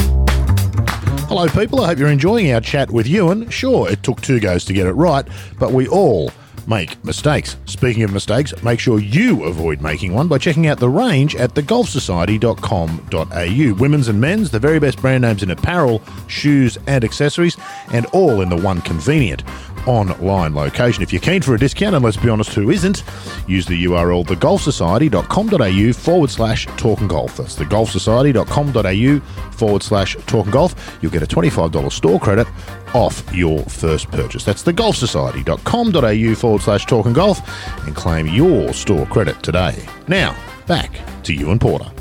Hello, 1.27 1.47
people. 1.47 1.81
I 1.81 1.87
hope 1.87 1.99
you're 1.99 2.09
enjoying 2.09 2.51
our 2.51 2.61
chat 2.61 2.91
with 2.91 3.07
Ewan. 3.07 3.49
Sure, 3.49 3.89
it 3.89 4.03
took 4.03 4.21
two 4.21 4.39
goes 4.39 4.65
to 4.65 4.73
get 4.73 4.87
it 4.87 4.93
right, 4.93 5.27
but 5.59 5.71
we 5.71 5.87
all 5.87 6.31
make 6.69 7.03
mistakes. 7.03 7.57
Speaking 7.65 8.03
of 8.03 8.13
mistakes, 8.13 8.53
make 8.63 8.79
sure 8.79 8.99
you 8.99 9.43
avoid 9.43 9.81
making 9.81 10.13
one 10.13 10.27
by 10.27 10.37
checking 10.37 10.67
out 10.67 10.77
the 10.79 10.89
range 10.89 11.35
at 11.35 11.55
thegolfsociety.com.au. 11.55 13.79
Women's 13.79 14.07
and 14.07 14.21
men's, 14.21 14.51
the 14.51 14.59
very 14.59 14.79
best 14.79 15.01
brand 15.01 15.23
names 15.23 15.43
in 15.43 15.51
apparel, 15.51 16.01
shoes, 16.27 16.77
and 16.87 17.03
accessories, 17.03 17.57
and 17.91 18.05
all 18.07 18.41
in 18.41 18.49
the 18.49 18.57
one 18.57 18.81
convenient 18.81 19.43
online 19.89 20.53
location. 20.53 21.01
If 21.01 21.11
you're 21.11 21.21
keen 21.21 21.41
for 21.41 21.55
a 21.55 21.59
discount, 21.59 21.95
and 21.95 22.05
let's 22.05 22.15
be 22.15 22.29
honest, 22.29 22.53
who 22.53 22.69
isn't, 22.69 23.03
use 23.47 23.65
the 23.65 23.85
URL 23.85 24.23
thegolfsociety.com.au 24.25 25.93
forward 25.93 26.29
slash 26.29 26.67
talking 26.77 27.07
golf. 27.07 27.37
That's 27.37 27.55
thegolfsociety.com.au 27.55 29.19
forward 29.51 29.83
slash 29.83 30.15
talking 30.27 30.51
golf. 30.51 30.99
You'll 31.01 31.11
get 31.11 31.23
a 31.23 31.27
$25 31.27 31.91
store 31.91 32.19
credit 32.19 32.47
off 32.93 33.23
your 33.33 33.63
first 33.63 34.11
purchase. 34.11 34.43
That's 34.43 34.63
thegolfsociety.com.au 34.63 36.35
forward 36.35 36.61
slash 36.61 36.85
talking 36.85 37.13
golf 37.13 37.41
and 37.87 37.95
claim 37.95 38.27
your 38.27 38.73
store 38.73 39.07
credit 39.07 39.41
today. 39.41 39.83
Now, 40.07 40.35
back 40.67 40.91
to 41.23 41.33
Ewan 41.33 41.57
Porter. 41.57 41.91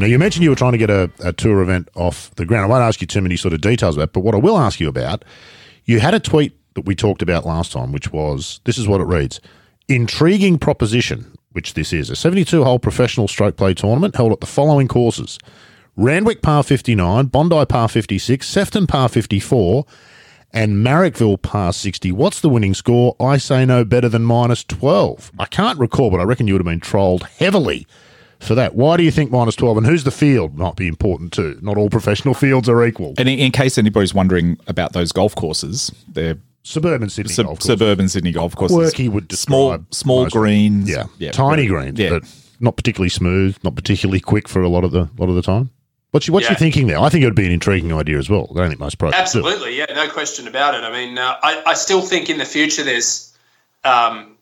Now, 0.00 0.06
you 0.06 0.18
mentioned 0.18 0.44
you 0.44 0.50
were 0.50 0.56
trying 0.56 0.72
to 0.72 0.78
get 0.78 0.90
a, 0.90 1.10
a 1.20 1.32
tour 1.32 1.60
event 1.60 1.88
off 1.94 2.34
the 2.36 2.46
ground. 2.46 2.64
I 2.64 2.68
won't 2.68 2.82
ask 2.82 3.00
you 3.00 3.06
too 3.06 3.20
many 3.22 3.36
sort 3.36 3.54
of 3.54 3.60
details 3.60 3.96
about 3.96 4.04
it, 4.04 4.12
but 4.12 4.20
what 4.20 4.34
I 4.34 4.38
will 4.38 4.58
ask 4.58 4.80
you 4.80 4.88
about 4.88 5.24
You 5.84 6.00
had 6.00 6.14
a 6.14 6.20
tweet 6.20 6.55
that 6.76 6.86
we 6.86 6.94
talked 6.94 7.22
about 7.22 7.44
last 7.44 7.72
time, 7.72 7.90
which 7.90 8.12
was 8.12 8.60
this 8.64 8.78
is 8.78 8.86
what 8.86 9.00
it 9.00 9.06
reads 9.06 9.40
Intriguing 9.88 10.58
proposition, 10.58 11.36
which 11.52 11.74
this 11.74 11.92
is 11.92 12.08
a 12.10 12.16
72 12.16 12.62
hole 12.62 12.78
professional 12.78 13.28
stroke 13.28 13.56
play 13.56 13.74
tournament 13.74 14.16
held 14.16 14.32
at 14.32 14.40
the 14.40 14.46
following 14.46 14.88
courses 14.88 15.38
Randwick 15.96 16.42
par 16.42 16.62
59, 16.62 17.26
Bondi 17.26 17.64
par 17.64 17.88
56, 17.88 18.46
Sefton 18.46 18.86
par 18.86 19.08
54, 19.08 19.86
and 20.52 20.84
Marrickville 20.84 21.40
par 21.40 21.72
60. 21.72 22.12
What's 22.12 22.40
the 22.40 22.50
winning 22.50 22.74
score? 22.74 23.16
I 23.18 23.38
say 23.38 23.64
no 23.64 23.84
better 23.84 24.08
than 24.08 24.22
minus 24.22 24.62
12. 24.64 25.32
I 25.38 25.46
can't 25.46 25.78
recall, 25.78 26.10
but 26.10 26.20
I 26.20 26.24
reckon 26.24 26.46
you 26.46 26.54
would 26.54 26.60
have 26.60 26.70
been 26.70 26.80
trolled 26.80 27.24
heavily 27.38 27.86
for 28.40 28.54
that. 28.54 28.74
Why 28.74 28.96
do 28.96 29.02
you 29.02 29.10
think 29.10 29.30
minus 29.30 29.56
12? 29.56 29.78
And 29.78 29.86
who's 29.86 30.04
the 30.04 30.10
field? 30.10 30.56
Might 30.58 30.76
be 30.76 30.86
important 30.86 31.32
too. 31.32 31.58
Not 31.62 31.78
all 31.78 31.88
professional 31.88 32.34
fields 32.34 32.68
are 32.68 32.84
equal. 32.84 33.14
And 33.18 33.28
in, 33.28 33.38
in 33.38 33.52
case 33.52 33.78
anybody's 33.78 34.12
wondering 34.12 34.58
about 34.66 34.92
those 34.92 35.12
golf 35.12 35.34
courses, 35.34 35.90
they're 36.08 36.38
Suburban 36.66 37.08
Sydney 37.08 37.32
sub- 37.32 37.46
golf 37.46 37.58
course. 37.60 37.66
suburban 37.66 38.08
Sydney 38.08 38.32
golf 38.32 38.56
courses. 38.56 38.76
Quirky 38.76 39.08
would 39.08 39.30
small 39.32 39.70
describe 39.70 39.94
small 39.94 40.22
most- 40.24 40.32
greens. 40.32 40.90
Yeah. 40.90 41.30
tiny 41.30 41.66
very- 41.68 41.68
greens, 41.68 41.98
Yeah. 41.98 42.10
but 42.10 42.22
not 42.60 42.76
particularly 42.76 43.08
smooth, 43.10 43.56
not 43.62 43.76
particularly 43.76 44.20
quick 44.20 44.48
for 44.48 44.62
a 44.62 44.68
lot 44.68 44.82
of 44.84 44.90
the 44.90 45.08
lot 45.18 45.28
of 45.28 45.34
the 45.36 45.42
time. 45.42 45.70
What's 46.10 46.26
you, 46.26 46.32
what's 46.34 46.46
Yeah. 46.46 46.52
you 46.52 46.56
thinking 46.56 46.86
there? 46.86 46.98
I 47.00 47.08
think 47.08 47.22
it 47.22 47.26
would 47.26 47.34
be 47.36 47.46
an 47.46 47.52
intriguing 47.52 47.92
idea 47.92 48.18
as 48.18 48.28
well. 48.30 48.48
I 48.54 48.58
don't 48.58 48.68
think 48.68 48.80
most 48.80 48.98
pros 48.98 49.12
do. 49.12 49.18
Absolutely, 49.18 49.76
yeah, 49.76 49.86
no 49.94 50.08
question 50.08 50.48
about 50.48 50.74
it. 50.74 50.82
I 50.82 50.90
mean, 50.90 51.18
uh, 51.18 51.34
I, 51.42 51.62
I 51.66 51.74
still 51.74 52.00
think 52.00 52.30
in 52.30 52.38
the 52.38 52.44
future 52.46 52.82
there's 52.82 53.32
um, 53.84 54.32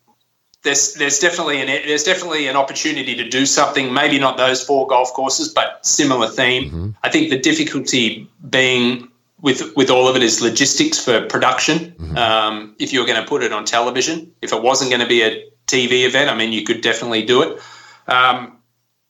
there's 0.63 0.95
there's 0.95 1.19
definitely 1.19 1.61
an 1.61 1.67
there's 1.67 2.05
definitely 2.05 2.47
an 2.49 2.57
opportunity 2.57 3.15
to 3.17 3.29
do 3.29 3.45
something. 3.45 3.93
Maybe 3.93 4.19
not 4.19 4.39
those 4.39 4.63
four 4.63 4.87
golf 4.87 5.13
courses, 5.13 5.49
but 5.49 5.85
similar 5.85 6.29
theme. 6.29 6.97
I 7.03 7.11
think 7.11 7.29
the 7.31 7.39
difficulty 7.39 8.27
being 8.49 9.09
with 9.45 9.77
with 9.77 9.91
all 9.91 10.09
of 10.09 10.17
it 10.17 10.23
is 10.23 10.41
logistics 10.41 10.99
for 10.99 11.27
production. 11.27 11.95
Um, 12.17 12.75
if 12.79 12.95
you 12.95 13.01
were 13.01 13.07
going 13.07 13.23
to 13.23 13.29
put 13.29 13.43
it 13.43 13.53
on 13.53 13.67
television, 13.67 14.33
if 14.41 14.55
it 14.55 14.63
wasn't 14.63 14.91
going 14.91 15.03
to 15.03 15.07
be 15.07 15.23
a 15.23 15.45
TV 15.67 16.07
event, 16.07 16.31
I 16.31 16.35
mean, 16.35 16.53
you 16.53 16.65
could 16.65 16.81
definitely 16.81 17.27
do 17.27 17.43
it. 17.43 17.61
Um, 18.09 18.57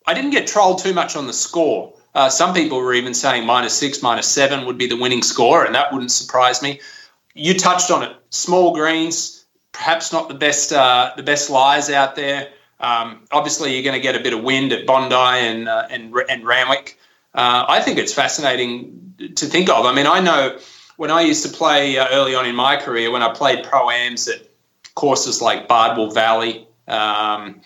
I 0.06 0.12
didn't 0.12 0.32
get 0.32 0.48
trolled 0.48 0.80
too 0.80 0.92
much 0.92 1.14
on 1.14 1.28
the 1.28 1.32
score. 1.32 1.94
Uh, 2.16 2.28
some 2.28 2.52
people 2.52 2.78
were 2.78 2.94
even 2.94 3.14
saying 3.14 3.46
minus 3.46 3.74
six, 3.74 4.02
minus 4.02 4.26
seven 4.26 4.66
would 4.66 4.76
be 4.76 4.88
the 4.88 4.96
winning 4.96 5.22
score, 5.22 5.64
and 5.64 5.74
that 5.76 5.92
wouldn't 5.92 6.10
surprise 6.10 6.62
me. 6.62 6.80
You 7.34 7.54
touched 7.54 7.92
on 7.92 8.02
it. 8.02 8.16
Small 8.30 8.74
greens, 8.74 9.44
perhaps 9.70 10.12
not 10.12 10.28
the 10.28 10.34
best 10.34 10.72
uh, 10.72 11.12
the 11.16 11.22
best 11.22 11.48
lies 11.48 11.90
out 11.90 12.16
there. 12.16 12.48
Um, 12.80 13.20
obviously, 13.30 13.72
you're 13.72 13.84
going 13.84 14.00
to 14.00 14.02
get 14.02 14.16
a 14.16 14.22
bit 14.22 14.32
of 14.32 14.42
wind 14.42 14.72
at 14.72 14.84
Bondi 14.84 15.14
and 15.14 15.68
uh, 15.68 15.86
and 15.90 16.12
and 16.28 16.44
Randwick. 16.44 16.98
Uh, 17.34 17.64
I 17.68 17.80
think 17.80 17.98
it's 17.98 18.12
fascinating 18.12 19.14
to 19.34 19.46
think 19.46 19.68
of. 19.68 19.86
I 19.86 19.94
mean, 19.94 20.06
I 20.06 20.20
know 20.20 20.58
when 20.96 21.10
I 21.10 21.22
used 21.22 21.44
to 21.44 21.52
play 21.52 21.98
uh, 21.98 22.08
early 22.12 22.34
on 22.34 22.46
in 22.46 22.54
my 22.54 22.76
career, 22.76 23.10
when 23.10 23.22
I 23.22 23.32
played 23.32 23.64
pro 23.64 23.90
ams 23.90 24.28
at 24.28 24.48
courses 24.94 25.42
like 25.42 25.66
Bardwell 25.66 26.10
Valley, 26.10 26.68
um, 26.86 27.60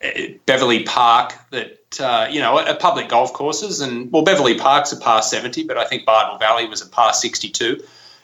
eh, 0.00 0.34
Beverley 0.46 0.82
Park, 0.82 1.34
that 1.50 2.00
uh, 2.00 2.26
you 2.30 2.40
know, 2.40 2.58
at 2.58 2.80
public 2.80 3.08
golf 3.08 3.32
courses, 3.32 3.80
and 3.80 4.10
well, 4.10 4.22
Beverley 4.24 4.58
Park's 4.58 4.92
a 4.92 4.96
par 4.96 5.22
seventy, 5.22 5.62
but 5.62 5.78
I 5.78 5.84
think 5.84 6.04
Bardwell 6.04 6.38
Valley 6.38 6.66
was 6.66 6.82
a 6.82 6.88
par 6.88 7.12
sixty-two. 7.12 7.82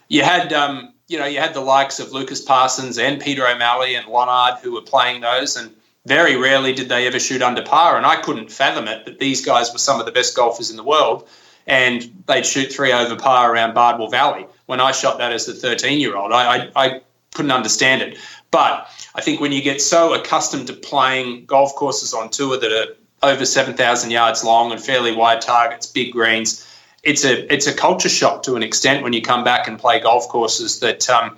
You 0.08 0.24
had, 0.24 0.52
um, 0.52 0.92
you 1.08 1.18
know, 1.18 1.26
you 1.26 1.38
had 1.38 1.54
the 1.54 1.60
likes 1.60 2.00
of 2.00 2.12
Lucas 2.12 2.40
Parsons 2.40 2.98
and 2.98 3.20
Peter 3.20 3.46
O'Malley 3.46 3.94
and 3.94 4.06
Lonard 4.06 4.58
who 4.60 4.72
were 4.72 4.82
playing 4.82 5.20
those, 5.20 5.56
and 5.56 5.74
very 6.06 6.36
rarely 6.36 6.72
did 6.72 6.88
they 6.88 7.06
ever 7.06 7.20
shoot 7.20 7.42
under 7.42 7.62
par. 7.62 7.96
And 7.96 8.04
I 8.04 8.16
couldn't 8.16 8.50
fathom 8.50 8.88
it 8.88 9.04
that 9.04 9.18
these 9.18 9.44
guys 9.44 9.72
were 9.72 9.78
some 9.78 10.00
of 10.00 10.06
the 10.06 10.12
best 10.12 10.34
golfers 10.34 10.70
in 10.70 10.76
the 10.76 10.82
world, 10.82 11.28
and 11.66 12.10
they'd 12.26 12.46
shoot 12.46 12.72
three 12.72 12.92
over 12.92 13.16
par 13.16 13.52
around 13.52 13.74
Bardwell 13.74 14.08
Valley. 14.08 14.46
When 14.66 14.80
I 14.80 14.92
shot 14.92 15.18
that 15.18 15.32
as 15.32 15.46
the 15.46 15.54
thirteen-year-old, 15.54 16.32
I, 16.32 16.56
I, 16.56 16.70
I 16.74 17.00
couldn't 17.34 17.52
understand 17.52 18.02
it. 18.02 18.18
But 18.50 18.88
I 19.14 19.20
think 19.20 19.40
when 19.40 19.52
you 19.52 19.62
get 19.62 19.80
so 19.80 20.12
accustomed 20.14 20.66
to 20.66 20.72
playing 20.72 21.46
golf 21.46 21.74
courses 21.74 22.12
on 22.12 22.30
tour 22.30 22.58
that 22.58 22.72
are 22.72 22.94
over 23.22 23.44
7,000 23.44 24.10
yards 24.10 24.44
long 24.44 24.72
and 24.72 24.82
fairly 24.82 25.14
wide 25.14 25.40
targets, 25.40 25.86
big 25.86 26.12
greens. 26.12 26.68
It's 27.02 27.24
a 27.24 27.52
it's 27.52 27.66
a 27.66 27.74
culture 27.74 28.08
shock 28.08 28.44
to 28.44 28.54
an 28.54 28.62
extent 28.62 29.02
when 29.02 29.12
you 29.12 29.22
come 29.22 29.42
back 29.42 29.66
and 29.66 29.78
play 29.78 30.00
golf 30.00 30.28
courses 30.28 30.78
that 30.80 31.08
um, 31.10 31.36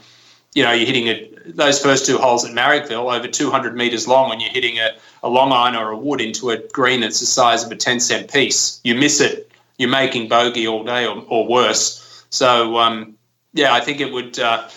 you 0.54 0.62
know 0.62 0.72
you're 0.72 0.86
hitting 0.86 1.08
a, 1.08 1.30
those 1.46 1.80
first 1.80 2.06
two 2.06 2.18
holes 2.18 2.44
at 2.44 2.52
Marrickville 2.52 3.14
over 3.14 3.28
200 3.28 3.76
meters 3.76 4.08
long 4.08 4.32
and 4.32 4.40
you're 4.40 4.50
hitting 4.50 4.78
a, 4.78 4.90
a 5.22 5.28
long 5.28 5.52
iron 5.52 5.76
or 5.76 5.90
a 5.90 5.96
wood 5.96 6.20
into 6.20 6.50
a 6.50 6.58
green 6.68 7.00
that's 7.00 7.20
the 7.20 7.26
size 7.26 7.64
of 7.64 7.70
a 7.70 7.76
10 7.76 8.00
cent 8.00 8.32
piece. 8.32 8.80
You 8.84 8.94
miss 8.94 9.20
it, 9.20 9.50
you're 9.78 9.90
making 9.90 10.28
bogey 10.28 10.66
all 10.66 10.84
day 10.84 11.06
or, 11.06 11.24
or 11.28 11.46
worse. 11.46 12.24
So 12.30 12.78
um, 12.78 13.16
yeah, 13.52 13.72
I 13.72 13.80
think 13.80 14.00
it 14.00 14.12
would. 14.12 14.38
Uh, 14.38 14.68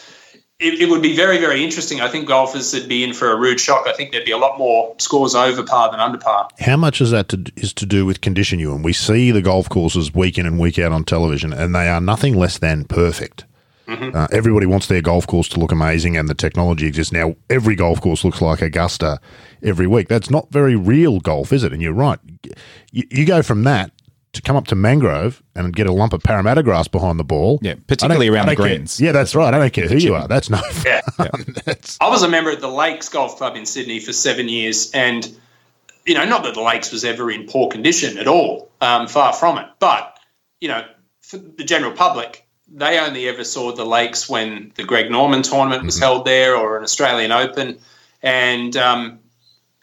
it, 0.59 0.81
it 0.81 0.89
would 0.89 1.03
be 1.03 1.15
very, 1.15 1.37
very 1.37 1.63
interesting. 1.63 2.01
I 2.01 2.07
think 2.07 2.27
golfers 2.27 2.73
would 2.73 2.89
be 2.89 3.03
in 3.03 3.13
for 3.13 3.31
a 3.31 3.35
rude 3.35 3.59
shock. 3.59 3.85
I 3.85 3.93
think 3.93 4.11
there'd 4.11 4.25
be 4.25 4.31
a 4.31 4.39
lot 4.39 4.57
more 4.57 4.95
scores 4.97 5.35
over 5.35 5.61
par 5.61 5.91
than 5.91 5.99
under 5.99 6.17
par. 6.17 6.49
How 6.59 6.75
much 6.75 6.99
is 6.99 7.11
that 7.11 7.29
to, 7.29 7.45
is 7.55 7.73
to 7.73 7.85
do 7.85 8.07
with 8.07 8.21
condition 8.21 8.57
you? 8.57 8.73
And 8.73 8.83
we 8.83 8.91
see 8.91 9.29
the 9.29 9.43
golf 9.43 9.69
courses 9.69 10.15
week 10.15 10.39
in 10.39 10.47
and 10.47 10.59
week 10.59 10.79
out 10.79 10.91
on 10.91 11.03
television, 11.03 11.53
and 11.53 11.75
they 11.75 11.87
are 11.87 12.01
nothing 12.01 12.35
less 12.35 12.57
than 12.57 12.85
perfect. 12.85 13.45
Uh, 13.87 14.27
everybody 14.31 14.65
wants 14.65 14.87
their 14.87 15.01
golf 15.01 15.25
course 15.27 15.47
to 15.49 15.59
look 15.59 15.71
amazing, 15.71 16.17
and 16.17 16.27
the 16.27 16.33
technology 16.35 16.85
exists 16.87 17.13
now. 17.13 17.35
Every 17.49 17.75
golf 17.75 18.01
course 18.01 18.23
looks 18.25 18.41
like 18.41 18.61
Augusta 18.61 19.19
every 19.63 19.87
week. 19.87 20.07
That's 20.09 20.29
not 20.29 20.51
very 20.51 20.75
real 20.75 21.19
golf, 21.19 21.53
is 21.53 21.63
it? 21.63 21.71
And 21.73 21.81
you're 21.81 21.93
right. 21.93 22.19
You, 22.91 23.03
you 23.09 23.25
go 23.25 23.41
from 23.41 23.63
that 23.63 23.91
to 24.33 24.41
come 24.41 24.55
up 24.57 24.67
to 24.67 24.75
Mangrove 24.75 25.41
and 25.55 25.73
get 25.73 25.87
a 25.87 25.93
lump 25.93 26.11
of 26.13 26.21
Parramatta 26.21 26.61
grass 26.63 26.87
behind 26.89 27.17
the 27.17 27.23
ball. 27.23 27.59
Yeah, 27.61 27.75
particularly 27.87 28.27
around 28.27 28.47
the 28.47 28.55
don't 28.55 28.65
care. 28.67 28.75
greens. 28.75 28.99
Yeah, 28.99 29.13
that's 29.13 29.33
right. 29.33 29.53
I 29.53 29.57
don't 29.57 29.73
care 29.73 29.87
who 29.87 29.97
you 29.97 30.15
are. 30.15 30.27
That's 30.27 30.49
no 30.49 30.59
Yeah. 30.85 31.01
fun. 31.15 31.29
That's- 31.65 31.97
I 32.01 32.09
was 32.09 32.23
a 32.23 32.27
member 32.29 32.51
at 32.51 32.59
the 32.59 32.67
Lakes 32.67 33.07
Golf 33.09 33.37
Club 33.37 33.55
in 33.55 33.65
Sydney 33.65 33.99
for 33.99 34.11
seven 34.13 34.49
years, 34.49 34.91
and 34.91 35.27
you 36.05 36.13
know, 36.13 36.25
not 36.25 36.43
that 36.43 36.53
the 36.53 36.61
Lakes 36.61 36.91
was 36.91 37.03
ever 37.05 37.31
in 37.31 37.47
poor 37.47 37.69
condition 37.69 38.17
at 38.17 38.27
all, 38.27 38.69
um, 38.81 39.07
far 39.07 39.33
from 39.33 39.57
it. 39.57 39.65
But 39.79 40.17
you 40.59 40.67
know, 40.67 40.85
for 41.21 41.37
the 41.37 41.63
general 41.63 41.91
public, 41.93 42.46
they 42.69 42.99
only 42.99 43.27
ever 43.27 43.43
saw 43.43 43.71
the 43.71 43.85
Lakes 43.85 44.29
when 44.29 44.71
the 44.75 44.83
Greg 44.83 45.09
Norman 45.09 45.41
tournament 45.41 45.83
was 45.83 45.97
held 45.97 46.25
there 46.25 46.55
or 46.55 46.77
an 46.77 46.83
Australian 46.83 47.31
Open, 47.31 47.79
and 48.21 48.75
um, 48.75 49.19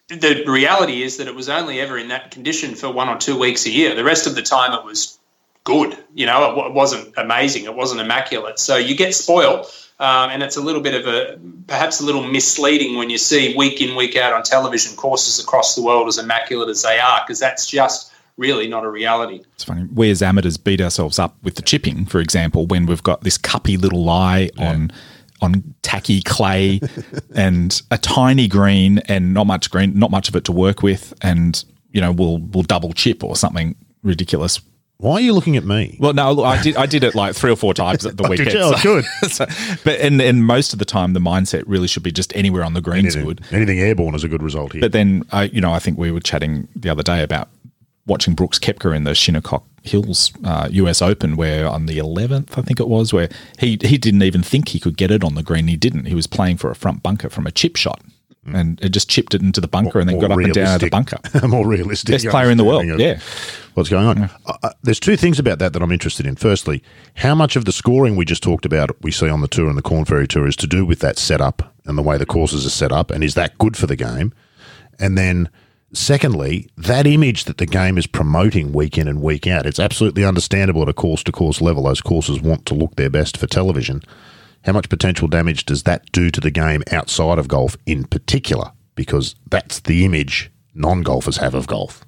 the 0.08 0.44
reality 0.46 1.02
is 1.02 1.16
that 1.16 1.26
it 1.26 1.34
was 1.34 1.48
only 1.48 1.80
ever 1.80 1.96
in 1.96 2.08
that 2.08 2.30
condition 2.30 2.74
for 2.74 2.90
one 2.90 3.08
or 3.08 3.16
two 3.18 3.38
weeks 3.38 3.66
a 3.66 3.70
year. 3.70 3.94
The 3.94 4.04
rest 4.04 4.26
of 4.26 4.34
the 4.34 4.42
time, 4.42 4.72
it 4.72 4.84
was 4.84 5.18
good. 5.64 5.96
You 6.14 6.26
know, 6.26 6.50
it, 6.50 6.56
wa- 6.56 6.66
it 6.66 6.74
wasn't 6.74 7.14
amazing. 7.16 7.64
It 7.64 7.74
wasn't 7.74 8.00
immaculate. 8.00 8.58
So 8.58 8.76
you 8.76 8.94
get 8.94 9.14
spoiled, 9.14 9.66
um, 9.98 10.30
and 10.30 10.42
it's 10.42 10.56
a 10.56 10.60
little 10.60 10.82
bit 10.82 10.94
of 10.94 11.06
a 11.06 11.38
perhaps 11.66 12.00
a 12.00 12.04
little 12.04 12.22
misleading 12.22 12.96
when 12.98 13.08
you 13.08 13.16
see 13.16 13.56
week 13.56 13.80
in 13.80 13.96
week 13.96 14.16
out 14.16 14.32
on 14.34 14.42
television 14.42 14.94
courses 14.94 15.42
across 15.42 15.74
the 15.74 15.82
world 15.82 16.06
as 16.06 16.18
immaculate 16.18 16.68
as 16.68 16.82
they 16.82 16.98
are, 16.98 17.22
because 17.26 17.38
that's 17.38 17.66
just 17.66 18.12
really 18.36 18.68
not 18.68 18.84
a 18.84 18.90
reality. 18.90 19.42
It's 19.54 19.64
funny. 19.64 19.86
We 19.92 20.10
as 20.10 20.22
amateurs 20.22 20.56
beat 20.56 20.80
ourselves 20.80 21.18
up 21.18 21.36
with 21.42 21.54
the 21.56 21.62
chipping, 21.62 22.06
for 22.06 22.20
example, 22.20 22.66
when 22.66 22.86
we've 22.86 23.02
got 23.02 23.22
this 23.22 23.38
cuppy 23.38 23.80
little 23.80 24.04
lie 24.04 24.50
on 24.58 24.90
on 25.40 25.74
tacky 25.82 26.22
clay 26.22 26.80
and 27.34 27.82
a 27.90 27.98
tiny 27.98 28.48
green 28.48 28.98
and 29.00 29.34
not 29.34 29.46
much 29.46 29.70
green, 29.70 29.98
not 29.98 30.10
much 30.10 30.28
of 30.28 30.36
it 30.36 30.44
to 30.44 30.52
work 30.52 30.82
with, 30.82 31.12
and 31.22 31.64
you 31.90 32.00
know 32.00 32.12
we'll 32.12 32.38
we'll 32.38 32.62
double 32.64 32.92
chip 32.92 33.22
or 33.22 33.36
something 33.36 33.74
ridiculous. 34.02 34.60
Why 34.98 35.14
are 35.14 35.20
you 35.20 35.32
looking 35.32 35.56
at 35.56 35.64
me? 35.64 35.96
Well, 36.00 36.12
no, 36.12 36.30
look, 36.32 36.46
I 36.46 36.62
did 36.62 36.76
I 36.76 36.86
did 36.86 37.02
it 37.02 37.14
like 37.16 37.34
three 37.34 37.50
or 37.50 37.56
four 37.56 37.74
times 37.74 38.06
at 38.06 38.16
the 38.16 38.22
Did 38.28 38.30
weekend. 38.30 38.52
you? 38.52 38.60
Oh, 38.62 38.80
good. 38.82 39.04
so- 39.30 39.44
but 39.84 40.00
and 40.00 40.22
and 40.22 40.46
most 40.46 40.72
of 40.72 40.78
the 40.78 40.84
time, 40.84 41.12
the 41.14 41.20
mindset 41.20 41.64
really 41.66 41.88
should 41.88 42.04
be 42.04 42.12
just 42.12 42.34
anywhere 42.36 42.62
on 42.62 42.74
the 42.74 42.80
greens 42.80 43.16
Anything, 43.16 43.24
good. 43.24 43.40
anything 43.50 43.80
airborne 43.80 44.14
is 44.14 44.22
a 44.24 44.28
good 44.28 44.42
result 44.42 44.72
here. 44.72 44.80
But 44.80 44.92
then, 44.92 45.24
I, 45.32 45.44
you 45.44 45.60
know, 45.60 45.72
I 45.72 45.80
think 45.80 45.98
we 45.98 46.10
were 46.12 46.20
chatting 46.20 46.68
the 46.76 46.88
other 46.90 47.02
day 47.02 47.22
about 47.24 47.48
watching 48.06 48.34
Brooks 48.34 48.58
Koepka 48.58 48.94
in 48.94 49.04
the 49.04 49.14
Shinnecock 49.14 49.64
Hills 49.82 50.32
uh, 50.44 50.68
US 50.72 51.02
Open, 51.02 51.36
where 51.36 51.68
on 51.68 51.86
the 51.86 51.98
11th, 51.98 52.56
I 52.58 52.62
think 52.62 52.80
it 52.80 52.88
was, 52.88 53.12
where 53.12 53.28
he 53.58 53.78
he 53.82 53.98
didn't 53.98 54.22
even 54.22 54.42
think 54.42 54.68
he 54.68 54.80
could 54.80 54.96
get 54.96 55.10
it 55.10 55.22
on 55.22 55.34
the 55.34 55.42
green. 55.42 55.68
He 55.68 55.76
didn't. 55.76 56.06
He 56.06 56.14
was 56.14 56.26
playing 56.26 56.56
for 56.56 56.70
a 56.70 56.74
front 56.74 57.02
bunker 57.02 57.28
from 57.28 57.46
a 57.46 57.50
chip 57.50 57.76
shot, 57.76 58.00
and 58.46 58.80
it 58.82 58.90
just 58.90 59.10
chipped 59.10 59.34
it 59.34 59.42
into 59.42 59.60
the 59.60 59.68
bunker 59.68 60.00
and 60.00 60.08
then 60.08 60.16
More 60.16 60.28
got 60.28 60.32
up 60.32 60.38
and 60.38 60.52
down 60.54 60.66
out 60.66 60.74
of 60.76 60.80
the 60.80 60.88
bunker. 60.90 61.18
a 61.34 61.48
more 61.56 61.66
realistic. 61.66 62.14
Best 62.14 62.28
player 62.28 62.50
in 62.50 62.56
the 62.56 62.64
world. 62.64 62.86
Yeah. 62.98 63.20
What's 63.74 63.90
going 63.90 64.06
on? 64.06 64.22
Uh, 64.22 64.56
uh, 64.62 64.70
there's 64.84 65.00
two 65.00 65.16
things 65.16 65.38
about 65.38 65.58
that 65.58 65.72
that 65.72 65.82
I'm 65.82 65.90
interested 65.92 66.26
in. 66.26 66.36
Firstly, 66.36 66.82
how 67.16 67.34
much 67.34 67.56
of 67.56 67.64
the 67.64 67.72
scoring 67.72 68.14
we 68.16 68.24
just 68.24 68.42
talked 68.42 68.64
about 68.64 68.90
we 69.02 69.10
see 69.10 69.28
on 69.28 69.40
the 69.40 69.48
tour 69.48 69.68
and 69.68 69.76
the 69.76 69.82
Corn 69.82 70.04
Ferry 70.04 70.28
Tour 70.28 70.46
is 70.46 70.56
to 70.56 70.66
do 70.66 70.86
with 70.86 71.00
that 71.00 71.18
setup 71.18 71.74
and 71.84 71.98
the 71.98 72.02
way 72.02 72.16
the 72.16 72.24
courses 72.26 72.64
are 72.64 72.70
set 72.70 72.92
up, 72.92 73.10
and 73.10 73.22
is 73.24 73.34
that 73.34 73.58
good 73.58 73.76
for 73.76 73.86
the 73.86 73.96
game? 73.96 74.32
And 74.98 75.18
then, 75.18 75.50
secondly, 75.96 76.68
that 76.76 77.06
image 77.06 77.44
that 77.44 77.58
the 77.58 77.66
game 77.66 77.98
is 77.98 78.06
promoting 78.06 78.72
week 78.72 78.98
in 78.98 79.08
and 79.08 79.22
week 79.22 79.46
out, 79.46 79.66
it's 79.66 79.80
absolutely 79.80 80.24
understandable 80.24 80.82
at 80.82 80.88
a 80.88 80.92
course 80.92 81.22
to 81.24 81.32
course 81.32 81.60
level. 81.60 81.84
Those 81.84 82.00
courses 82.00 82.40
want 82.40 82.66
to 82.66 82.74
look 82.74 82.96
their 82.96 83.10
best 83.10 83.36
for 83.36 83.46
television. 83.46 84.02
How 84.64 84.72
much 84.72 84.88
potential 84.88 85.28
damage 85.28 85.66
does 85.66 85.82
that 85.82 86.10
do 86.12 86.30
to 86.30 86.40
the 86.40 86.50
game 86.50 86.82
outside 86.90 87.38
of 87.38 87.48
golf 87.48 87.76
in 87.86 88.04
particular? 88.04 88.72
Because 88.94 89.34
that's 89.50 89.80
the 89.80 90.04
image 90.04 90.50
non 90.74 91.02
golfers 91.02 91.36
have 91.38 91.54
of 91.54 91.66
golf. 91.66 92.04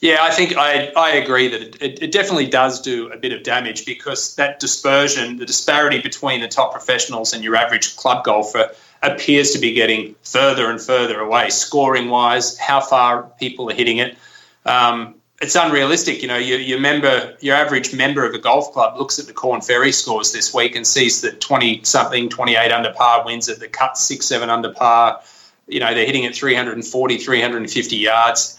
Yeah, 0.00 0.18
I 0.20 0.30
think 0.30 0.56
I, 0.56 0.92
I 0.96 1.10
agree 1.12 1.48
that 1.48 1.82
it, 1.82 2.02
it, 2.02 2.12
definitely 2.12 2.46
does 2.46 2.80
do 2.80 3.10
a 3.10 3.16
bit 3.16 3.32
of 3.32 3.42
damage 3.42 3.86
because 3.86 4.36
that 4.36 4.60
dispersion, 4.60 5.38
the 5.38 5.46
disparity 5.46 6.00
between 6.00 6.42
the 6.42 6.48
top 6.48 6.72
professionals 6.72 7.32
and 7.32 7.42
your 7.42 7.56
average 7.56 7.96
club 7.96 8.24
golfer 8.24 8.70
appears 9.04 9.50
to 9.52 9.58
be 9.58 9.72
getting 9.72 10.14
further 10.22 10.70
and 10.70 10.80
further 10.80 11.20
away, 11.20 11.50
scoring 11.50 12.08
wise, 12.08 12.58
how 12.58 12.80
far 12.80 13.24
people 13.38 13.70
are 13.70 13.74
hitting 13.74 13.98
it. 13.98 14.16
Um, 14.66 15.16
it's 15.40 15.54
unrealistic. 15.54 16.22
You 16.22 16.28
know, 16.28 16.38
your, 16.38 16.58
your 16.58 16.80
member, 16.80 17.36
your 17.40 17.56
average 17.56 17.94
member 17.94 18.24
of 18.24 18.34
a 18.34 18.38
golf 18.38 18.72
club 18.72 18.98
looks 18.98 19.18
at 19.18 19.26
the 19.26 19.32
Corn 19.32 19.60
Ferry 19.60 19.92
scores 19.92 20.32
this 20.32 20.54
week 20.54 20.74
and 20.74 20.86
sees 20.86 21.20
that 21.20 21.40
20 21.40 21.82
something, 21.84 22.28
28 22.28 22.72
under 22.72 22.92
par 22.92 23.24
wins 23.24 23.48
at 23.48 23.60
the 23.60 23.68
cut, 23.68 23.98
six, 23.98 24.26
seven 24.26 24.48
under 24.48 24.72
par. 24.72 25.20
You 25.66 25.80
know, 25.80 25.92
they're 25.92 26.06
hitting 26.06 26.24
at 26.24 26.34
340, 26.34 27.18
350 27.18 27.96
yards 27.96 28.58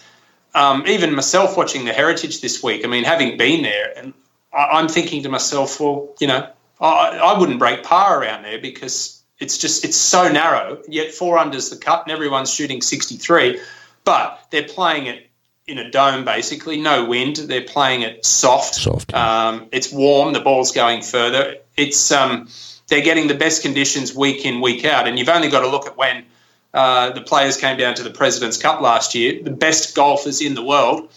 um, 0.55 0.87
even 0.87 1.13
myself 1.13 1.57
watching 1.57 1.85
the 1.85 1.93
Heritage 1.93 2.41
this 2.41 2.63
week, 2.63 2.85
I 2.85 2.87
mean, 2.87 3.03
having 3.03 3.37
been 3.37 3.61
there, 3.61 3.93
and 3.97 4.13
I, 4.53 4.79
am 4.79 4.87
thinking 4.87 5.21
to 5.23 5.29
myself, 5.29 5.79
well, 5.81 6.15
you 6.19 6.27
know, 6.27 6.49
I, 6.79 7.19
I 7.21 7.37
wouldn't 7.37 7.59
break 7.59 7.83
par 7.83 8.21
around 8.21 8.43
there 8.43 8.57
because 8.57 9.14
it's 9.39 9.57
just 9.57 9.83
it's 9.85 9.97
so 9.97 10.31
narrow. 10.31 10.81
Yet 10.87 11.13
four 11.13 11.37
unders 11.37 11.69
the 11.69 11.77
cut, 11.77 12.03
and 12.03 12.11
everyone's 12.11 12.53
shooting 12.53 12.81
63, 12.81 13.59
but 14.03 14.47
they're 14.51 14.63
playing 14.63 15.07
it 15.07 15.29
in 15.67 15.77
a 15.79 15.89
dome 15.89 16.25
basically, 16.25 16.79
no 16.79 17.05
wind. 17.05 17.37
They're 17.37 17.63
playing 17.63 18.03
it 18.03 18.25
soft. 18.25 18.75
Soft. 18.75 19.13
Um, 19.13 19.67
it's 19.71 19.91
warm. 19.91 20.33
The 20.33 20.39
ball's 20.39 20.71
going 20.71 21.01
further. 21.01 21.55
It's 21.75 22.11
um, 22.11 22.49
they're 22.87 23.01
getting 23.01 23.27
the 23.27 23.35
best 23.35 23.61
conditions 23.61 24.15
week 24.15 24.45
in 24.45 24.61
week 24.61 24.85
out, 24.85 25.07
and 25.07 25.17
you've 25.17 25.29
only 25.29 25.49
got 25.49 25.61
to 25.61 25.67
look 25.67 25.87
at 25.87 25.97
when 25.97 26.25
uh, 26.73 27.11
the 27.11 27.21
players 27.21 27.57
came 27.57 27.77
down 27.77 27.95
to 27.95 28.03
the 28.03 28.11
President's 28.11 28.57
Cup 28.57 28.81
last 28.81 29.15
year, 29.15 29.41
the 29.41 29.51
best 29.51 29.95
golfers 29.95 30.41
in 30.41 30.55
the 30.55 30.63
world. 30.63 31.09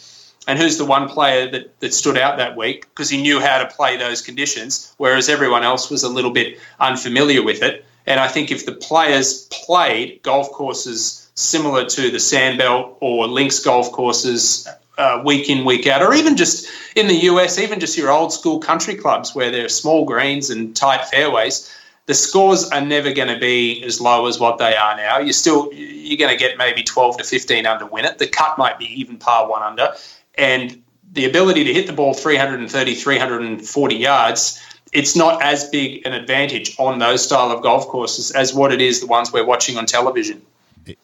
And 0.46 0.58
who's 0.58 0.78
the 0.78 0.86
one 0.86 1.10
player 1.10 1.50
that, 1.50 1.78
that 1.80 1.92
stood 1.92 2.16
out 2.16 2.38
that 2.38 2.56
week 2.56 2.88
because 2.88 3.10
he 3.10 3.20
knew 3.20 3.38
how 3.38 3.58
to 3.58 3.66
play 3.66 3.98
those 3.98 4.22
conditions, 4.22 4.94
whereas 4.96 5.28
everyone 5.28 5.62
else 5.62 5.90
was 5.90 6.04
a 6.04 6.08
little 6.08 6.30
bit 6.30 6.58
unfamiliar 6.80 7.42
with 7.42 7.62
it. 7.62 7.84
And 8.08 8.18
I 8.20 8.26
think 8.26 8.50
if 8.50 8.64
the 8.64 8.72
players 8.72 9.46
played 9.52 10.22
golf 10.22 10.50
courses 10.50 11.30
similar 11.34 11.84
to 11.84 12.10
the 12.10 12.16
Sandbelt 12.16 12.96
or 13.00 13.28
links 13.28 13.60
golf 13.60 13.92
courses 13.92 14.66
uh, 14.96 15.22
week 15.26 15.50
in, 15.50 15.62
week 15.66 15.86
out, 15.86 16.02
or 16.02 16.14
even 16.14 16.34
just 16.34 16.66
in 16.96 17.06
the 17.06 17.14
US, 17.30 17.58
even 17.58 17.78
just 17.78 17.98
your 17.98 18.10
old 18.10 18.32
school 18.32 18.60
country 18.60 18.94
clubs 18.94 19.34
where 19.34 19.50
there 19.50 19.66
are 19.66 19.68
small 19.68 20.06
greens 20.06 20.48
and 20.48 20.74
tight 20.74 21.04
fairways, 21.04 21.70
the 22.06 22.14
scores 22.14 22.70
are 22.70 22.80
never 22.80 23.12
going 23.12 23.28
to 23.28 23.38
be 23.38 23.84
as 23.84 24.00
low 24.00 24.26
as 24.26 24.40
what 24.40 24.56
they 24.56 24.74
are 24.74 24.96
now. 24.96 25.18
You're 25.18 25.34
still 25.34 25.70
you're 25.74 26.16
going 26.16 26.32
to 26.32 26.42
get 26.42 26.56
maybe 26.56 26.82
12 26.82 27.18
to 27.18 27.24
15 27.24 27.66
under 27.66 27.84
win 27.84 28.06
it. 28.06 28.16
The 28.16 28.26
cut 28.26 28.56
might 28.56 28.78
be 28.78 28.86
even 28.98 29.18
par 29.18 29.50
one 29.50 29.62
under, 29.62 29.92
and 30.38 30.82
the 31.12 31.26
ability 31.26 31.64
to 31.64 31.74
hit 31.74 31.86
the 31.86 31.92
ball 31.92 32.14
330, 32.14 32.94
340 32.94 33.94
yards. 33.96 34.62
It's 34.92 35.16
not 35.16 35.42
as 35.42 35.68
big 35.68 36.06
an 36.06 36.12
advantage 36.12 36.76
on 36.78 36.98
those 36.98 37.24
style 37.24 37.50
of 37.50 37.62
golf 37.62 37.86
courses 37.88 38.30
as 38.30 38.54
what 38.54 38.72
it 38.72 38.80
is 38.80 39.00
the 39.00 39.06
ones 39.06 39.32
we're 39.32 39.44
watching 39.44 39.76
on 39.76 39.86
television. 39.86 40.42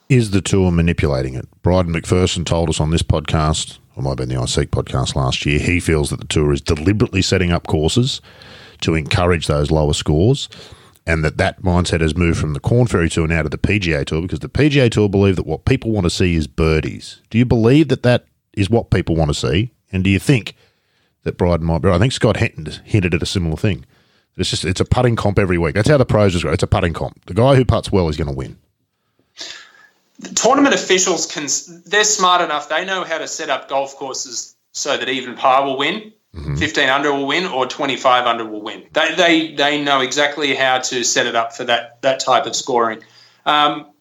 Is 0.08 0.30
the 0.30 0.40
tour 0.40 0.70
manipulating 0.70 1.34
it? 1.34 1.46
Bryden 1.62 1.92
Macpherson 1.92 2.44
told 2.44 2.70
us 2.70 2.80
on 2.80 2.90
this 2.90 3.02
podcast, 3.02 3.78
or 3.96 4.02
might 4.02 4.10
have 4.10 4.18
been 4.18 4.28
the 4.30 4.36
iSeek 4.36 4.68
podcast 4.68 5.14
last 5.14 5.44
year, 5.44 5.58
he 5.58 5.78
feels 5.78 6.10
that 6.10 6.20
the 6.20 6.26
tour 6.26 6.52
is 6.52 6.60
deliberately 6.60 7.20
setting 7.20 7.52
up 7.52 7.66
courses 7.66 8.22
to 8.80 8.94
encourage 8.94 9.46
those 9.46 9.70
lower 9.70 9.92
scores 9.92 10.48
and 11.06 11.24
that 11.24 11.36
that 11.36 11.62
mindset 11.62 12.00
has 12.00 12.16
moved 12.16 12.38
from 12.38 12.54
the 12.54 12.60
Corn 12.60 12.86
Ferry 12.86 13.08
Tour 13.08 13.26
now 13.26 13.42
to 13.42 13.48
the 13.48 13.58
PGA 13.58 14.04
Tour 14.04 14.22
because 14.22 14.40
the 14.40 14.48
PGA 14.48 14.90
Tour 14.90 15.08
believe 15.08 15.36
that 15.36 15.46
what 15.46 15.64
people 15.64 15.90
want 15.90 16.04
to 16.04 16.10
see 16.10 16.34
is 16.34 16.46
birdies. 16.46 17.20
Do 17.30 17.38
you 17.38 17.44
believe 17.44 17.88
that 17.88 18.02
that 18.04 18.24
is 18.54 18.70
what 18.70 18.90
people 18.90 19.14
want 19.16 19.30
to 19.30 19.34
see? 19.34 19.72
And 19.92 20.02
do 20.02 20.10
you 20.10 20.18
think 20.18 20.56
that 21.24 21.36
Bryden 21.36 21.66
might 21.66 21.82
be? 21.82 21.90
I 21.90 21.98
think 21.98 22.12
Scott 22.12 22.36
Hinton 22.36 22.66
hinted 22.84 23.14
at 23.14 23.22
a 23.22 23.26
similar 23.26 23.56
thing. 23.56 23.84
It's 24.36 24.50
just 24.50 24.64
it's 24.64 24.80
a 24.80 24.84
putting 24.84 25.16
comp 25.16 25.38
every 25.38 25.58
week. 25.58 25.74
That's 25.74 25.88
how 25.88 25.96
the 25.96 26.06
pros 26.06 26.32
just 26.32 26.44
go. 26.44 26.50
It's 26.50 26.62
a 26.62 26.68
putting 26.68 26.92
comp. 26.92 27.24
The 27.26 27.34
guy 27.34 27.54
who 27.54 27.64
puts 27.64 27.92
well 27.92 28.08
is 28.08 28.16
going 28.16 28.28
to 28.28 28.34
win. 28.34 28.58
The 30.18 30.34
tournament 30.34 30.74
officials 30.74 31.26
can 31.26 31.46
they're 31.86 32.04
smart 32.04 32.40
enough. 32.40 32.68
They 32.68 32.84
know 32.84 33.04
how 33.04 33.18
to 33.18 33.28
set 33.28 33.50
up 33.50 33.68
golf 33.68 33.96
courses 33.96 34.54
so 34.72 34.96
that 34.96 35.08
even 35.08 35.34
par 35.34 35.64
will 35.64 35.78
win. 35.78 36.12
Mm-hmm. 36.34 36.56
15 36.56 36.88
under 36.88 37.12
will 37.12 37.26
win 37.28 37.46
or 37.46 37.64
25 37.64 38.26
under 38.26 38.44
will 38.44 38.62
win. 38.62 38.84
They, 38.92 39.14
they, 39.14 39.54
they 39.54 39.82
know 39.82 40.00
exactly 40.00 40.52
how 40.54 40.78
to 40.80 41.04
set 41.04 41.26
it 41.26 41.36
up 41.36 41.52
for 41.52 41.62
that, 41.64 42.02
that 42.02 42.18
type 42.18 42.46
of 42.46 42.56
scoring. 42.56 43.04
Um, 43.46 43.92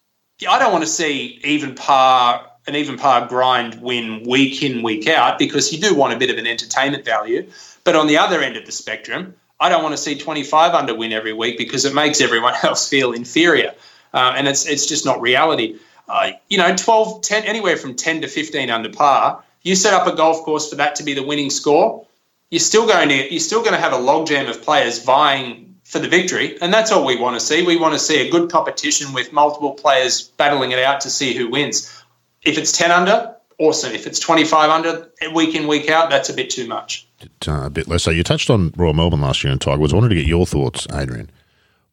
I 0.48 0.58
don't 0.58 0.72
want 0.72 0.84
to 0.84 0.90
see 0.90 1.40
even 1.44 1.76
par 1.76 2.50
an 2.68 2.76
even 2.76 2.98
par 2.98 3.28
grind 3.28 3.82
win 3.82 4.24
week 4.28 4.64
in 4.64 4.84
week 4.84 5.08
out 5.08 5.38
because 5.38 5.72
you 5.74 5.80
do 5.80 5.96
want 5.96 6.14
a 6.14 6.18
bit 6.18 6.30
of 6.30 6.38
an 6.38 6.48
entertainment 6.48 7.06
value. 7.06 7.50
But 7.84 7.96
on 7.96 8.08
the 8.08 8.18
other 8.18 8.42
end 8.42 8.56
of 8.58 8.66
the 8.66 8.72
spectrum, 8.72 9.36
I 9.60 9.70
don't 9.70 9.84
want 9.84 9.94
to 9.94 10.02
see 10.02 10.18
25 10.18 10.74
under 10.74 10.96
win 10.96 11.12
every 11.12 11.34
week 11.34 11.58
because 11.58 11.86
it 11.86 11.94
makes 11.94 12.22
everyone 12.22 12.54
else 12.64 12.88
feel 12.88 13.12
inferior, 13.12 13.74
uh, 14.14 14.34
and 14.36 14.48
it's 14.48 14.66
it's 14.66 14.86
just 14.86 15.06
not 15.06 15.22
reality. 15.22 15.78
Uh, 16.08 16.32
you 16.50 16.58
know, 16.58 16.76
12, 16.76 17.22
10, 17.22 17.44
anywhere 17.46 17.78
from 17.78 17.96
10 17.96 18.22
to 18.22 18.28
15 18.28 18.70
under 18.70 18.90
par. 18.90 19.42
You 19.62 19.74
set 19.76 19.94
up 19.94 20.06
a 20.06 20.14
golf 20.14 20.44
course 20.44 20.70
for 20.70 20.76
that 20.76 20.96
to 20.98 21.04
be 21.04 21.14
the 21.14 21.24
winning 21.24 21.50
score 21.50 22.06
you're 22.54 22.60
still 22.60 22.86
going 22.86 23.10
to 23.10 23.32
you're 23.32 23.40
still 23.40 23.62
going 23.62 23.74
to 23.74 23.80
have 23.80 23.94
a 23.94 23.98
logjam 23.98 24.48
of 24.48 24.62
players 24.62 25.04
vying 25.04 25.76
for 25.84 25.98
the 25.98 26.08
victory, 26.08 26.56
and 26.62 26.72
that's 26.72 26.92
all 26.92 27.04
we 27.04 27.16
want 27.16 27.36
to 27.36 27.40
see. 27.40 27.66
We 27.66 27.78
want 27.78 27.96
to 27.96 28.00
see 28.00 28.28
a 28.28 28.30
good 28.30 28.52
competition 28.52 29.12
with 29.12 29.34
multiple 29.34 29.72
players 29.72 30.22
battling 30.22 30.72
it 30.72 30.78
out 30.78 31.02
to 31.02 31.10
see 31.10 31.34
who 31.34 31.50
wins. 31.50 32.03
If 32.46 32.58
it's 32.58 32.72
ten 32.72 32.92
under, 32.92 33.36
awesome. 33.60 33.94
If 33.94 34.08
it's 34.08 34.20
twenty 34.20 34.44
five 34.44 34.70
under, 34.70 35.10
week 35.34 35.56
in 35.56 35.68
week 35.68 35.90
out, 35.90 36.10
that's 36.10 36.30
a 36.30 36.34
bit 36.34 36.50
too 36.50 36.68
much. 36.68 37.08
Uh, 37.48 37.66
a 37.66 37.70
bit 37.70 37.88
less. 37.88 38.04
So 38.04 38.12
you 38.12 38.24
touched 38.24 38.50
on 38.50 38.74
Royal 38.76 38.94
Melbourne 38.94 39.22
last 39.22 39.44
year 39.44 39.52
and 39.52 39.62
Tiger 39.62 39.80
Woods. 39.80 39.94
I 39.94 39.98
wanted 39.98 40.10
to 40.10 40.16
get 40.16 40.26
your 40.26 40.46
thoughts, 40.46 40.88
Adrian. 40.94 41.30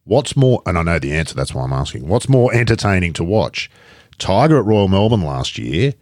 What's 0.04 0.36
more, 0.36 0.62
and 0.66 0.76
I 0.76 0.82
know 0.82 0.98
the 0.98 1.12
answer. 1.12 1.34
That's 1.34 1.54
why 1.54 1.62
I'm 1.62 1.72
asking. 1.72 2.08
What's 2.08 2.28
more 2.28 2.52
entertaining 2.52 3.12
to 3.14 3.24
watch, 3.24 3.70
Tiger 4.18 4.58
at 4.58 4.64
Royal 4.64 4.88
Melbourne 4.88 5.22
last 5.22 5.58
year, 5.58 5.94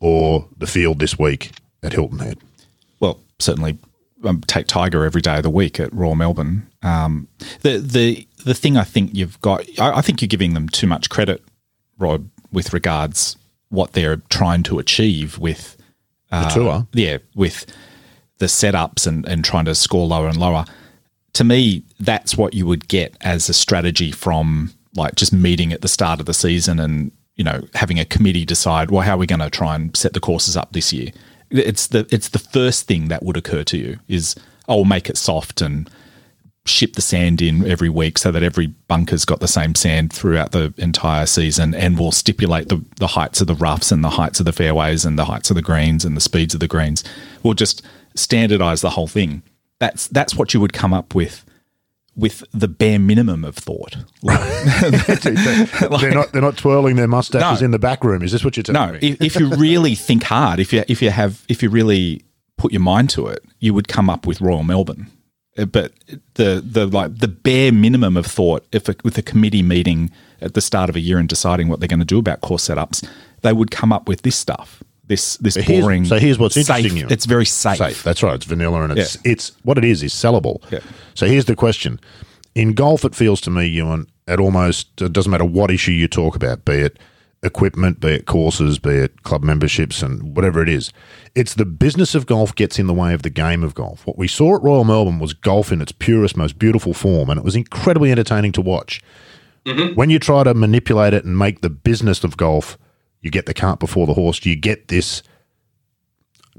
or 0.00 0.48
the 0.58 0.66
field 0.66 0.98
this 0.98 1.18
week 1.18 1.52
at 1.82 1.92
Hilton 1.92 2.18
Head? 2.18 2.38
Well, 3.00 3.20
certainly 3.38 3.78
um, 4.24 4.40
take 4.46 4.66
Tiger 4.66 5.04
every 5.04 5.20
day 5.20 5.36
of 5.36 5.42
the 5.42 5.50
week 5.50 5.78
at 5.78 5.92
Royal 5.92 6.14
Melbourne. 6.14 6.68
Um, 6.82 7.28
the 7.60 7.78
the 7.78 8.26
the 8.44 8.54
thing 8.54 8.76
I 8.76 8.84
think 8.84 9.14
you've 9.14 9.40
got, 9.40 9.66
I, 9.78 9.98
I, 9.98 10.00
think 10.02 10.20
you're 10.20 10.28
giving 10.28 10.52
them 10.52 10.68
too 10.68 10.86
much 10.86 11.08
credit, 11.08 11.42
Rod, 11.98 12.28
with 12.52 12.74
regards 12.74 13.36
what 13.68 13.92
they're 13.92 14.18
trying 14.28 14.62
to 14.64 14.78
achieve 14.78 15.38
with 15.38 15.76
uh, 16.30 16.48
the 16.48 16.54
tour. 16.54 16.86
Yeah, 16.92 17.18
with 17.34 17.66
the 18.38 18.46
setups 18.46 19.06
and 19.06 19.26
and 19.26 19.44
trying 19.44 19.64
to 19.66 19.74
score 19.74 20.06
lower 20.06 20.28
and 20.28 20.36
lower. 20.36 20.64
To 21.34 21.44
me, 21.44 21.82
that's 21.98 22.36
what 22.36 22.54
you 22.54 22.66
would 22.66 22.86
get 22.88 23.16
as 23.20 23.48
a 23.48 23.54
strategy 23.54 24.12
from 24.12 24.72
like 24.96 25.16
just 25.16 25.32
meeting 25.32 25.72
at 25.72 25.80
the 25.80 25.88
start 25.88 26.20
of 26.20 26.26
the 26.26 26.34
season 26.34 26.78
and 26.78 27.10
you 27.36 27.44
know 27.44 27.62
having 27.74 27.98
a 27.98 28.04
committee 28.04 28.44
decide 28.44 28.90
well 28.90 29.02
how 29.02 29.14
are 29.14 29.18
we 29.18 29.26
going 29.26 29.40
to 29.40 29.50
try 29.50 29.74
and 29.74 29.96
set 29.96 30.12
the 30.12 30.20
courses 30.20 30.56
up 30.56 30.72
this 30.72 30.92
year 30.92 31.10
it's 31.50 31.88
the 31.88 32.06
it's 32.10 32.28
the 32.28 32.38
first 32.38 32.86
thing 32.86 33.08
that 33.08 33.22
would 33.22 33.36
occur 33.36 33.64
to 33.64 33.76
you 33.76 33.98
is 34.08 34.34
oh 34.68 34.84
make 34.84 35.10
it 35.10 35.16
soft 35.16 35.60
and 35.60 35.90
ship 36.66 36.94
the 36.94 37.02
sand 37.02 37.42
in 37.42 37.66
every 37.70 37.90
week 37.90 38.16
so 38.16 38.32
that 38.32 38.42
every 38.42 38.66
bunker's 38.66 39.24
got 39.24 39.40
the 39.40 39.48
same 39.48 39.74
sand 39.74 40.12
throughout 40.12 40.52
the 40.52 40.72
entire 40.78 41.26
season 41.26 41.74
and 41.74 41.98
we'll 41.98 42.12
stipulate 42.12 42.68
the, 42.68 42.82
the 42.96 43.08
heights 43.08 43.40
of 43.42 43.46
the 43.46 43.54
roughs 43.54 43.92
and 43.92 44.02
the 44.02 44.10
heights 44.10 44.40
of 44.40 44.46
the 44.46 44.52
fairways 44.52 45.04
and 45.04 45.18
the 45.18 45.26
heights 45.26 45.50
of 45.50 45.56
the 45.56 45.62
greens 45.62 46.04
and 46.04 46.16
the 46.16 46.22
speeds 46.22 46.54
of 46.54 46.60
the 46.60 46.68
greens. 46.68 47.04
We'll 47.42 47.54
just 47.54 47.82
standardize 48.14 48.80
the 48.80 48.90
whole 48.90 49.08
thing. 49.08 49.42
That's 49.78 50.08
that's 50.08 50.34
what 50.36 50.54
you 50.54 50.60
would 50.60 50.72
come 50.72 50.94
up 50.94 51.14
with 51.14 51.44
with 52.16 52.44
the 52.52 52.68
bare 52.68 52.98
minimum 52.98 53.44
of 53.44 53.56
thought. 53.56 53.96
Like, 54.22 54.40
they're 54.80 56.14
not 56.14 56.32
they're 56.32 56.40
not 56.40 56.56
twirling 56.56 56.96
their 56.96 57.08
mustaches 57.08 57.60
no, 57.60 57.64
in 57.64 57.70
the 57.72 57.78
back 57.78 58.04
room. 58.04 58.22
Is 58.22 58.32
this 58.32 58.44
what 58.44 58.56
you're 58.56 58.64
telling 58.64 58.92
no, 58.92 58.98
me? 58.98 59.08
if, 59.08 59.20
if 59.20 59.36
you 59.36 59.48
really 59.56 59.94
think 59.94 60.22
hard, 60.22 60.60
if 60.60 60.72
you 60.72 60.84
if 60.88 61.02
you 61.02 61.10
have 61.10 61.44
if 61.48 61.62
you 61.62 61.68
really 61.68 62.22
put 62.56 62.72
your 62.72 62.80
mind 62.80 63.10
to 63.10 63.26
it, 63.26 63.44
you 63.58 63.74
would 63.74 63.88
come 63.88 64.08
up 64.08 64.26
with 64.26 64.40
Royal 64.40 64.62
Melbourne. 64.62 65.10
Uh, 65.56 65.64
but 65.64 65.92
the 66.34 66.62
the 66.64 66.86
like 66.86 67.18
the 67.18 67.28
bare 67.28 67.72
minimum 67.72 68.16
of 68.16 68.26
thought, 68.26 68.66
if 68.72 68.88
a, 68.88 68.96
with 69.04 69.16
a 69.18 69.22
committee 69.22 69.62
meeting 69.62 70.10
at 70.40 70.54
the 70.54 70.60
start 70.60 70.90
of 70.90 70.96
a 70.96 71.00
year 71.00 71.18
and 71.18 71.28
deciding 71.28 71.68
what 71.68 71.80
they're 71.80 71.88
going 71.88 72.00
to 72.00 72.04
do 72.04 72.18
about 72.18 72.40
course 72.40 72.68
setups, 72.68 73.08
they 73.42 73.52
would 73.52 73.70
come 73.70 73.92
up 73.92 74.08
with 74.08 74.22
this 74.22 74.36
stuff 74.36 74.82
this 75.06 75.36
this 75.38 75.54
so 75.54 75.62
boring. 75.62 76.04
So 76.04 76.18
here's 76.18 76.38
what's 76.38 76.54
safe, 76.54 76.68
interesting. 76.68 76.96
You. 76.96 77.06
It's 77.10 77.26
very 77.26 77.46
safe. 77.46 77.78
Safe. 77.78 78.02
That's 78.02 78.22
right. 78.22 78.34
It's 78.34 78.46
vanilla, 78.46 78.82
and 78.82 78.98
it's 78.98 79.16
yeah. 79.16 79.32
it's 79.32 79.52
what 79.62 79.78
it 79.78 79.84
is 79.84 80.02
is 80.02 80.12
sellable. 80.12 80.60
Yeah. 80.70 80.80
So 81.14 81.26
here's 81.26 81.44
the 81.44 81.56
question: 81.56 82.00
In 82.54 82.74
golf, 82.74 83.04
it 83.04 83.14
feels 83.14 83.40
to 83.42 83.50
me, 83.50 83.66
Ewan, 83.66 84.06
it 84.26 84.40
almost 84.40 85.00
it 85.00 85.12
doesn't 85.12 85.30
matter 85.30 85.44
what 85.44 85.70
issue 85.70 85.92
you 85.92 86.08
talk 86.08 86.36
about, 86.36 86.64
be 86.64 86.74
it 86.74 86.98
equipment, 87.44 88.00
be 88.00 88.08
it 88.08 88.26
courses, 88.26 88.78
be 88.78 88.90
it 88.90 89.22
club 89.22 89.42
memberships, 89.42 90.02
and 90.02 90.34
whatever 90.34 90.62
it 90.62 90.68
is. 90.68 90.92
It's 91.34 91.54
the 91.54 91.66
business 91.66 92.14
of 92.14 92.26
golf 92.26 92.54
gets 92.54 92.78
in 92.78 92.86
the 92.86 92.94
way 92.94 93.14
of 93.14 93.22
the 93.22 93.30
game 93.30 93.62
of 93.62 93.74
golf. 93.74 94.06
What 94.06 94.18
we 94.18 94.28
saw 94.28 94.56
at 94.56 94.62
Royal 94.62 94.84
Melbourne 94.84 95.18
was 95.18 95.34
golf 95.34 95.70
in 95.70 95.80
its 95.80 95.92
purest, 95.92 96.36
most 96.36 96.58
beautiful 96.58 96.94
form, 96.94 97.30
and 97.30 97.38
it 97.38 97.44
was 97.44 97.56
incredibly 97.56 98.10
entertaining 98.10 98.52
to 98.52 98.60
watch. 98.60 99.02
Mm-hmm. 99.64 99.94
When 99.94 100.10
you 100.10 100.18
try 100.18 100.42
to 100.42 100.54
manipulate 100.54 101.14
it 101.14 101.24
and 101.24 101.38
make 101.38 101.60
the 101.60 101.70
business 101.70 102.24
of 102.24 102.36
golf 102.36 102.76
you 103.24 103.30
get 103.30 103.46
the 103.46 103.54
cart 103.54 103.80
before 103.80 104.06
the 104.06 104.12
horse. 104.12 104.44
You 104.44 104.54
get 104.54 104.88
this 104.88 105.22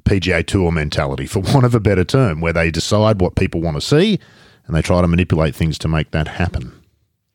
PGA 0.02 0.46
Tour 0.46 0.72
mentality, 0.72 1.28
for 1.28 1.40
want 1.54 1.64
of 1.64 1.76
a 1.76 1.80
better 1.80 2.04
term, 2.04 2.42
where 2.42 2.52
they 2.52 2.72
decide 2.72 3.22
what 3.22 3.36
people 3.36 3.62
want 3.62 3.78
to 3.78 3.82
see 3.82 4.20
and 4.66 4.76
they 4.76 4.82
try 4.82 5.00
to 5.00 5.08
manipulate 5.08 5.56
things 5.56 5.78
to 5.78 5.88
make 5.88 6.10
that 6.10 6.28
happen. 6.28 6.74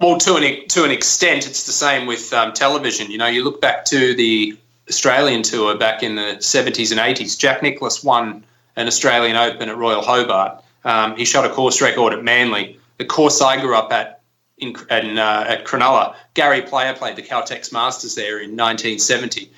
Well, 0.01 0.17
to 0.19 0.37
an 0.37 0.69
to 0.69 0.85
an 0.85 0.91
extent, 0.91 1.47
it's 1.47 1.65
the 1.65 1.73
same 1.73 2.07
with 2.07 2.33
um, 2.33 2.53
television. 2.53 3.11
You 3.11 3.19
know, 3.19 3.27
you 3.27 3.45
look 3.45 3.61
back 3.61 3.85
to 3.87 4.15
the 4.15 4.57
Australian 4.89 5.43
tour 5.43 5.77
back 5.77 6.03
in 6.03 6.15
the 6.15 6.41
seventies 6.41 6.91
and 6.91 7.01
eighties. 7.01 7.37
Jack 7.37 7.63
Nicklaus 7.63 8.03
won 8.03 8.45
an 8.77 8.87
Australian 8.87 9.37
Open 9.37 9.69
at 9.69 9.77
Royal 9.77 10.01
Hobart. 10.01 10.65
Um, 10.85 11.17
he 11.17 11.27
shot 11.27 11.45
a 11.45 11.51
course 11.51 11.83
record 11.83 12.15
at 12.15 12.25
Manly. 12.25 12.79
The 12.97 13.05
course 13.05 13.43
I 13.43 13.61
grew 13.61 13.77
up 13.77 13.93
at 13.93 14.23
in, 14.57 14.75
in 14.91 15.19
uh, 15.19 15.45
at 15.47 15.67
Cronulla, 15.67 16.15
Gary 16.33 16.63
Player 16.63 16.95
played 16.95 17.17
the 17.17 17.23
Caltex 17.23 17.71
Masters 17.71 18.15
there 18.15 18.39
in 18.39 18.57
1970. 18.57 19.51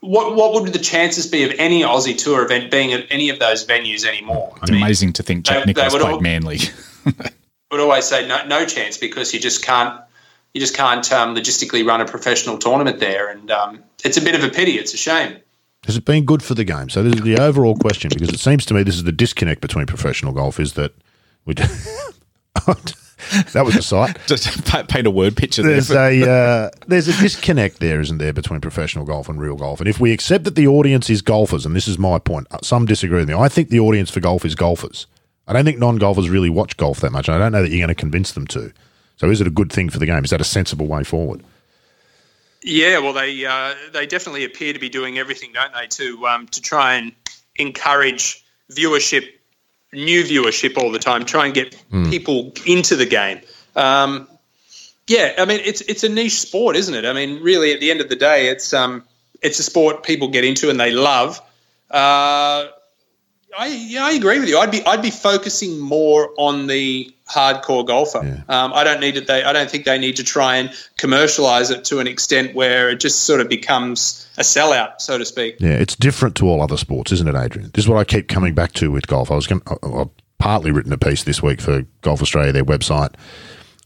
What 0.00 0.34
what 0.34 0.52
would 0.52 0.72
the 0.72 0.80
chances 0.80 1.28
be 1.28 1.44
of 1.44 1.52
any 1.58 1.82
Aussie 1.82 2.18
Tour 2.18 2.44
event 2.44 2.72
being 2.72 2.92
at 2.92 3.06
any 3.08 3.28
of 3.28 3.38
those 3.38 3.64
venues 3.64 4.04
anymore? 4.04 4.52
It's 4.56 4.70
I 4.70 4.72
mean, 4.72 4.82
amazing 4.82 5.12
to 5.14 5.22
think 5.22 5.44
Jack 5.44 5.60
they, 5.60 5.66
Nicklaus 5.66 5.92
they 5.92 6.00
played 6.00 6.12
all, 6.12 6.20
Manly. 6.20 6.58
would 7.70 7.80
always 7.80 8.04
say 8.04 8.26
no, 8.26 8.46
no 8.46 8.64
chance 8.64 8.96
because 8.96 9.32
you 9.34 9.40
just 9.40 9.64
can't 9.64 10.00
you 10.54 10.60
just 10.60 10.74
can't 10.74 11.12
um, 11.12 11.34
logistically 11.34 11.86
run 11.86 12.00
a 12.00 12.06
professional 12.06 12.56
tournament 12.56 12.98
there, 12.98 13.28
and 13.28 13.50
um, 13.50 13.84
it's 14.04 14.16
a 14.16 14.22
bit 14.22 14.34
of 14.34 14.42
a 14.42 14.48
pity. 14.48 14.72
It's 14.72 14.94
a 14.94 14.96
shame. 14.96 15.36
Has 15.84 15.96
it 15.96 16.06
been 16.06 16.24
good 16.24 16.42
for 16.42 16.54
the 16.54 16.64
game? 16.64 16.88
So 16.88 17.02
this 17.02 17.14
is 17.14 17.20
the 17.20 17.38
overall 17.38 17.76
question 17.76 18.10
because 18.12 18.30
it 18.30 18.40
seems 18.40 18.64
to 18.66 18.74
me 18.74 18.82
this 18.82 18.96
is 18.96 19.04
the 19.04 19.12
disconnect 19.12 19.60
between 19.60 19.86
professional 19.86 20.32
golf 20.32 20.58
is 20.58 20.72
that 20.72 20.94
we. 21.44 21.54
that 23.52 23.64
was 23.64 23.76
a 23.76 23.82
sight. 23.82 24.16
Just 24.26 24.64
paint 24.88 25.06
a 25.06 25.10
word 25.10 25.36
picture. 25.36 25.62
There's 25.62 25.88
there. 25.88 26.10
a 26.10 26.22
uh, 26.28 26.70
there's 26.86 27.08
a 27.08 27.20
disconnect 27.20 27.80
there, 27.80 28.00
isn't 28.00 28.18
there, 28.18 28.32
between 28.32 28.60
professional 28.60 29.04
golf 29.04 29.28
and 29.28 29.40
real 29.40 29.56
golf? 29.56 29.80
And 29.80 29.88
if 29.88 30.00
we 30.00 30.12
accept 30.12 30.44
that 30.44 30.54
the 30.54 30.66
audience 30.66 31.10
is 31.10 31.22
golfers, 31.22 31.66
and 31.66 31.76
this 31.76 31.86
is 31.86 31.98
my 31.98 32.18
point, 32.18 32.46
uh, 32.50 32.58
some 32.62 32.86
disagree 32.86 33.20
with 33.20 33.28
me. 33.28 33.34
I 33.34 33.48
think 33.48 33.68
the 33.68 33.80
audience 33.80 34.10
for 34.10 34.20
golf 34.20 34.44
is 34.44 34.54
golfers. 34.54 35.06
I 35.46 35.52
don't 35.52 35.64
think 35.64 35.78
non-golfers 35.78 36.28
really 36.28 36.50
watch 36.50 36.76
golf 36.76 37.00
that 37.00 37.12
much. 37.12 37.28
I 37.28 37.38
don't 37.38 37.52
know 37.52 37.62
that 37.62 37.70
you're 37.70 37.84
going 37.84 37.88
to 37.88 37.94
convince 37.94 38.32
them 38.32 38.46
to. 38.48 38.72
So, 39.16 39.30
is 39.30 39.40
it 39.40 39.46
a 39.46 39.50
good 39.50 39.72
thing 39.72 39.88
for 39.88 39.98
the 39.98 40.06
game? 40.06 40.24
Is 40.24 40.30
that 40.30 40.40
a 40.40 40.44
sensible 40.44 40.86
way 40.86 41.04
forward? 41.04 41.42
Yeah, 42.62 42.98
well, 42.98 43.12
they 43.12 43.46
uh, 43.46 43.74
they 43.92 44.06
definitely 44.06 44.44
appear 44.44 44.72
to 44.72 44.78
be 44.78 44.88
doing 44.88 45.18
everything, 45.18 45.52
don't 45.52 45.72
they, 45.72 45.86
to 45.86 46.26
um, 46.26 46.48
to 46.48 46.60
try 46.60 46.94
and 46.94 47.12
encourage 47.56 48.44
viewership 48.72 49.28
new 49.92 50.24
viewership 50.24 50.76
all 50.76 50.90
the 50.90 50.98
time, 50.98 51.24
try 51.24 51.46
and 51.46 51.54
get 51.54 51.76
mm. 51.92 52.10
people 52.10 52.52
into 52.66 52.96
the 52.96 53.06
game. 53.06 53.40
Um, 53.74 54.28
yeah, 55.06 55.34
I 55.38 55.44
mean 55.44 55.60
it's 55.64 55.80
it's 55.82 56.02
a 56.04 56.08
niche 56.08 56.40
sport, 56.40 56.76
isn't 56.76 56.94
it? 56.94 57.04
I 57.04 57.12
mean, 57.12 57.42
really, 57.42 57.72
at 57.72 57.80
the 57.80 57.90
end 57.90 58.00
of 58.00 58.08
the 58.08 58.16
day, 58.16 58.48
it's 58.48 58.74
um 58.74 59.04
it's 59.42 59.58
a 59.58 59.62
sport 59.62 60.02
people 60.02 60.28
get 60.28 60.44
into 60.44 60.68
and 60.70 60.80
they 60.80 60.90
love. 60.90 61.40
Uh, 61.90 62.66
I 63.56 63.66
yeah, 63.68 64.04
I 64.04 64.12
agree 64.12 64.38
with 64.38 64.48
you. 64.48 64.58
I'd 64.58 64.70
be 64.70 64.84
I'd 64.84 65.02
be 65.02 65.10
focusing 65.10 65.78
more 65.78 66.30
on 66.36 66.66
the 66.66 67.12
hardcore 67.28 67.86
golfer. 67.86 68.20
Yeah. 68.22 68.42
Um, 68.48 68.72
I 68.74 68.84
don't 68.84 69.00
need 69.00 69.16
it. 69.16 69.26
They 69.26 69.42
I 69.42 69.52
don't 69.52 69.70
think 69.70 69.84
they 69.84 69.98
need 69.98 70.16
to 70.16 70.24
try 70.24 70.56
and 70.56 70.70
commercialize 70.98 71.70
it 71.70 71.84
to 71.86 71.98
an 71.98 72.06
extent 72.06 72.54
where 72.54 72.90
it 72.90 73.00
just 73.00 73.22
sort 73.24 73.40
of 73.40 73.48
becomes 73.48 74.28
a 74.36 74.42
sellout, 74.42 75.00
so 75.00 75.16
to 75.16 75.24
speak. 75.24 75.56
Yeah, 75.58 75.70
it's 75.70 75.96
different 75.96 76.36
to 76.36 76.48
all 76.48 76.60
other 76.60 76.76
sports, 76.76 77.12
isn't 77.12 77.28
it, 77.28 77.34
Adrian? 77.34 77.70
This 77.72 77.84
is 77.84 77.88
what 77.88 77.98
I 77.98 78.04
keep 78.04 78.28
coming 78.28 78.54
back 78.54 78.72
to 78.74 78.90
with 78.90 79.06
golf. 79.06 79.30
I 79.30 79.34
was 79.34 79.46
going. 79.46 79.62
I've 79.82 80.10
partly 80.38 80.70
written 80.70 80.92
a 80.92 80.98
piece 80.98 81.24
this 81.24 81.42
week 81.42 81.60
for 81.60 81.82
Golf 82.02 82.20
Australia, 82.20 82.52
their 82.52 82.64
website. 82.64 83.14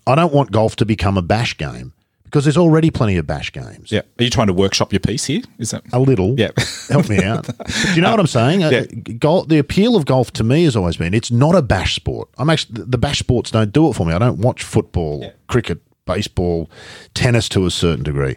I 0.07 0.17
don't 0.17 0.33
want 0.33 0.51
golf 0.51 0.77
to 0.77 0.85
become 0.85 1.17
a 1.17 1.23
bash 1.23 1.57
game 1.57 1.93
because 2.31 2.45
there's 2.45 2.57
already 2.57 2.93
plenty 2.93 3.17
of 3.17 3.27
bash 3.27 3.51
games. 3.51 3.91
Yeah. 3.91 4.03
Are 4.19 4.23
you 4.23 4.31
trying 4.31 4.47
to 4.47 4.53
workshop 4.53 4.93
your 4.93 5.01
piece 5.01 5.25
here? 5.25 5.43
Is 5.59 5.73
that 5.73 5.83
a 5.93 5.99
little? 5.99 6.39
Yeah. 6.39 6.53
Help 6.89 7.09
me 7.09 7.25
out. 7.25 7.47
Do 7.67 7.95
you 7.95 8.01
know 8.01 8.13
what 8.13 8.21
I'm 8.21 8.29
saying? 8.29 8.63
Uh, 8.63 8.71
yeah. 8.71 8.85
golf, 9.15 9.49
the 9.49 9.59
appeal 9.59 9.97
of 9.97 10.07
golf 10.07 10.33
to 10.35 10.45
me 10.45 10.63
has 10.63 10.77
always 10.77 10.97
been 10.97 11.13
it's 11.13 11.33
not 11.33 11.57
a 11.57 11.63
bash 11.63 11.97
sport. 11.97 12.29
I'm 12.39 12.49
actually 12.49 12.85
the 12.85 12.99
bash 12.99 13.19
sports 13.19 13.51
don't 13.51 13.73
do 13.73 13.91
it 13.91 13.95
for 13.95 14.07
me. 14.07 14.13
I 14.13 14.19
don't 14.19 14.39
watch 14.39 14.63
football, 14.63 15.23
yeah. 15.23 15.33
cricket, 15.49 15.81
baseball, 16.07 16.71
tennis 17.15 17.49
to 17.51 17.67
a 17.67 17.71
certain 17.71 18.05
degree. 18.05 18.37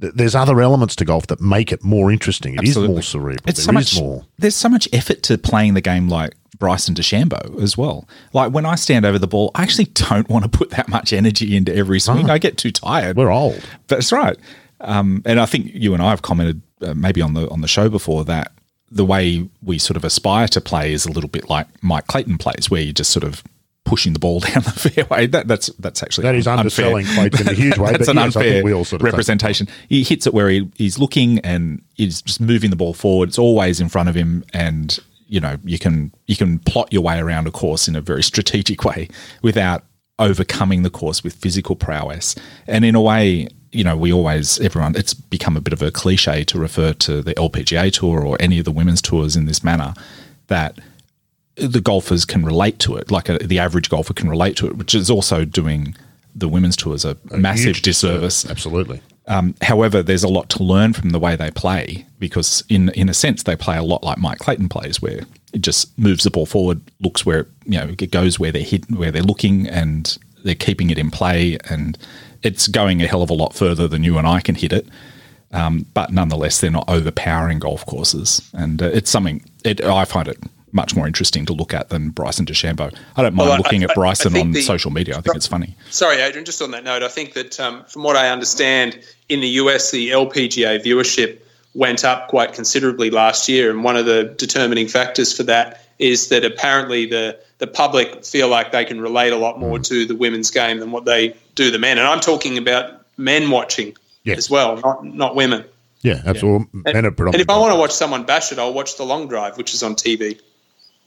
There's 0.00 0.34
other 0.34 0.60
elements 0.60 0.96
to 0.96 1.04
golf 1.04 1.26
that 1.28 1.40
make 1.40 1.70
it 1.70 1.84
more 1.84 2.10
interesting. 2.10 2.54
It 2.54 2.60
Absolutely. 2.60 2.96
is 2.96 2.96
more 2.96 3.02
cerebral. 3.02 3.44
It's 3.46 3.58
there 3.58 3.66
so 3.66 3.72
much, 3.72 4.00
more. 4.00 4.26
There's 4.38 4.56
so 4.56 4.68
much 4.70 4.88
effort 4.92 5.22
to 5.24 5.36
playing 5.36 5.74
the 5.74 5.82
game 5.82 6.08
like 6.08 6.34
Bryson 6.60 6.94
DeChambeau 6.94 7.60
as 7.60 7.76
well. 7.76 8.08
Like 8.32 8.52
when 8.52 8.64
I 8.64 8.76
stand 8.76 9.04
over 9.04 9.18
the 9.18 9.26
ball, 9.26 9.50
I 9.56 9.64
actually 9.64 9.86
don't 9.86 10.28
want 10.28 10.44
to 10.44 10.48
put 10.48 10.70
that 10.70 10.88
much 10.88 11.12
energy 11.12 11.56
into 11.56 11.74
every 11.74 11.98
swing. 11.98 12.30
Oh. 12.30 12.32
I 12.32 12.38
get 12.38 12.56
too 12.56 12.70
tired. 12.70 13.16
We're 13.16 13.32
old. 13.32 13.60
That's 13.88 14.12
right. 14.12 14.36
Um, 14.80 15.22
and 15.26 15.40
I 15.40 15.46
think 15.46 15.74
you 15.74 15.92
and 15.94 16.02
I 16.02 16.10
have 16.10 16.22
commented 16.22 16.62
uh, 16.80 16.94
maybe 16.94 17.20
on 17.20 17.34
the 17.34 17.50
on 17.50 17.60
the 17.60 17.68
show 17.68 17.88
before 17.88 18.24
that 18.26 18.52
the 18.90 19.04
way 19.04 19.48
we 19.62 19.78
sort 19.78 19.96
of 19.96 20.04
aspire 20.04 20.48
to 20.48 20.60
play 20.60 20.92
is 20.92 21.06
a 21.06 21.12
little 21.12 21.28
bit 21.28 21.48
like 21.48 21.66
Mike 21.82 22.06
Clayton 22.06 22.38
plays, 22.38 22.70
where 22.70 22.80
you're 22.80 22.92
just 22.92 23.10
sort 23.10 23.24
of 23.24 23.42
pushing 23.84 24.12
the 24.12 24.18
ball 24.18 24.40
down 24.40 24.62
the 24.62 24.70
fairway. 24.70 25.26
That, 25.26 25.48
that's 25.48 25.66
that's 25.78 26.02
actually 26.02 26.22
that 26.24 26.34
is 26.34 26.46
underselling 26.46 27.06
Clayton 27.06 27.40
in 27.42 27.48
a 27.48 27.54
huge 27.54 27.78
way. 27.78 27.92
that's 27.96 28.08
an 28.08 28.16
yes, 28.16 28.36
unfair 28.36 28.62
sort 28.84 29.00
of 29.00 29.02
representation. 29.02 29.68
He 29.88 30.02
hits 30.02 30.26
it 30.26 30.34
where 30.34 30.48
he, 30.48 30.70
he's 30.76 30.98
looking 30.98 31.38
and 31.40 31.82
he's 31.94 32.22
just 32.22 32.40
moving 32.40 32.70
the 32.70 32.76
ball 32.76 32.94
forward. 32.94 33.28
It's 33.28 33.38
always 33.38 33.80
in 33.80 33.88
front 33.88 34.08
of 34.08 34.14
him, 34.14 34.44
and 34.52 34.98
you 35.30 35.40
know 35.40 35.56
you 35.64 35.78
can 35.78 36.12
you 36.26 36.36
can 36.36 36.58
plot 36.58 36.92
your 36.92 37.02
way 37.02 37.18
around 37.18 37.46
a 37.46 37.50
course 37.50 37.88
in 37.88 37.96
a 37.96 38.00
very 38.00 38.22
strategic 38.22 38.84
way 38.84 39.08
without 39.42 39.84
overcoming 40.18 40.82
the 40.82 40.90
course 40.90 41.24
with 41.24 41.34
physical 41.34 41.74
prowess. 41.74 42.36
And 42.66 42.84
in 42.84 42.94
a 42.94 43.00
way, 43.00 43.48
you 43.72 43.82
know, 43.82 43.96
we 43.96 44.12
always 44.12 44.60
everyone 44.60 44.94
it's 44.96 45.14
become 45.14 45.56
a 45.56 45.60
bit 45.60 45.72
of 45.72 45.80
a 45.80 45.90
cliche 45.90 46.44
to 46.44 46.58
refer 46.58 46.92
to 46.94 47.22
the 47.22 47.34
LPGA 47.34 47.92
tour 47.92 48.26
or 48.26 48.36
any 48.40 48.58
of 48.58 48.64
the 48.64 48.72
women's 48.72 49.00
tours 49.00 49.36
in 49.36 49.46
this 49.46 49.64
manner 49.64 49.94
that 50.48 50.78
the 51.56 51.80
golfers 51.80 52.24
can 52.24 52.44
relate 52.44 52.78
to 52.80 52.96
it, 52.96 53.10
like 53.10 53.28
a, 53.28 53.38
the 53.38 53.58
average 53.58 53.88
golfer 53.88 54.14
can 54.14 54.28
relate 54.28 54.56
to 54.56 54.66
it, 54.66 54.76
which 54.76 54.94
is 54.94 55.10
also 55.10 55.44
doing 55.44 55.94
the 56.34 56.48
women's 56.48 56.76
tours 56.76 57.04
a, 57.04 57.16
a 57.30 57.36
massive 57.36 57.82
disservice. 57.82 58.48
Absolutely. 58.48 59.00
Um, 59.26 59.54
however, 59.62 60.02
there's 60.02 60.24
a 60.24 60.28
lot 60.28 60.48
to 60.50 60.62
learn 60.62 60.92
from 60.92 61.10
the 61.10 61.18
way 61.18 61.36
they 61.36 61.50
play 61.50 62.06
because, 62.18 62.64
in 62.68 62.88
in 62.90 63.08
a 63.08 63.14
sense, 63.14 63.42
they 63.42 63.56
play 63.56 63.76
a 63.76 63.82
lot 63.82 64.02
like 64.02 64.18
Mike 64.18 64.38
Clayton 64.38 64.68
plays, 64.68 65.00
where 65.00 65.20
it 65.52 65.60
just 65.60 65.96
moves 65.98 66.24
the 66.24 66.30
ball 66.30 66.46
forward, 66.46 66.80
looks 67.00 67.24
where 67.24 67.46
you 67.64 67.78
know 67.78 67.94
it 67.98 68.10
goes 68.10 68.38
where 68.38 68.52
they're 68.52 68.62
hit, 68.62 68.90
where 68.90 69.10
they're 69.10 69.22
looking, 69.22 69.68
and 69.68 70.18
they're 70.44 70.54
keeping 70.54 70.90
it 70.90 70.98
in 70.98 71.10
play, 71.10 71.58
and 71.68 71.96
it's 72.42 72.66
going 72.66 73.02
a 73.02 73.06
hell 73.06 73.22
of 73.22 73.30
a 73.30 73.34
lot 73.34 73.54
further 73.54 73.86
than 73.86 74.02
you 74.02 74.18
and 74.18 74.26
I 74.26 74.40
can 74.40 74.54
hit 74.54 74.72
it. 74.72 74.86
Um, 75.52 75.86
but 75.94 76.12
nonetheless, 76.12 76.60
they're 76.60 76.70
not 76.70 76.88
overpowering 76.88 77.58
golf 77.58 77.84
courses, 77.86 78.50
and 78.52 78.82
uh, 78.82 78.86
it's 78.86 79.10
something. 79.10 79.44
It, 79.64 79.82
I 79.84 80.04
find 80.04 80.28
it 80.28 80.38
much 80.72 80.94
more 80.94 81.06
interesting 81.06 81.46
to 81.46 81.52
look 81.52 81.74
at 81.74 81.88
than 81.88 82.10
Bryson 82.10 82.46
DeChambeau. 82.46 82.94
I 83.16 83.22
don't 83.22 83.34
mind 83.34 83.48
well, 83.48 83.58
looking 83.58 83.82
I, 83.82 83.88
at 83.88 83.94
Bryson 83.94 84.36
on 84.36 84.52
the, 84.52 84.62
social 84.62 84.90
media. 84.90 85.16
I 85.16 85.20
think 85.20 85.36
it's 85.36 85.46
funny. 85.46 85.76
Sorry, 85.90 86.20
Adrian. 86.20 86.44
Just 86.44 86.62
on 86.62 86.70
that 86.72 86.84
note, 86.84 87.02
I 87.02 87.08
think 87.08 87.34
that 87.34 87.58
um, 87.60 87.84
from 87.84 88.02
what 88.02 88.16
I 88.16 88.30
understand, 88.30 88.98
in 89.28 89.40
the 89.40 89.48
US, 89.48 89.90
the 89.90 90.10
LPGA 90.10 90.82
viewership 90.82 91.40
went 91.74 92.04
up 92.04 92.28
quite 92.28 92.52
considerably 92.52 93.10
last 93.10 93.48
year, 93.48 93.70
and 93.70 93.84
one 93.84 93.96
of 93.96 94.06
the 94.06 94.24
determining 94.36 94.88
factors 94.88 95.36
for 95.36 95.44
that 95.44 95.84
is 95.98 96.28
that 96.28 96.44
apparently 96.44 97.06
the 97.06 97.38
the 97.58 97.66
public 97.66 98.24
feel 98.24 98.48
like 98.48 98.72
they 98.72 98.84
can 98.84 99.00
relate 99.00 99.32
a 99.32 99.36
lot 99.36 99.60
more 99.60 99.78
mm. 99.78 99.86
to 99.86 100.06
the 100.06 100.16
women's 100.16 100.50
game 100.50 100.78
than 100.80 100.90
what 100.90 101.04
they 101.04 101.36
do 101.54 101.70
the 101.70 101.78
men. 101.78 101.98
And 101.98 102.06
I'm 102.06 102.20
talking 102.20 102.56
about 102.56 103.02
men 103.18 103.50
watching 103.50 103.94
yes. 104.24 104.38
as 104.38 104.50
well, 104.50 104.76
not 104.78 105.04
not 105.04 105.34
women. 105.36 105.64
Yeah, 106.02 106.22
absolutely. 106.24 106.66
Yeah. 106.72 106.92
And, 106.96 107.06
and, 107.06 107.34
if 107.34 107.50
I 107.50 107.58
want 107.58 107.74
to 107.74 107.78
watch 107.78 107.92
someone 107.92 108.24
bash 108.24 108.52
it, 108.52 108.58
I'll 108.58 108.72
watch 108.72 108.96
the 108.96 109.04
long 109.04 109.28
drive, 109.28 109.58
which 109.58 109.74
is 109.74 109.82
on 109.82 109.94
TV 109.94 110.40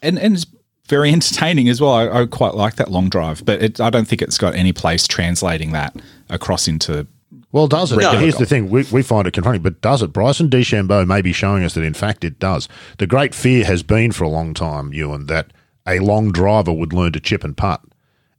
and 0.04 0.20
and 0.20 0.36
it's 0.36 0.46
very 0.88 1.12
entertaining 1.14 1.70
as 1.70 1.82
well. 1.82 1.94
I, 1.94 2.22
I 2.22 2.26
quite 2.26 2.54
like 2.54 2.76
that 2.76 2.92
long 2.92 3.10
drive, 3.10 3.44
but 3.46 3.62
it, 3.62 3.80
I 3.82 3.90
don't 3.90 4.08
think 4.08 4.22
it's 4.22 4.38
got 4.38 4.56
any 4.56 4.74
place 4.74 5.08
translating 5.08 5.72
that 5.72 5.96
across 6.30 6.68
into. 6.68 7.08
Well, 7.52 7.68
does 7.68 7.92
it? 7.92 7.98
No. 7.98 8.12
Here's 8.18 8.38
the 8.38 8.46
thing: 8.46 8.70
we, 8.70 8.84
we 8.92 9.02
find 9.02 9.28
it 9.28 9.34
confronting, 9.34 9.64
but 9.64 9.82
does 9.82 10.02
it? 10.02 10.14
Bryson 10.14 10.50
DeChambeau 10.50 11.08
may 11.08 11.22
be 11.22 11.34
showing 11.34 11.64
us 11.64 11.74
that 11.76 11.84
in 11.84 11.94
fact 11.94 12.24
it 12.24 12.40
does. 12.40 12.68
The 12.98 13.08
great 13.08 13.34
fear 13.34 13.66
has 13.66 13.84
been 13.84 14.12
for 14.12 14.24
a 14.24 14.30
long 14.30 14.54
time, 14.54 14.94
Ewan, 14.94 15.28
that 15.28 15.52
a 15.88 16.00
long 16.00 16.32
driver 16.32 16.74
would 16.74 16.94
learn 16.94 17.14
to 17.14 17.20
chip 17.20 17.44
and 17.44 17.56
putt, 17.56 17.82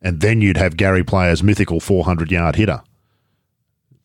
and 0.02 0.20
then 0.20 0.40
you'd 0.40 0.56
have 0.56 0.76
Gary 0.76 1.04
Player's 1.04 1.42
mythical 1.42 1.80
400 1.80 2.30
yard 2.30 2.56
hitter, 2.56 2.82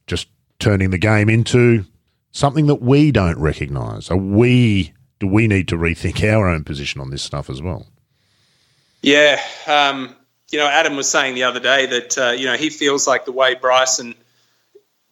just 0.07 0.27
turning 0.59 0.91
the 0.91 0.97
game 0.97 1.29
into 1.29 1.85
something 2.31 2.67
that 2.67 2.81
we 2.81 3.11
don't 3.11 3.39
recognise. 3.39 4.09
A 4.09 4.15
we 4.17 4.93
do 5.19 5.27
we 5.27 5.47
need 5.47 5.67
to 5.67 5.75
rethink 5.75 6.23
our 6.23 6.47
own 6.47 6.63
position 6.63 7.01
on 7.01 7.09
this 7.09 7.21
stuff 7.21 7.49
as 7.49 7.61
well? 7.61 7.87
Yeah, 9.01 9.39
um, 9.67 10.15
you 10.51 10.59
know, 10.59 10.67
Adam 10.67 10.95
was 10.95 11.09
saying 11.09 11.35
the 11.35 11.43
other 11.43 11.59
day 11.59 11.85
that 11.85 12.17
uh, 12.17 12.31
you 12.31 12.45
know 12.45 12.55
he 12.55 12.69
feels 12.69 13.07
like 13.07 13.25
the 13.25 13.31
way 13.31 13.55
Bryson 13.55 14.15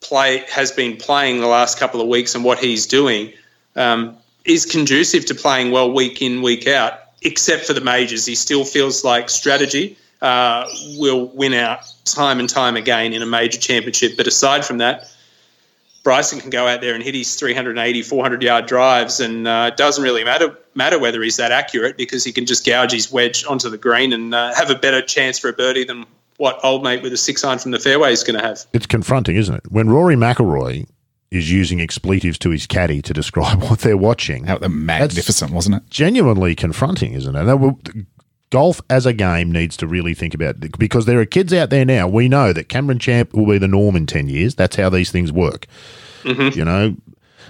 play 0.01 0.39
has 0.49 0.71
been 0.71 0.97
playing 0.97 1.39
the 1.39 1.47
last 1.47 1.79
couple 1.79 2.01
of 2.01 2.07
weeks 2.07 2.35
and 2.35 2.43
what 2.43 2.59
he's 2.59 2.85
doing 2.85 3.33
um, 3.75 4.17
is 4.45 4.65
conducive 4.65 5.25
to 5.25 5.35
playing 5.35 5.71
well 5.71 5.91
week 5.91 6.21
in 6.21 6.41
week 6.41 6.67
out. 6.67 6.93
Except 7.23 7.65
for 7.65 7.73
the 7.73 7.81
majors, 7.81 8.25
he 8.25 8.35
still 8.35 8.63
feels 8.63 9.03
like 9.03 9.29
strategy 9.29 9.97
uh, 10.21 10.67
will 10.97 11.27
win 11.27 11.53
out 11.53 11.79
time 12.05 12.39
and 12.39 12.49
time 12.49 12.75
again 12.75 13.11
in 13.11 13.21
a 13.21 13.25
major 13.25 13.59
championship. 13.59 14.15
But 14.15 14.27
aside 14.27 14.63
from 14.63 14.77
that, 14.79 15.11
Bryson 16.07 16.39
can 16.39 16.49
go 16.49 16.67
out 16.67 16.79
there 16.79 16.95
and 16.95 17.03
hit 17.03 17.15
his 17.15 17.35
380, 17.35 18.01
400 18.01 18.41
yard 18.41 18.65
drives, 18.65 19.19
and 19.19 19.45
uh, 19.45 19.71
it 19.73 19.75
doesn't 19.75 20.01
really 20.01 20.23
matter 20.23 20.57
matter 20.73 20.97
whether 20.97 21.21
he's 21.21 21.35
that 21.35 21.51
accurate 21.51 21.97
because 21.97 22.23
he 22.23 22.31
can 22.31 22.45
just 22.45 22.65
gouge 22.65 22.93
his 22.93 23.11
wedge 23.11 23.43
onto 23.45 23.69
the 23.69 23.77
green 23.77 24.13
and 24.13 24.33
uh, 24.33 24.55
have 24.55 24.69
a 24.69 24.75
better 24.75 25.01
chance 25.01 25.37
for 25.37 25.49
a 25.49 25.53
birdie 25.53 25.83
than 25.83 26.05
what 26.37 26.63
old 26.63 26.81
mate 26.81 27.03
with 27.03 27.11
a 27.11 27.17
six 27.17 27.43
iron 27.43 27.59
from 27.59 27.71
the 27.71 27.79
fairway 27.79 28.13
is 28.13 28.23
going 28.23 28.39
to 28.39 28.45
have. 28.45 28.65
It's 28.71 28.85
confronting, 28.85 29.35
isn't 29.35 29.53
it? 29.53 29.69
When 29.69 29.89
Rory 29.89 30.15
McIlroy 30.15 30.87
is 31.29 31.51
using 31.51 31.81
expletives 31.81 32.39
to 32.39 32.51
his 32.51 32.67
caddy 32.67 33.01
to 33.01 33.11
describe 33.11 33.61
what 33.69 33.79
they're 33.79 33.97
watching. 33.97 34.45
How 34.45 34.59
magnificent, 34.59 35.51
wasn't 35.51 35.75
it? 35.75 35.89
Genuinely 35.89 36.55
confronting, 36.55 37.15
isn't 37.15 37.35
it? 37.35 38.07
Golf 38.49 38.81
as 38.89 39.05
a 39.05 39.13
game 39.13 39.51
needs 39.51 39.75
to 39.77 39.87
really 39.87 40.13
think 40.13 40.33
about 40.33 40.55
because 40.79 41.05
there 41.05 41.19
are 41.19 41.25
kids 41.25 41.51
out 41.51 41.69
there 41.69 41.83
now. 41.83 42.07
We 42.07 42.29
know 42.29 42.53
that 42.53 42.69
Cameron 42.69 42.99
Champ 42.99 43.33
will 43.33 43.45
be 43.45 43.57
the 43.57 43.67
norm 43.67 43.95
in 43.95 44.05
ten 44.05 44.29
years. 44.29 44.55
That's 44.55 44.77
how 44.77 44.89
these 44.89 45.11
things 45.11 45.31
work. 45.31 45.67
Mm-hmm. 46.23 46.57
You 46.57 46.65
know, 46.65 46.95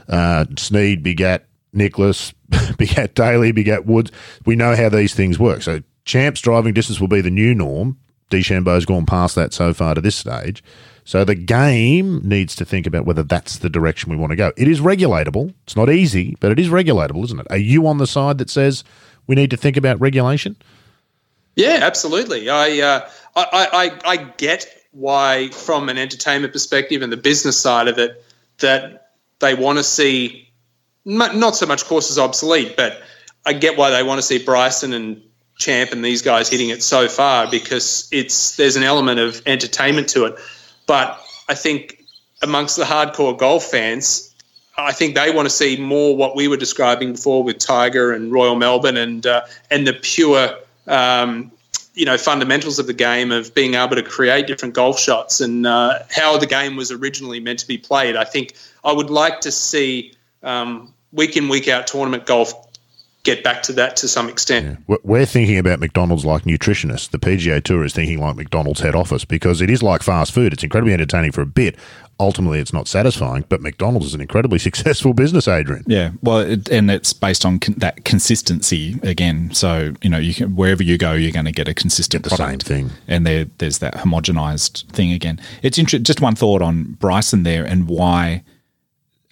uh, 0.09 0.45
Snead 0.57 1.03
begat 1.03 1.45
Nicklaus, 1.73 2.33
begat 2.77 3.13
Daly, 3.13 3.51
begat 3.51 3.85
Woods. 3.85 4.11
We 4.45 4.55
know 4.55 4.75
how 4.75 4.89
these 4.89 5.13
things 5.13 5.37
work. 5.37 5.61
So 5.61 5.81
Champ's 6.05 6.41
driving 6.41 6.73
distance 6.73 6.99
will 6.99 7.07
be 7.07 7.21
the 7.21 7.29
new 7.29 7.53
norm. 7.53 7.99
DeChambeau's 8.29 8.85
gone 8.85 9.05
past 9.05 9.35
that 9.35 9.53
so 9.53 9.73
far 9.73 9.95
to 9.95 10.01
this 10.01 10.15
stage. 10.15 10.63
So 11.05 11.23
the 11.23 11.35
game 11.35 12.19
needs 12.27 12.55
to 12.57 12.65
think 12.65 12.85
about 12.85 13.05
whether 13.05 13.23
that's 13.23 13.59
the 13.59 13.69
direction 13.69 14.11
we 14.11 14.17
want 14.17 14.31
to 14.31 14.35
go. 14.35 14.51
It 14.57 14.67
is 14.67 14.81
regulatable. 14.81 15.53
It's 15.63 15.75
not 15.77 15.89
easy, 15.89 16.35
but 16.41 16.51
it 16.51 16.59
is 16.59 16.67
regulatable, 16.67 17.23
isn't 17.23 17.39
it? 17.39 17.47
Are 17.49 17.57
you 17.57 17.87
on 17.87 17.97
the 17.97 18.07
side 18.07 18.39
that 18.39 18.49
says 18.49 18.83
we 19.25 19.35
need 19.35 19.49
to 19.51 19.57
think 19.57 19.77
about 19.77 20.01
regulation? 20.01 20.57
Yeah, 21.57 21.79
absolutely. 21.81 22.49
I, 22.49 22.79
uh, 22.79 23.09
I, 23.35 23.67
I, 24.05 24.11
I 24.11 24.17
get 24.37 24.67
why, 24.91 25.49
from 25.49 25.89
an 25.89 25.97
entertainment 25.97 26.53
perspective 26.53 27.01
and 27.01 27.11
the 27.11 27.17
business 27.17 27.59
side 27.59 27.87
of 27.87 27.97
it, 27.97 28.23
that 28.59 29.11
they 29.39 29.55
want 29.55 29.79
to 29.79 29.83
see 29.83 30.49
not 31.03 31.55
so 31.55 31.65
much 31.65 31.85
courses 31.85 32.19
obsolete, 32.19 32.75
but 32.77 33.01
I 33.45 33.53
get 33.53 33.77
why 33.77 33.89
they 33.89 34.03
want 34.03 34.19
to 34.19 34.21
see 34.21 34.43
Bryson 34.43 34.93
and 34.93 35.21
Champ 35.57 35.91
and 35.91 36.05
these 36.05 36.21
guys 36.21 36.47
hitting 36.47 36.69
it 36.69 36.83
so 36.83 37.07
far 37.07 37.49
because 37.49 38.07
it's 38.11 38.55
there's 38.57 38.75
an 38.75 38.83
element 38.83 39.19
of 39.19 39.41
entertainment 39.47 40.09
to 40.09 40.25
it. 40.25 40.35
But 40.85 41.19
I 41.49 41.55
think 41.55 42.03
amongst 42.43 42.77
the 42.77 42.83
hardcore 42.83 43.35
golf 43.35 43.63
fans, 43.63 44.35
I 44.77 44.91
think 44.91 45.15
they 45.15 45.31
want 45.31 45.47
to 45.47 45.49
see 45.49 45.77
more 45.77 46.15
what 46.15 46.35
we 46.35 46.47
were 46.47 46.57
describing 46.57 47.13
before 47.13 47.43
with 47.43 47.57
Tiger 47.57 48.11
and 48.11 48.31
Royal 48.31 48.55
Melbourne 48.55 48.97
and 48.97 49.25
uh, 49.25 49.41
and 49.71 49.87
the 49.87 49.93
pure 49.93 50.55
um, 50.87 51.51
you 51.93 52.05
know 52.05 52.17
fundamentals 52.17 52.79
of 52.79 52.87
the 52.87 52.93
game 52.93 53.31
of 53.31 53.53
being 53.53 53.73
able 53.73 53.95
to 53.95 54.03
create 54.03 54.47
different 54.47 54.73
golf 54.73 54.99
shots 54.99 55.41
and 55.41 55.65
uh, 55.65 55.99
how 56.11 56.37
the 56.37 56.45
game 56.45 56.75
was 56.75 56.91
originally 56.91 57.39
meant 57.39 57.59
to 57.59 57.67
be 57.67 57.77
played. 57.77 58.15
I 58.15 58.23
think 58.23 58.53
I 58.83 58.91
would 58.91 59.09
like 59.09 59.41
to 59.41 59.51
see 59.51 60.13
um, 60.43 60.93
week 61.11 61.35
in 61.37 61.49
week 61.49 61.67
out 61.67 61.87
tournament 61.87 62.25
golf 62.25 62.66
get 63.27 63.43
back 63.43 63.61
to 63.61 63.73
that 63.73 63.97
to 63.97 64.07
some 64.07 64.29
extent. 64.29 64.79
Yeah. 64.87 64.95
We're 65.03 65.25
thinking 65.25 65.57
about 65.57 65.81
McDonald's 65.81 66.23
like 66.23 66.43
nutritionists. 66.43 67.09
The 67.09 67.19
PGA 67.19 67.61
Tour 67.61 67.83
is 67.83 67.91
thinking 67.91 68.21
like 68.21 68.37
McDonald's 68.37 68.79
head 68.79 68.95
office 68.95 69.25
because 69.25 69.59
it 69.61 69.69
is 69.69 69.83
like 69.83 70.01
fast 70.01 70.31
food. 70.31 70.53
It's 70.53 70.63
incredibly 70.63 70.93
entertaining 70.93 71.33
for 71.33 71.41
a 71.41 71.45
bit. 71.45 71.75
Ultimately, 72.21 72.59
it's 72.59 72.71
not 72.71 72.87
satisfying, 72.87 73.43
but 73.49 73.61
McDonald's 73.61 74.07
is 74.07 74.13
an 74.13 74.21
incredibly 74.21 74.57
successful 74.69 75.13
business, 75.13 75.45
Adrian. 75.45 75.83
Yeah, 75.87 76.11
well, 76.23 76.39
it, 76.39 76.69
and 76.69 76.89
it's 76.89 77.11
based 77.11 77.45
on 77.45 77.59
con- 77.59 77.75
that 77.79 78.05
consistency 78.05 78.97
again. 79.03 79.53
So 79.53 79.93
you 80.01 80.09
know, 80.09 80.17
you 80.17 80.33
can 80.33 80.55
wherever 80.55 80.81
you 80.81 80.97
go, 80.97 81.11
you're 81.11 81.33
going 81.33 81.45
to 81.45 81.51
get 81.51 81.67
a 81.67 81.73
consistent 81.73 82.23
the 82.23 82.29
product. 82.29 82.65
same 82.65 82.87
thing, 82.87 82.97
and 83.09 83.27
there, 83.27 83.45
there's 83.57 83.79
that 83.79 83.95
homogenized 83.95 84.89
thing 84.93 85.11
again. 85.11 85.39
It's 85.61 85.77
interesting. 85.77 86.05
Just 86.05 86.21
one 86.21 86.35
thought 86.35 86.61
on 86.61 86.93
Bryson 86.93 87.43
there 87.43 87.65
and 87.65 87.89
why 87.89 88.43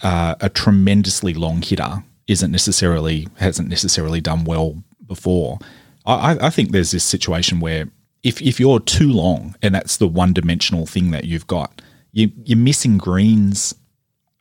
uh, 0.04 0.36
a 0.42 0.50
tremendously 0.50 1.34
long 1.34 1.62
hitter 1.62 2.04
isn't 2.28 2.52
necessarily 2.52 3.28
hasn't 3.38 3.70
necessarily 3.70 4.22
done 4.22 4.46
well 4.46 4.84
before. 5.06 5.60
I, 6.06 6.38
I 6.40 6.50
think 6.50 6.72
there's 6.72 6.92
this 6.92 7.04
situation 7.04 7.60
where 7.60 7.90
if 8.24 8.42
if 8.42 8.60
you're 8.60 8.80
too 8.80 9.12
long 9.12 9.56
and 9.62 9.74
that's 9.74 9.98
the 9.98 10.08
one 10.08 10.34
dimensional 10.34 10.86
thing 10.86 11.12
that 11.12 11.26
you've 11.26 11.48
got, 11.48 11.82
you, 12.12 12.32
you're 12.44 12.58
missing 12.58 12.98
greens. 12.98 13.76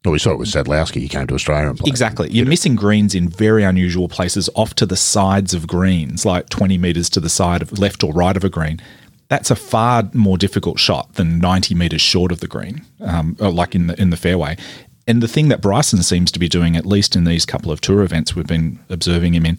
Well, 0.05 0.13
we 0.13 0.19
saw 0.19 0.33
it 0.33 0.39
with 0.39 0.49
Sadlowski. 0.49 1.01
He 1.01 1.09
came 1.09 1.27
to 1.29 1.35
Australia 1.35 1.71
and 1.71 1.79
played. 1.79 1.89
Exactly. 1.89 2.31
You're 2.31 2.47
missing 2.47 2.77
greens 2.77 3.15
in 3.15 3.27
very 3.27 3.65
unusual 3.65 4.07
places, 4.07 4.51
off 4.55 4.75
to 4.75 4.85
the 4.85 4.97
sides 4.97 5.55
of 5.55 5.67
greens, 5.67 6.27
like 6.27 6.51
20 6.51 6.77
metres 6.77 7.09
to 7.11 7.21
the 7.21 7.31
side 7.31 7.63
of 7.63 7.79
left 7.79 8.05
or 8.05 8.13
right 8.13 8.37
of 8.37 8.45
a 8.45 8.51
green. 8.51 8.83
That's 9.29 9.51
a 9.51 9.57
far 9.57 10.11
more 10.13 10.37
difficult 10.37 10.79
shot 10.79 11.15
than 11.15 11.39
90 11.39 11.75
metres 11.75 12.03
short 12.03 12.33
of 12.33 12.41
the 12.41 12.47
green, 12.47 12.83
um, 13.01 13.37
like 13.41 13.75
in 13.75 13.87
the 13.87 14.01
in 14.01 14.11
the 14.11 14.19
fairway 14.19 14.59
and 15.07 15.23
the 15.23 15.29
thing 15.29 15.49
that 15.49 15.61
Bryson 15.61 16.03
seems 16.03 16.33
to 16.33 16.39
be 16.39 16.49
doing, 16.49 16.77
at 16.77 16.87
least 16.87 17.15
in 17.15 17.25
these 17.25 17.45
couple 17.45 17.71
of 17.71 17.81
tour 17.81 18.03
events 18.03 18.35
we've 18.35 18.47
been 18.47 18.79
observing 18.89 19.35
him 19.35 19.45
in, 19.45 19.59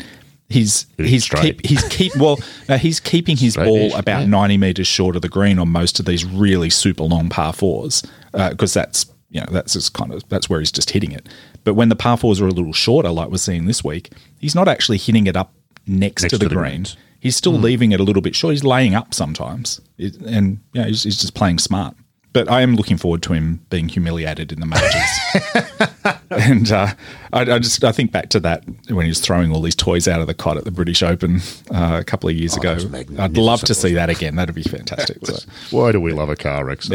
he's 0.50 0.88
he's 0.98 1.28
keep, 1.28 1.66
he's 1.66 1.84
keep 1.89 2.16
well 2.18 2.38
he's 2.80 3.00
keeping 3.00 3.38
his 3.38 3.56
ball 3.56 3.93
about 3.96 4.22
yeah. 4.22 4.26
ninety 4.26 4.58
meters 4.58 4.88
short 4.88 5.16
of 5.16 5.22
the 5.22 5.30
green 5.30 5.60
on 5.60 5.70
most 5.70 6.00
of 6.00 6.06
these 6.06 6.24
really 6.24 6.70
super 6.70 7.04
long 7.04 7.30
par 7.30 7.54
fours 7.54 8.04
because 8.32 8.76
uh, 8.76 8.82
that's 8.82 9.08
you 9.30 9.39
know 9.39 9.48
that's 9.52 9.74
just 9.74 9.93
kind 9.93 10.14
of 10.14 10.28
that's 10.30 10.50
where 10.50 10.60
he's 10.60 10.72
just 10.72 10.91
hitting 10.91 11.12
it. 11.12 11.28
But 11.64 11.74
when 11.76 11.89
the 11.89 11.96
par 11.96 12.18
fours 12.18 12.41
are 12.41 12.48
a 12.48 12.52
little 12.52 12.74
shorter, 12.74 13.10
like 13.10 13.30
we're 13.30 13.38
seeing 13.38 13.66
this 13.66 13.84
week, 13.84 14.12
he's 14.39 14.56
not 14.56 14.68
actually 14.68 14.98
hitting 14.98 15.28
it 15.28 15.36
up 15.36 15.54
next, 15.88 16.24
next 16.24 16.34
to 16.34 16.38
the, 16.38 16.46
to 16.46 16.50
the 16.50 16.56
green. 16.56 16.86
He's 17.20 17.36
still 17.36 17.54
mm. 17.54 17.64
leaving 17.64 17.91
it 17.91 18.00
a 18.00 18.04
little 18.04 18.22
bit 18.22 18.36
short. 18.36 18.54
He's 18.54 18.64
laying 18.64 18.93
up 18.93 19.16
sometimes, 19.16 19.82
it, 19.98 20.16
and 20.18 20.60
yeah, 20.74 20.86
he's, 20.86 21.04
he's 21.04 21.20
just 21.20 21.34
playing 21.34 21.58
smart 21.58 21.96
but 22.36 22.52
I 22.52 22.64
am 22.64 22.76
looking 22.76 22.98
forward 22.98 23.24
to 23.24 23.34
him 23.34 23.66
being 23.70 23.88
humiliated 23.88 24.52
in 24.52 24.60
the 24.60 24.66
majors. 24.66 26.20
and 26.30 26.70
uh, 26.70 26.94
I, 27.36 27.42
I, 27.42 27.60
just 27.60 27.84
I 27.84 27.92
think 27.92 28.12
back 28.12 28.30
to 28.30 28.40
that 28.40 28.64
when 28.90 29.06
he 29.06 29.10
was 29.10 29.20
throwing 29.20 29.52
all 29.52 29.62
these 29.62 29.76
toys 29.76 30.08
out 30.08 30.22
of 30.22 30.28
the 30.28 30.34
cot 30.34 30.58
at 30.58 30.64
the 30.64 30.72
British 30.72 31.04
Open 31.04 31.42
uh, 31.72 31.98
a 32.00 32.04
couple 32.04 32.30
of 32.30 32.36
years 32.36 32.56
oh, 32.58 32.62
ago. 32.62 32.78
I'd 33.20 33.38
love 33.38 33.62
to 33.62 33.76
see 33.76 33.94
that 33.94 34.10
again. 34.10 34.36
That'd 34.36 34.56
be 34.56 34.64
fantastic. 34.64 35.18
so. 35.26 35.38
Why 35.70 35.92
do 35.92 36.00
we 36.00 36.14
love 36.14 36.30
a 36.30 36.36
car 36.36 36.66
wreck? 36.66 36.80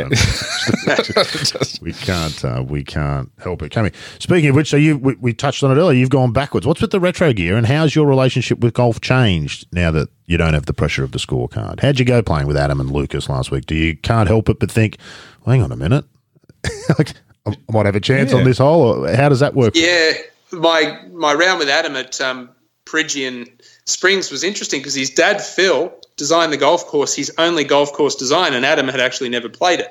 we 1.82 1.92
can't 1.92 2.44
uh, 2.44 2.64
we 2.66 2.82
can't 2.82 3.30
help 3.38 3.62
it. 3.62 3.70
Coming. 3.70 3.92
Speaking 4.18 4.50
of 4.50 4.56
which, 4.56 4.70
so 4.70 4.76
you 4.76 4.96
we, 4.98 5.14
we 5.16 5.32
touched 5.32 5.62
on 5.62 5.70
it 5.70 5.80
earlier. 5.80 5.98
You've 5.98 6.10
gone 6.10 6.32
backwards. 6.32 6.66
What's 6.66 6.80
with 6.80 6.90
the 6.90 7.00
retro 7.00 7.32
gear, 7.32 7.56
and 7.56 7.66
how's 7.66 7.94
your 7.94 8.06
relationship 8.06 8.60
with 8.60 8.74
golf 8.74 9.00
changed 9.00 9.66
now 9.72 9.90
that 9.90 10.08
you 10.26 10.36
don't 10.38 10.54
have 10.54 10.66
the 10.66 10.74
pressure 10.74 11.04
of 11.04 11.12
the 11.12 11.18
scorecard? 11.18 11.80
How'd 11.80 11.98
you 11.98 12.04
go 12.04 12.22
playing 12.22 12.46
with 12.46 12.56
Adam 12.56 12.80
and 12.80 12.90
Lucas 12.90 13.28
last 13.28 13.50
week? 13.50 13.66
Do 13.66 13.74
you 13.74 13.96
can't 13.96 14.28
help 14.28 14.48
it 14.48 14.58
but 14.58 14.70
think? 14.70 14.96
hang 15.46 15.62
on 15.62 15.72
a 15.72 15.76
minute. 15.76 16.04
like, 16.98 17.14
I 17.46 17.56
might 17.70 17.86
have 17.86 17.96
a 17.96 18.00
chance 18.00 18.32
yeah. 18.32 18.38
on 18.38 18.44
this 18.44 18.58
hole. 18.58 19.04
Or 19.04 19.14
how 19.14 19.28
does 19.28 19.40
that 19.40 19.54
work? 19.54 19.74
Yeah, 19.74 20.12
my 20.52 21.00
my 21.12 21.34
round 21.34 21.58
with 21.58 21.68
Adam 21.68 21.96
at 21.96 22.20
um, 22.20 22.50
Peregian 22.84 23.48
Springs 23.84 24.30
was 24.30 24.44
interesting 24.44 24.80
because 24.80 24.94
his 24.94 25.10
dad 25.10 25.40
Phil 25.40 25.92
designed 26.16 26.52
the 26.52 26.56
golf 26.56 26.86
course, 26.86 27.14
his 27.14 27.32
only 27.38 27.64
golf 27.64 27.92
course 27.92 28.14
design, 28.14 28.54
and 28.54 28.64
Adam 28.66 28.88
had 28.88 29.00
actually 29.00 29.30
never 29.30 29.48
played 29.48 29.80
it. 29.80 29.90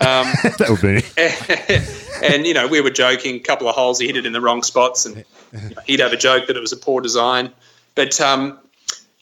Um, 0.00 0.26
that 0.58 0.68
would 0.68 0.80
be. 0.80 1.02
And, 1.16 2.34
and, 2.34 2.46
you 2.46 2.54
know, 2.54 2.66
we 2.66 2.80
were 2.80 2.90
joking. 2.90 3.36
A 3.36 3.40
couple 3.40 3.68
of 3.68 3.74
holes, 3.74 3.98
he 3.98 4.06
hit 4.06 4.16
it 4.16 4.26
in 4.26 4.32
the 4.32 4.40
wrong 4.40 4.62
spots, 4.62 5.06
and 5.06 5.24
he'd 5.86 6.00
have 6.00 6.12
a 6.12 6.16
joke 6.16 6.46
that 6.46 6.56
it 6.56 6.60
was 6.60 6.72
a 6.72 6.76
poor 6.76 7.00
design. 7.00 7.52
But 7.94 8.20
um, 8.20 8.58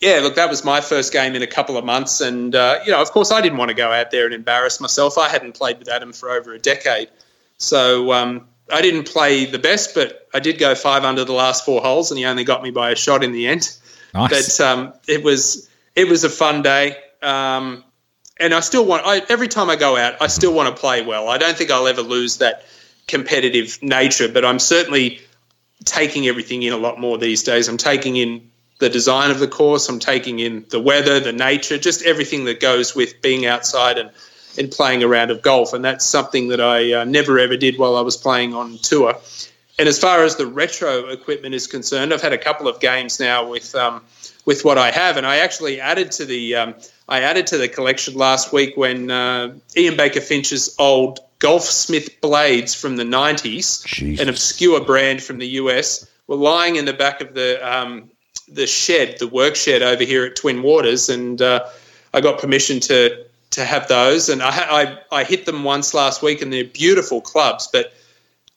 yeah, 0.00 0.20
look, 0.22 0.36
that 0.36 0.48
was 0.48 0.64
my 0.64 0.80
first 0.80 1.12
game 1.12 1.34
in 1.34 1.42
a 1.42 1.46
couple 1.46 1.76
of 1.76 1.84
months, 1.84 2.20
and 2.20 2.54
uh, 2.54 2.78
you 2.84 2.92
know, 2.92 3.02
of 3.02 3.10
course, 3.10 3.32
I 3.32 3.40
didn't 3.40 3.58
want 3.58 3.70
to 3.70 3.74
go 3.74 3.90
out 3.90 4.10
there 4.10 4.24
and 4.24 4.34
embarrass 4.34 4.80
myself. 4.80 5.18
I 5.18 5.28
hadn't 5.28 5.54
played 5.54 5.78
with 5.78 5.88
Adam 5.88 6.12
for 6.12 6.30
over 6.30 6.54
a 6.54 6.58
decade, 6.58 7.08
so 7.58 8.12
um, 8.12 8.48
I 8.72 8.82
didn't 8.82 9.04
play 9.04 9.44
the 9.44 9.58
best, 9.58 9.94
but 9.94 10.28
I 10.32 10.40
did 10.40 10.58
go 10.58 10.74
five 10.74 11.04
under 11.04 11.24
the 11.24 11.32
last 11.32 11.64
four 11.64 11.80
holes, 11.80 12.10
and 12.10 12.18
he 12.18 12.24
only 12.24 12.44
got 12.44 12.62
me 12.62 12.70
by 12.70 12.90
a 12.90 12.96
shot 12.96 13.24
in 13.24 13.32
the 13.32 13.48
end. 13.48 13.76
Nice. 14.14 14.58
But 14.58 14.64
um, 14.64 14.92
it 15.06 15.22
was 15.22 15.68
it 15.94 16.08
was 16.08 16.24
a 16.24 16.30
fun 16.30 16.62
day, 16.62 16.96
um, 17.22 17.84
and 18.38 18.54
I 18.54 18.60
still 18.60 18.84
want. 18.86 19.04
I, 19.06 19.22
every 19.28 19.48
time 19.48 19.70
I 19.70 19.76
go 19.76 19.96
out, 19.96 20.20
I 20.20 20.28
still 20.28 20.54
want 20.54 20.74
to 20.74 20.80
play 20.80 21.04
well. 21.04 21.28
I 21.28 21.38
don't 21.38 21.56
think 21.56 21.70
I'll 21.70 21.88
ever 21.88 22.02
lose 22.02 22.38
that 22.38 22.64
competitive 23.06 23.78
nature, 23.82 24.28
but 24.28 24.44
I'm 24.44 24.58
certainly 24.58 25.20
taking 25.84 26.26
everything 26.26 26.62
in 26.62 26.72
a 26.72 26.76
lot 26.76 27.00
more 27.00 27.18
these 27.18 27.42
days. 27.42 27.68
I'm 27.68 27.76
taking 27.76 28.16
in 28.16 28.50
the 28.78 28.88
design 28.88 29.30
of 29.30 29.38
the 29.38 29.48
course. 29.48 29.88
I'm 29.88 29.98
taking 29.98 30.38
in 30.38 30.66
the 30.68 30.80
weather, 30.80 31.18
the 31.18 31.32
nature, 31.32 31.78
just 31.78 32.02
everything 32.02 32.44
that 32.44 32.60
goes 32.60 32.94
with 32.94 33.20
being 33.20 33.46
outside 33.46 33.98
and, 33.98 34.10
and 34.58 34.70
playing 34.70 35.02
a 35.02 35.08
round 35.08 35.30
of 35.30 35.42
golf. 35.42 35.72
And 35.72 35.84
that's 35.84 36.04
something 36.04 36.48
that 36.48 36.60
I 36.60 36.92
uh, 36.92 37.04
never 37.04 37.38
ever 37.38 37.56
did 37.56 37.78
while 37.78 37.96
I 37.96 38.00
was 38.00 38.16
playing 38.16 38.54
on 38.54 38.78
tour. 38.78 39.14
And 39.78 39.88
as 39.88 39.98
far 39.98 40.24
as 40.24 40.36
the 40.36 40.46
retro 40.46 41.08
equipment 41.08 41.54
is 41.54 41.68
concerned, 41.68 42.12
I've 42.12 42.22
had 42.22 42.32
a 42.32 42.38
couple 42.38 42.66
of 42.66 42.80
games 42.80 43.20
now 43.20 43.48
with 43.48 43.74
um, 43.76 44.02
with 44.44 44.64
what 44.64 44.76
I 44.78 44.90
have, 44.90 45.16
and 45.16 45.26
I 45.26 45.36
actually 45.36 45.80
added 45.80 46.10
to 46.12 46.24
the 46.24 46.56
um, 46.56 46.74
I 47.08 47.20
added 47.20 47.46
to 47.48 47.58
the 47.58 47.68
collection 47.68 48.14
last 48.14 48.52
week 48.52 48.76
when 48.76 49.10
uh, 49.10 49.54
Ian 49.76 49.96
Baker 49.96 50.20
Finch's 50.20 50.74
old 50.78 51.20
Golfsmith 51.38 52.20
blades 52.20 52.74
from 52.74 52.96
the 52.96 53.04
90s, 53.04 53.86
Jesus. 53.86 54.20
an 54.20 54.28
obscure 54.28 54.80
brand 54.84 55.22
from 55.22 55.38
the 55.38 55.46
US, 55.46 56.04
were 56.26 56.36
lying 56.36 56.74
in 56.74 56.84
the 56.84 56.92
back 56.92 57.20
of 57.20 57.34
the 57.34 57.60
um, 57.62 58.10
the 58.48 58.66
shed, 58.66 59.18
the 59.20 59.28
work 59.28 59.54
shed 59.54 59.82
over 59.82 60.02
here 60.02 60.24
at 60.24 60.34
Twin 60.34 60.62
Waters, 60.62 61.08
and 61.08 61.40
uh, 61.40 61.66
I 62.12 62.20
got 62.20 62.40
permission 62.40 62.80
to 62.80 63.27
to 63.50 63.64
have 63.64 63.88
those. 63.88 64.28
And 64.28 64.42
I, 64.42 64.48
I 64.50 64.98
I 65.20 65.24
hit 65.24 65.46
them 65.46 65.64
once 65.64 65.94
last 65.94 66.22
week, 66.22 66.42
and 66.42 66.52
they're 66.52 66.64
beautiful 66.64 67.20
clubs, 67.20 67.68
but 67.72 67.92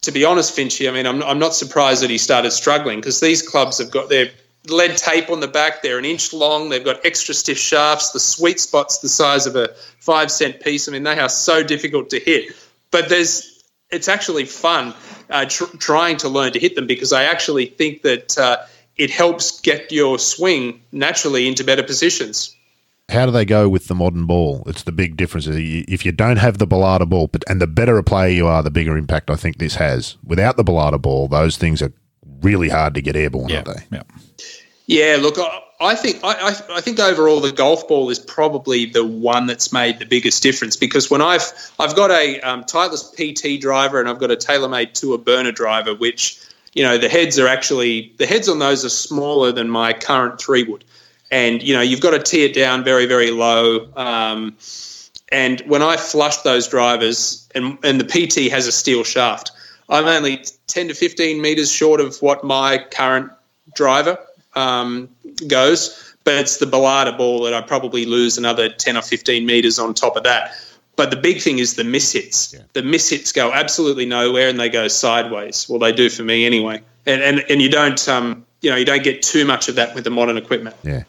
to 0.02 0.12
be 0.12 0.26
honest, 0.26 0.56
Finchy, 0.56 0.90
I 0.90 0.94
mean, 0.94 1.06
I'm, 1.06 1.22
I'm 1.24 1.40
not 1.40 1.54
surprised 1.54 2.02
that 2.02 2.10
he 2.10 2.18
started 2.18 2.52
struggling 2.52 3.00
because 3.00 3.20
these 3.20 3.48
clubs 3.48 3.78
have 3.78 3.92
got 3.92 4.10
their 4.10 4.32
lead 4.68 4.98
tape 4.98 5.30
on 5.30 5.40
the 5.40 5.48
back. 5.48 5.82
They're 5.82 6.00
an 6.00 6.06
inch 6.06 6.34
long. 6.34 6.70
They've 6.70 6.84
got 6.84 7.06
extra 7.06 7.34
stiff 7.34 7.58
shafts. 7.58 8.12
The 8.12 8.20
sweet 8.20 8.60
spot's 8.60 9.00
the 9.00 9.10
size 9.10 9.46
of 9.46 9.56
a 9.56 9.70
five 10.00 10.32
cent 10.32 10.60
piece. 10.62 10.88
I 10.88 10.92
mean, 10.92 11.04
they 11.04 11.20
are 11.20 11.30
so 11.30 11.64
difficult 11.64 12.10
to 12.12 12.20
hit. 12.20 12.56
But 12.90 13.10
there's, 13.10 13.64
it's 13.92 14.08
actually 14.08 14.46
fun 14.46 14.94
uh, 15.30 15.46
tr- 15.46 15.78
trying 15.78 16.18
to 16.18 16.30
learn 16.30 16.52
to 16.54 16.60
hit 16.60 16.76
them 16.76 16.88
because 16.88 17.14
I 17.14 17.24
actually 17.26 17.68
think 17.68 18.02
that 18.02 18.38
uh, 18.38 18.58
it 18.98 19.12
helps 19.12 19.62
get 19.62 19.92
your 19.92 20.18
swing 20.18 20.82
naturally 20.92 21.48
into 21.48 21.64
better 21.64 21.84
positions. 21.84 22.56
How 23.12 23.26
do 23.26 23.32
they 23.32 23.46
go 23.46 23.68
with 23.68 23.88
the 23.88 23.96
modern 23.96 24.26
ball? 24.26 24.64
It's 24.66 24.84
the 24.84 24.92
big 24.92 25.18
difference. 25.18 25.48
If 25.48 26.06
you 26.06 26.12
don't 26.12 26.38
have 26.38 26.58
the 26.58 26.68
Balata 26.68 27.08
ball, 27.08 27.28
but 27.28 27.44
and 27.48 27.62
the 27.62 27.68
better 27.68 27.98
a 27.98 28.04
player 28.04 28.30
you 28.30 28.48
are, 28.48 28.64
the 28.64 28.72
bigger 28.72 28.98
impact 28.98 29.30
I 29.30 29.36
think 29.36 29.58
this 29.58 29.76
has. 29.76 30.18
Without 30.26 30.58
the 30.58 30.64
Balata 30.64 31.02
ball, 31.02 31.28
those 31.28 31.58
things 31.58 31.82
are 31.82 31.92
really 32.42 32.70
hard 32.70 32.94
to 32.96 33.02
get 33.02 33.16
airborne, 33.16 33.50
yeah, 33.50 33.64
aren't 33.66 33.90
they? 33.90 33.98
Yeah. 33.98 34.04
Yeah, 34.88 35.18
look, 35.22 35.38
I 35.80 35.96
think 35.96 36.20
I, 36.24 36.50
I, 36.70 36.82
think 36.82 37.00
overall 37.00 37.40
the 37.40 37.52
golf 37.52 37.88
ball 37.88 38.10
is 38.10 38.20
probably 38.20 38.86
the 38.86 39.06
one 39.06 39.48
that's 39.48 39.74
made 39.74 40.00
the 40.00 40.06
biggest 40.06 40.44
difference 40.44 40.76
because 40.76 41.10
when 41.10 41.22
I've 41.22 41.44
I've 41.80 41.96
got 41.96 42.12
a 42.12 42.40
um, 42.42 42.64
Titleist 42.66 43.16
PT 43.16 43.62
driver 43.62 44.00
and 44.00 44.10
I've 44.10 44.20
got 44.20 44.32
a 44.32 44.36
TaylorMade 44.36 44.94
Tour 44.94 45.18
burner 45.18 45.52
driver, 45.52 45.96
which 45.96 46.40
you 46.74 46.84
know 46.84 46.98
the 46.98 47.10
heads 47.10 47.40
are 47.40 47.48
actually 47.48 48.14
the 48.18 48.26
heads 48.26 48.48
on 48.48 48.60
those 48.60 48.84
are 48.84 48.90
smaller 48.90 49.52
than 49.52 49.70
my 49.70 49.94
current 49.94 50.40
three 50.40 50.64
wood, 50.64 50.84
and 51.32 51.64
you 51.64 51.74
know 51.74 51.82
you've 51.82 52.02
got 52.02 52.12
to 52.12 52.20
tee 52.20 52.44
it 52.44 52.54
down 52.54 52.84
very 52.84 53.06
very 53.06 53.32
low. 53.32 53.90
Um, 53.96 54.56
and 55.32 55.62
when 55.62 55.82
I 55.82 55.96
flushed 55.98 56.44
those 56.44 56.68
drivers, 56.68 57.50
and 57.56 57.78
and 57.84 58.00
the 58.00 58.06
PT 58.06 58.52
has 58.52 58.68
a 58.68 58.72
steel 58.72 59.04
shaft, 59.04 59.52
I'm 59.90 60.06
only 60.06 60.46
ten 60.68 60.88
to 60.90 60.94
fifteen 60.94 61.42
meters 61.42 61.72
short 61.72 62.02
of 62.02 62.22
what 62.22 62.44
my 62.44 62.86
current 62.92 63.32
driver 63.74 64.18
um, 64.56 65.10
goes. 65.48 66.08
But 66.24 66.36
it's 66.36 66.58
the 66.58 66.68
Balata 66.68 67.18
ball 67.18 67.42
that 67.44 67.54
I 67.54 67.62
probably 67.62 68.06
lose 68.06 68.38
another 68.38 68.70
10 68.70 68.96
or 68.96 69.02
15 69.02 69.44
metres 69.44 69.80
on 69.80 69.96
top 69.96 70.16
of 70.16 70.22
that. 70.22 70.52
But 70.96 71.10
the 71.10 71.16
big 71.16 71.42
thing 71.42 71.58
is 71.58 71.76
the 71.76 71.84
miss 71.84 72.12
hits. 72.12 72.54
Yeah. 72.54 72.60
The 72.74 72.84
miss 72.84 73.10
hits 73.10 73.32
go 73.32 73.52
absolutely 73.52 74.06
nowhere 74.06 74.48
and 74.48 74.60
they 74.60 74.70
go 74.70 74.88
sideways. 74.88 75.68
Well, 75.68 75.80
they 75.80 75.92
do 75.92 76.10
for 76.10 76.24
me 76.24 76.46
anyway. 76.46 76.82
And 77.08 77.24
and, 77.24 77.44
and 77.50 77.62
you 77.62 77.70
don't 77.70 78.08
um, 78.08 78.46
you 78.62 78.70
know 78.70 78.76
you 78.76 78.86
don't 78.86 79.04
get 79.04 79.24
too 79.24 79.46
much 79.46 79.68
of 79.68 79.76
that 79.76 79.96
with 79.96 80.04
the 80.04 80.12
modern 80.12 80.38
equipment. 80.38 80.76
Yeah. 80.84 81.04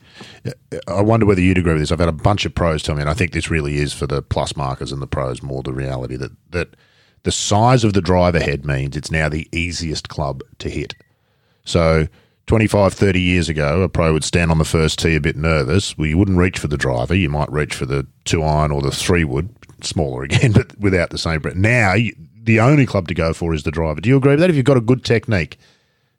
I 0.88 1.02
wonder 1.02 1.26
whether 1.26 1.40
you'd 1.40 1.58
agree 1.58 1.72
with 1.72 1.82
this. 1.82 1.92
I've 1.92 1.98
had 1.98 2.08
a 2.08 2.12
bunch 2.12 2.44
of 2.44 2.54
pros 2.54 2.82
tell 2.82 2.94
me, 2.94 3.00
and 3.00 3.10
I 3.10 3.14
think 3.14 3.32
this 3.32 3.50
really 3.50 3.78
is 3.78 3.92
for 3.92 4.06
the 4.06 4.22
plus 4.22 4.56
markers 4.56 4.92
and 4.92 5.02
the 5.02 5.06
pros 5.06 5.42
more 5.42 5.62
the 5.62 5.72
reality 5.72 6.16
that 6.16 6.32
that 6.50 6.76
the 7.22 7.32
size 7.32 7.84
of 7.84 7.92
the 7.92 8.00
driver 8.00 8.40
head 8.40 8.64
means 8.64 8.96
it's 8.96 9.10
now 9.10 9.28
the 9.28 9.48
easiest 9.52 10.08
club 10.08 10.42
to 10.58 10.68
hit. 10.68 10.94
So 11.64 12.08
25, 12.46 12.92
30 12.92 13.20
years 13.20 13.48
ago, 13.48 13.82
a 13.82 13.88
pro 13.88 14.12
would 14.12 14.24
stand 14.24 14.50
on 14.50 14.58
the 14.58 14.64
first 14.64 14.98
tee 14.98 15.14
a 15.14 15.20
bit 15.20 15.36
nervous. 15.36 15.96
Well, 15.96 16.08
you 16.08 16.18
wouldn't 16.18 16.38
reach 16.38 16.58
for 16.58 16.68
the 16.68 16.76
driver. 16.76 17.14
You 17.14 17.28
might 17.28 17.50
reach 17.52 17.74
for 17.74 17.86
the 17.86 18.06
two 18.24 18.42
iron 18.42 18.72
or 18.72 18.82
the 18.82 18.90
three 18.90 19.24
wood, 19.24 19.48
smaller 19.80 20.22
again, 20.24 20.52
but 20.52 20.76
without 20.78 21.10
the 21.10 21.18
same. 21.18 21.40
But 21.40 21.56
now, 21.56 21.94
the 22.42 22.60
only 22.60 22.86
club 22.86 23.08
to 23.08 23.14
go 23.14 23.32
for 23.32 23.54
is 23.54 23.62
the 23.62 23.70
driver. 23.70 24.00
Do 24.00 24.08
you 24.08 24.16
agree 24.16 24.32
with 24.32 24.40
that? 24.40 24.50
If 24.50 24.56
you've 24.56 24.64
got 24.64 24.76
a 24.76 24.82
good 24.82 25.04
technique, 25.04 25.58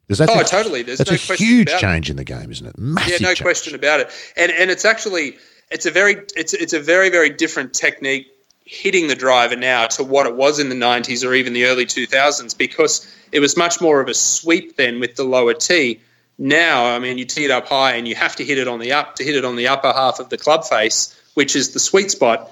that's 0.07 0.21
oh, 0.21 0.39
a, 0.39 0.43
totally. 0.43 0.83
There's 0.83 0.99
that's 0.99 1.29
no 1.29 1.33
a 1.33 1.37
huge 1.37 1.69
change 1.77 2.09
it. 2.09 2.11
in 2.11 2.17
the 2.17 2.23
game, 2.23 2.51
isn't 2.51 2.65
it? 2.65 2.77
Massive 2.77 3.21
yeah, 3.21 3.27
no 3.27 3.29
change. 3.29 3.41
question 3.41 3.75
about 3.75 3.99
it. 4.01 4.09
And 4.35 4.51
and 4.51 4.69
it's 4.69 4.85
actually 4.85 5.37
it's 5.71 5.85
a 5.85 5.91
very 5.91 6.17
it's 6.35 6.53
it's 6.53 6.73
a 6.73 6.79
very 6.79 7.09
very 7.09 7.29
different 7.29 7.73
technique 7.73 8.27
hitting 8.65 9.07
the 9.07 9.15
driver 9.15 9.55
now 9.55 9.87
to 9.87 10.03
what 10.03 10.25
it 10.25 10.35
was 10.35 10.59
in 10.59 10.69
the 10.69 10.75
90s 10.75 11.27
or 11.27 11.33
even 11.33 11.51
the 11.51 11.65
early 11.65 11.85
2000s 11.85 12.57
because 12.57 13.13
it 13.33 13.41
was 13.41 13.57
much 13.57 13.81
more 13.81 13.99
of 13.99 14.07
a 14.07 14.13
sweep 14.13 14.77
then 14.77 15.01
with 15.01 15.15
the 15.15 15.23
lower 15.23 15.53
tee 15.53 15.99
now, 16.37 16.87
I 16.87 16.99
mean, 16.99 17.17
you 17.17 17.25
tee 17.25 17.45
it 17.45 17.51
up 17.51 17.67
high 17.67 17.93
and 17.93 18.07
you 18.07 18.15
have 18.15 18.35
to 18.37 18.43
hit 18.43 18.57
it 18.57 18.67
on 18.67 18.79
the 18.79 18.93
up 18.93 19.15
to 19.17 19.23
hit 19.23 19.35
it 19.35 19.45
on 19.45 19.55
the 19.55 19.67
upper 19.67 19.91
half 19.93 20.19
of 20.19 20.29
the 20.29 20.37
club 20.37 20.65
face, 20.65 21.19
which 21.35 21.55
is 21.55 21.71
the 21.71 21.79
sweet 21.79 22.11
spot. 22.11 22.51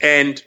And 0.00 0.42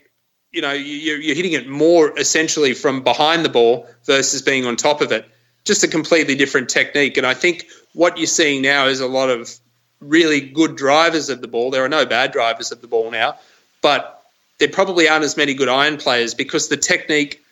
you 0.52 0.62
know, 0.62 0.72
you're, 0.72 1.36
hitting 1.36 1.54
it 1.54 1.68
more 1.68 2.18
essentially 2.18 2.74
from 2.74 3.04
behind 3.04 3.46
the 3.46 3.50
ball 3.50 3.88
versus 4.06 4.42
being 4.42 4.66
on 4.66 4.76
top 4.76 5.02
of 5.02 5.12
it. 5.12 5.30
Just 5.70 5.84
a 5.84 5.88
completely 5.88 6.34
different 6.34 6.68
technique. 6.68 7.16
And 7.18 7.28
I 7.28 7.36
think 7.36 7.68
what 7.94 8.18
you're 8.18 8.26
seeing 8.26 8.64
now 8.64 8.88
is 8.88 9.02
a 9.02 9.08
lot 9.08 9.30
of 9.30 9.54
really 10.00 10.42
good 10.42 10.76
drivers 10.76 11.30
of 11.30 11.42
the 11.42 11.48
ball. 11.48 11.70
There 11.70 11.86
are 11.86 11.90
no 11.90 12.08
bad 12.08 12.32
drivers 12.32 12.72
of 12.72 12.82
the 12.82 12.88
ball 12.88 13.12
now, 13.12 13.38
but 13.84 14.24
there 14.58 14.68
probably 14.68 15.08
aren't 15.08 15.24
as 15.24 15.38
many 15.38 15.54
good 15.54 15.70
iron 15.70 15.98
players 15.98 16.34
because 16.34 16.70
the 16.70 16.78
technique 16.78 17.44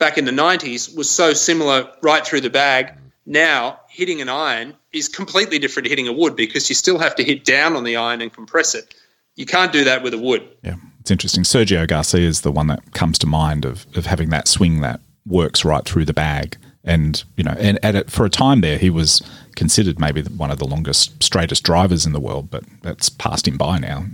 back 0.00 0.18
in 0.18 0.24
the 0.24 0.32
90s 0.32 0.96
was 0.96 1.08
so 1.08 1.34
similar 1.34 1.88
right 2.02 2.26
through 2.26 2.40
the 2.40 2.50
bag 2.50 2.94
now, 3.24 3.78
hitting 3.88 4.20
an 4.20 4.28
iron 4.28 4.74
is 4.92 5.08
completely 5.08 5.60
different 5.60 5.84
to 5.84 5.90
hitting 5.90 6.08
a 6.08 6.12
wood 6.12 6.34
because 6.34 6.68
you 6.68 6.74
still 6.74 6.98
have 6.98 7.14
to 7.14 7.24
hit 7.24 7.44
down 7.44 7.76
on 7.76 7.84
the 7.84 7.94
iron 7.94 8.20
and 8.20 8.32
compress 8.32 8.74
it. 8.74 8.94
You 9.36 9.46
can't 9.46 9.72
do 9.72 9.84
that 9.84 10.02
with 10.02 10.12
a 10.12 10.18
wood. 10.18 10.48
Yeah, 10.64 10.74
it's 11.00 11.10
interesting. 11.10 11.44
Sergio 11.44 11.86
Garcia 11.86 12.26
is 12.26 12.40
the 12.40 12.50
one 12.52 12.66
that 12.66 12.94
comes 12.94 13.18
to 13.18 13.26
mind 13.26 13.64
of, 13.64 13.86
of 13.96 14.06
having 14.06 14.30
that 14.30 14.48
swing 14.48 14.80
that 14.80 15.00
works 15.24 15.64
right 15.64 15.84
through 15.84 16.04
the 16.04 16.12
bag. 16.12 16.56
And, 16.84 17.22
you 17.36 17.44
know, 17.44 17.54
and 17.58 17.78
at 17.84 17.94
it, 17.94 18.10
for 18.10 18.26
a 18.26 18.30
time 18.30 18.60
there, 18.60 18.76
he 18.76 18.90
was 18.90 19.22
considered 19.54 20.00
maybe 20.00 20.22
one 20.22 20.50
of 20.50 20.58
the 20.58 20.66
longest, 20.66 21.22
straightest 21.22 21.62
drivers 21.62 22.04
in 22.04 22.12
the 22.12 22.20
world, 22.20 22.50
but 22.50 22.64
that's 22.82 23.08
passed 23.08 23.46
him 23.46 23.56
by 23.56 23.78
now 23.78 24.04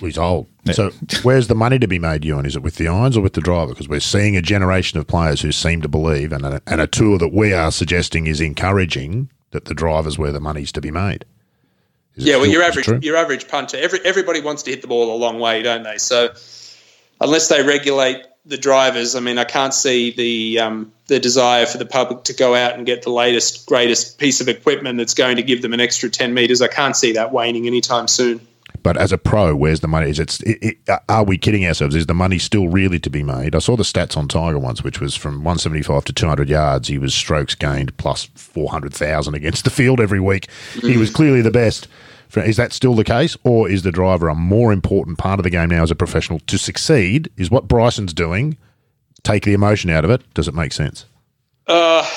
he's 0.00 0.18
old. 0.18 0.46
Yeah. 0.64 0.72
So 0.72 0.90
where's 1.22 1.48
the 1.48 1.54
money 1.54 1.78
to 1.78 1.86
be 1.86 1.98
made, 1.98 2.24
Ewan? 2.24 2.46
Is 2.46 2.56
it 2.56 2.62
with 2.62 2.76
the 2.76 2.88
irons 2.88 3.16
or 3.16 3.20
with 3.20 3.34
the 3.34 3.40
driver? 3.40 3.72
Because 3.72 3.88
we're 3.88 4.00
seeing 4.00 4.36
a 4.36 4.42
generation 4.42 4.98
of 4.98 5.06
players 5.06 5.40
who 5.40 5.52
seem 5.52 5.82
to 5.82 5.88
believe, 5.88 6.32
and 6.32 6.44
a, 6.44 6.60
and 6.66 6.80
a 6.80 6.86
tour 6.86 7.18
that 7.18 7.32
we 7.32 7.52
are 7.52 7.70
suggesting 7.70 8.26
is 8.26 8.40
encouraging 8.40 9.30
that 9.50 9.66
the 9.66 9.74
driver's 9.74 10.18
where 10.18 10.32
the 10.32 10.40
money's 10.40 10.72
to 10.72 10.80
be 10.80 10.90
made. 10.90 11.24
Is 12.16 12.24
yeah, 12.24 12.36
well, 12.36 12.46
your 12.46 12.62
average 12.62 12.88
your 13.04 13.16
average 13.16 13.46
punter, 13.48 13.76
every, 13.76 14.00
everybody 14.04 14.40
wants 14.40 14.62
to 14.64 14.70
hit 14.70 14.82
the 14.82 14.88
ball 14.88 15.14
a 15.14 15.18
long 15.18 15.38
way, 15.38 15.62
don't 15.62 15.82
they? 15.82 15.98
So 15.98 16.32
unless 17.20 17.48
they 17.48 17.62
regulate 17.62 18.24
the 18.46 18.56
drivers, 18.56 19.14
I 19.14 19.20
mean, 19.20 19.38
I 19.38 19.44
can't 19.44 19.74
see 19.74 20.12
the 20.12 20.60
um, 20.60 20.92
the 21.06 21.18
desire 21.18 21.66
for 21.66 21.78
the 21.78 21.86
public 21.86 22.24
to 22.24 22.32
go 22.32 22.54
out 22.54 22.74
and 22.74 22.86
get 22.86 23.02
the 23.02 23.10
latest, 23.10 23.66
greatest 23.66 24.18
piece 24.18 24.40
of 24.40 24.48
equipment 24.48 24.98
that's 24.98 25.14
going 25.14 25.36
to 25.36 25.42
give 25.42 25.62
them 25.62 25.72
an 25.72 25.80
extra 25.80 26.08
ten 26.08 26.34
meters. 26.34 26.62
I 26.62 26.68
can't 26.68 26.96
see 26.96 27.12
that 27.12 27.32
waning 27.32 27.66
anytime 27.66 28.08
soon. 28.08 28.40
But 28.82 28.96
as 28.96 29.10
a 29.10 29.18
pro, 29.18 29.56
where's 29.56 29.80
the 29.80 29.88
money? 29.88 30.10
Is 30.10 30.20
it, 30.20 30.40
it, 30.42 30.58
it, 30.62 31.00
are 31.08 31.24
we 31.24 31.38
kidding 31.38 31.66
ourselves? 31.66 31.96
Is 31.96 32.06
the 32.06 32.14
money 32.14 32.38
still 32.38 32.68
really 32.68 33.00
to 33.00 33.10
be 33.10 33.24
made? 33.24 33.56
I 33.56 33.58
saw 33.58 33.76
the 33.76 33.82
stats 33.82 34.16
on 34.16 34.28
Tiger 34.28 34.60
once, 34.60 34.84
which 34.84 35.00
was 35.00 35.16
from 35.16 35.38
175 35.38 36.04
to 36.04 36.12
200 36.12 36.48
yards. 36.48 36.86
He 36.86 36.96
was 36.96 37.12
strokes 37.12 37.56
gained 37.56 37.96
plus 37.96 38.26
400,000 38.36 39.34
against 39.34 39.64
the 39.64 39.70
field 39.70 40.00
every 40.00 40.20
week. 40.20 40.46
Mm. 40.74 40.90
He 40.90 40.96
was 40.98 41.10
clearly 41.10 41.40
the 41.40 41.50
best. 41.50 41.88
Is 42.34 42.56
that 42.56 42.72
still 42.72 42.94
the 42.94 43.04
case, 43.04 43.36
or 43.44 43.68
is 43.68 43.82
the 43.82 43.92
driver 43.92 44.28
a 44.28 44.34
more 44.34 44.72
important 44.72 45.18
part 45.18 45.38
of 45.38 45.44
the 45.44 45.50
game 45.50 45.70
now 45.70 45.82
as 45.82 45.90
a 45.90 45.94
professional 45.94 46.40
to 46.40 46.58
succeed? 46.58 47.30
Is 47.36 47.50
what 47.50 47.68
Bryson's 47.68 48.12
doing 48.12 48.56
take 49.22 49.44
the 49.44 49.54
emotion 49.54 49.90
out 49.90 50.04
of 50.04 50.10
it? 50.10 50.22
Does 50.34 50.48
it 50.48 50.54
make 50.54 50.72
sense? 50.72 51.06
Uh, 51.66 52.08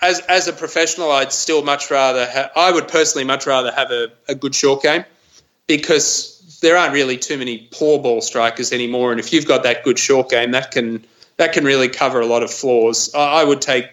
as 0.00 0.20
as 0.20 0.48
a 0.48 0.52
professional, 0.52 1.10
I'd 1.12 1.32
still 1.32 1.62
much 1.62 1.90
rather. 1.90 2.26
Ha- 2.30 2.50
I 2.56 2.72
would 2.72 2.88
personally 2.88 3.24
much 3.24 3.46
rather 3.46 3.70
have 3.72 3.90
a, 3.90 4.08
a 4.28 4.34
good 4.34 4.54
short 4.54 4.82
game 4.82 5.04
because 5.66 6.58
there 6.62 6.76
aren't 6.76 6.94
really 6.94 7.16
too 7.16 7.38
many 7.38 7.68
poor 7.72 7.98
ball 7.98 8.20
strikers 8.20 8.72
anymore. 8.72 9.10
And 9.10 9.20
if 9.20 9.32
you've 9.32 9.46
got 9.46 9.62
that 9.62 9.84
good 9.84 9.98
short 9.98 10.30
game, 10.30 10.52
that 10.52 10.70
can 10.70 11.04
that 11.36 11.52
can 11.52 11.64
really 11.64 11.88
cover 11.88 12.20
a 12.20 12.26
lot 12.26 12.42
of 12.42 12.50
flaws. 12.50 13.12
I 13.14 13.44
would 13.44 13.60
take 13.60 13.86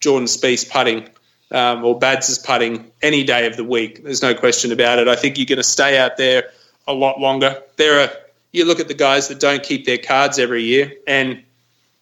Jordan 0.00 0.26
Spieth 0.26 0.70
putting 0.70 1.08
um, 1.50 1.84
or 1.84 1.98
Bads' 1.98 2.28
is 2.28 2.38
putting 2.38 2.90
any 3.02 3.24
day 3.24 3.46
of 3.46 3.56
the 3.56 3.64
week. 3.64 4.02
There's 4.02 4.22
no 4.22 4.34
question 4.34 4.72
about 4.72 4.98
it. 4.98 5.08
I 5.08 5.16
think 5.16 5.38
you're 5.38 5.46
going 5.46 5.58
to 5.58 5.64
stay 5.64 5.98
out 5.98 6.16
there 6.16 6.50
a 6.86 6.92
lot 6.92 7.20
longer. 7.20 7.62
There 7.76 8.00
are 8.00 8.10
you 8.52 8.64
look 8.64 8.80
at 8.80 8.88
the 8.88 8.94
guys 8.94 9.28
that 9.28 9.38
don't 9.38 9.62
keep 9.62 9.84
their 9.84 9.98
cards 9.98 10.38
every 10.38 10.62
year, 10.62 10.92
and 11.06 11.42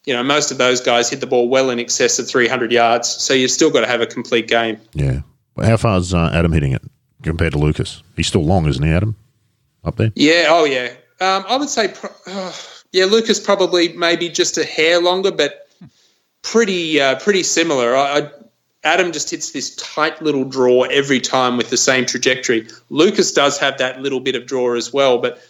you 0.04 0.14
know 0.14 0.22
most 0.22 0.50
of 0.50 0.58
those 0.58 0.80
guys 0.80 1.10
hit 1.10 1.20
the 1.20 1.26
ball 1.26 1.48
well 1.48 1.70
in 1.70 1.78
excess 1.78 2.18
of 2.18 2.28
300 2.28 2.72
yards. 2.72 3.08
So 3.08 3.34
you've 3.34 3.50
still 3.50 3.70
got 3.70 3.80
to 3.80 3.86
have 3.86 4.00
a 4.00 4.06
complete 4.06 4.48
game. 4.48 4.78
Yeah. 4.92 5.20
How 5.56 5.76
far 5.76 5.98
is 5.98 6.12
uh, 6.12 6.30
Adam 6.32 6.52
hitting 6.52 6.72
it? 6.72 6.82
compared 7.24 7.52
to 7.54 7.58
Lucas. 7.58 8.02
He's 8.16 8.28
still 8.28 8.44
long, 8.44 8.66
isn't 8.66 8.82
he, 8.82 8.92
Adam? 8.92 9.16
Up 9.84 9.96
there? 9.96 10.12
Yeah. 10.14 10.46
Oh, 10.48 10.64
yeah. 10.64 10.92
Um, 11.20 11.44
I 11.48 11.56
would 11.56 11.68
say, 11.68 11.92
uh, 12.26 12.52
yeah, 12.92 13.06
Lucas 13.06 13.40
probably 13.40 13.94
maybe 13.96 14.28
just 14.28 14.56
a 14.58 14.64
hair 14.64 15.00
longer, 15.00 15.32
but 15.32 15.68
pretty 16.42 17.00
uh, 17.00 17.18
pretty 17.18 17.42
similar. 17.42 17.96
I, 17.96 18.18
I, 18.18 18.30
Adam 18.84 19.12
just 19.12 19.30
hits 19.30 19.52
this 19.52 19.74
tight 19.76 20.20
little 20.22 20.44
draw 20.44 20.82
every 20.84 21.20
time 21.20 21.56
with 21.56 21.70
the 21.70 21.76
same 21.76 22.04
trajectory. 22.04 22.68
Lucas 22.90 23.32
does 23.32 23.58
have 23.58 23.78
that 23.78 24.00
little 24.00 24.20
bit 24.20 24.34
of 24.34 24.46
draw 24.46 24.74
as 24.74 24.92
well, 24.92 25.18
but 25.18 25.42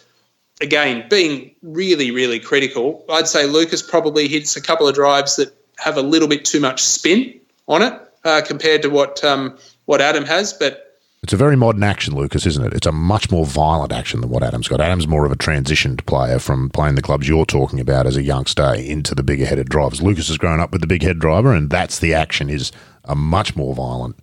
again, 0.61 1.05
being 1.09 1.53
really, 1.61 2.11
really 2.11 2.39
critical, 2.39 3.03
I'd 3.09 3.27
say 3.27 3.45
Lucas 3.45 3.81
probably 3.81 4.27
hits 4.27 4.55
a 4.55 4.61
couple 4.61 4.87
of 4.87 4.95
drives 4.95 5.35
that 5.35 5.53
have 5.77 5.97
a 5.97 6.01
little 6.01 6.27
bit 6.27 6.45
too 6.45 6.59
much 6.59 6.81
spin 6.81 7.39
on 7.67 7.81
it 7.81 7.93
uh, 8.23 8.41
compared 8.45 8.81
to 8.83 8.89
what 8.89 9.23
um, 9.23 9.57
what 9.85 10.01
Adam 10.01 10.25
has. 10.25 10.53
But 10.53 10.97
It's 11.21 11.33
a 11.33 11.37
very 11.37 11.57
modern 11.57 11.83
action, 11.83 12.15
Lucas, 12.15 12.45
isn't 12.45 12.65
it? 12.65 12.73
It's 12.73 12.87
a 12.87 12.91
much 12.91 13.29
more 13.29 13.45
violent 13.45 13.91
action 13.91 14.21
than 14.21 14.29
what 14.29 14.43
Adam's 14.43 14.67
got. 14.67 14.79
Adam's 14.79 15.07
more 15.07 15.25
of 15.25 15.31
a 15.31 15.35
transitioned 15.35 16.05
player 16.05 16.39
from 16.39 16.69
playing 16.69 16.95
the 16.95 17.01
clubs 17.01 17.27
you're 17.27 17.45
talking 17.45 17.79
about 17.79 18.07
as 18.07 18.15
a 18.15 18.23
youngster 18.23 18.73
into 18.75 19.13
the 19.13 19.23
bigger 19.23 19.45
headed 19.45 19.69
drivers. 19.69 20.01
Lucas 20.01 20.27
has 20.29 20.37
grown 20.37 20.59
up 20.59 20.71
with 20.71 20.81
the 20.81 20.87
big 20.87 21.03
head 21.03 21.19
driver, 21.19 21.53
and 21.53 21.69
that's 21.69 21.99
the 21.99 22.13
action 22.13 22.49
is 22.49 22.71
a 23.07 23.15
much 23.15 23.55
more 23.55 23.73
violent 23.75 24.17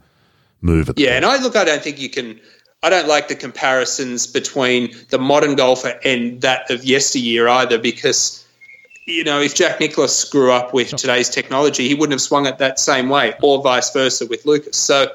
move. 0.60 0.88
At 0.88 0.98
yeah, 0.98 1.10
and 1.10 1.24
I 1.24 1.40
look, 1.42 1.56
I 1.56 1.64
don't 1.64 1.82
think 1.82 2.00
you 2.00 2.10
can. 2.10 2.40
I 2.82 2.90
don't 2.90 3.06
like 3.06 3.28
the 3.28 3.36
comparisons 3.36 4.26
between 4.26 4.94
the 5.10 5.18
modern 5.18 5.54
golfer 5.54 6.00
and 6.04 6.40
that 6.40 6.68
of 6.70 6.84
yesteryear 6.84 7.48
either, 7.48 7.78
because 7.78 8.44
you 9.06 9.24
know 9.24 9.40
if 9.40 9.54
Jack 9.54 9.80
Nicklaus 9.80 10.28
grew 10.28 10.52
up 10.52 10.74
with 10.74 10.88
today's 10.88 11.28
technology, 11.28 11.88
he 11.88 11.94
wouldn't 11.94 12.12
have 12.12 12.20
swung 12.20 12.46
it 12.46 12.58
that 12.58 12.78
same 12.78 13.08
way, 13.08 13.34
or 13.42 13.62
vice 13.62 13.92
versa 13.92 14.26
with 14.26 14.44
Lucas. 14.46 14.76
So 14.76 15.12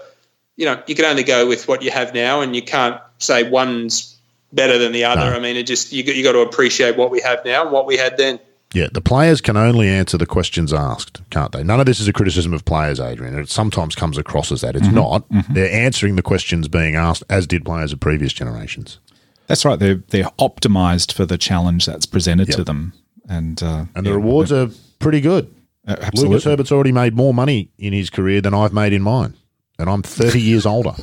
you 0.58 0.66
know, 0.66 0.82
you 0.88 0.96
can 0.96 1.06
only 1.06 1.24
go 1.24 1.48
with 1.48 1.68
what 1.68 1.82
you 1.82 1.92
have 1.92 2.14
now, 2.14 2.42
and 2.42 2.56
you 2.56 2.62
can't 2.62 3.00
say 3.20 3.50
one's 3.50 4.18
better 4.52 4.78
than 4.78 4.92
the 4.92 5.04
other. 5.04 5.30
No. 5.30 5.36
I 5.36 5.40
mean, 5.40 5.56
it 5.56 5.64
just 5.64 5.94
you 5.94 6.04
you 6.04 6.24
got 6.24 6.34
to 6.34 6.40
appreciate 6.40 6.98
what 6.98 7.12
we 7.12 7.22
have 7.22 7.46
now 7.46 7.64
and 7.64 7.72
what 7.72 7.86
we 7.86 7.96
had 7.96 8.18
then. 8.18 8.40
Yeah, 8.78 8.90
the 8.92 9.02
players 9.02 9.42
can 9.42 9.58
only 9.58 9.88
answer 9.90 10.20
the 10.20 10.28
questions 10.28 10.72
asked, 10.72 11.28
can't 11.32 11.52
they? 11.52 11.64
None 11.64 11.80
of 11.80 11.88
this 11.88 12.00
is 12.00 12.08
a 12.08 12.14
criticism 12.14 12.54
of 12.54 12.64
players, 12.64 13.00
Adrian. 13.00 13.38
It 13.40 13.50
sometimes 13.50 13.96
comes 13.96 14.20
across 14.20 14.52
as 14.52 14.62
that. 14.62 14.76
It's 14.76 14.86
mm-hmm. 14.86 14.96
not. 14.96 15.30
Mm-hmm. 15.30 15.54
They're 15.54 15.72
answering 15.72 16.16
the 16.16 16.22
questions 16.22 16.68
being 16.68 16.96
asked, 16.96 17.24
as 17.28 17.48
did 17.48 17.66
players 17.66 17.92
of 17.92 18.00
previous 18.00 18.34
generations. 18.34 19.00
That's 19.48 19.66
right. 19.66 19.80
They're 19.80 20.04
they're 20.10 20.32
optimized 20.38 21.12
for 21.12 21.26
the 21.26 21.40
challenge 21.40 21.88
that's 21.88 22.06
presented 22.06 22.50
yep. 22.50 22.58
to 22.58 22.64
them, 22.64 22.94
and 23.28 23.64
uh, 23.64 23.86
and 23.96 24.06
the 24.06 24.12
yeah, 24.12 24.16
rewards 24.16 24.52
are 24.52 24.70
pretty 25.00 25.22
good. 25.22 25.52
Uh, 25.88 25.96
absolutely. 26.00 26.36
Lucas 26.36 26.44
Herbert's 26.44 26.72
already 26.72 26.92
made 26.92 27.16
more 27.16 27.34
money 27.34 27.72
in 27.80 27.94
his 27.94 28.12
career 28.12 28.42
than 28.42 28.54
I've 28.54 28.74
made 28.74 28.94
in 28.94 29.02
mine 29.02 29.34
and 29.80 29.90
I'm 29.90 30.02
30 30.02 30.42
years 30.42 30.66
older. 30.66 30.94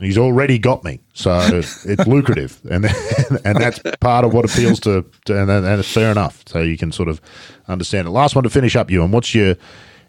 He's 0.00 0.18
already 0.18 0.58
got 0.58 0.84
me, 0.84 1.00
so 1.12 1.38
it's 1.52 2.06
lucrative, 2.06 2.60
and 2.70 2.86
and 3.44 3.56
that's 3.56 3.80
part 4.00 4.24
of 4.24 4.32
what 4.32 4.44
appeals 4.44 4.80
to, 4.80 5.04
to 5.26 5.40
and, 5.40 5.50
and 5.50 5.80
it's 5.80 5.92
fair 5.92 6.10
enough. 6.10 6.42
So 6.46 6.60
you 6.60 6.76
can 6.76 6.92
sort 6.92 7.08
of 7.08 7.20
understand 7.68 8.08
it. 8.08 8.10
Last 8.10 8.34
one 8.34 8.44
to 8.44 8.50
finish 8.50 8.76
up, 8.76 8.90
you 8.90 9.02
and 9.02 9.12
what's 9.12 9.34
your 9.34 9.56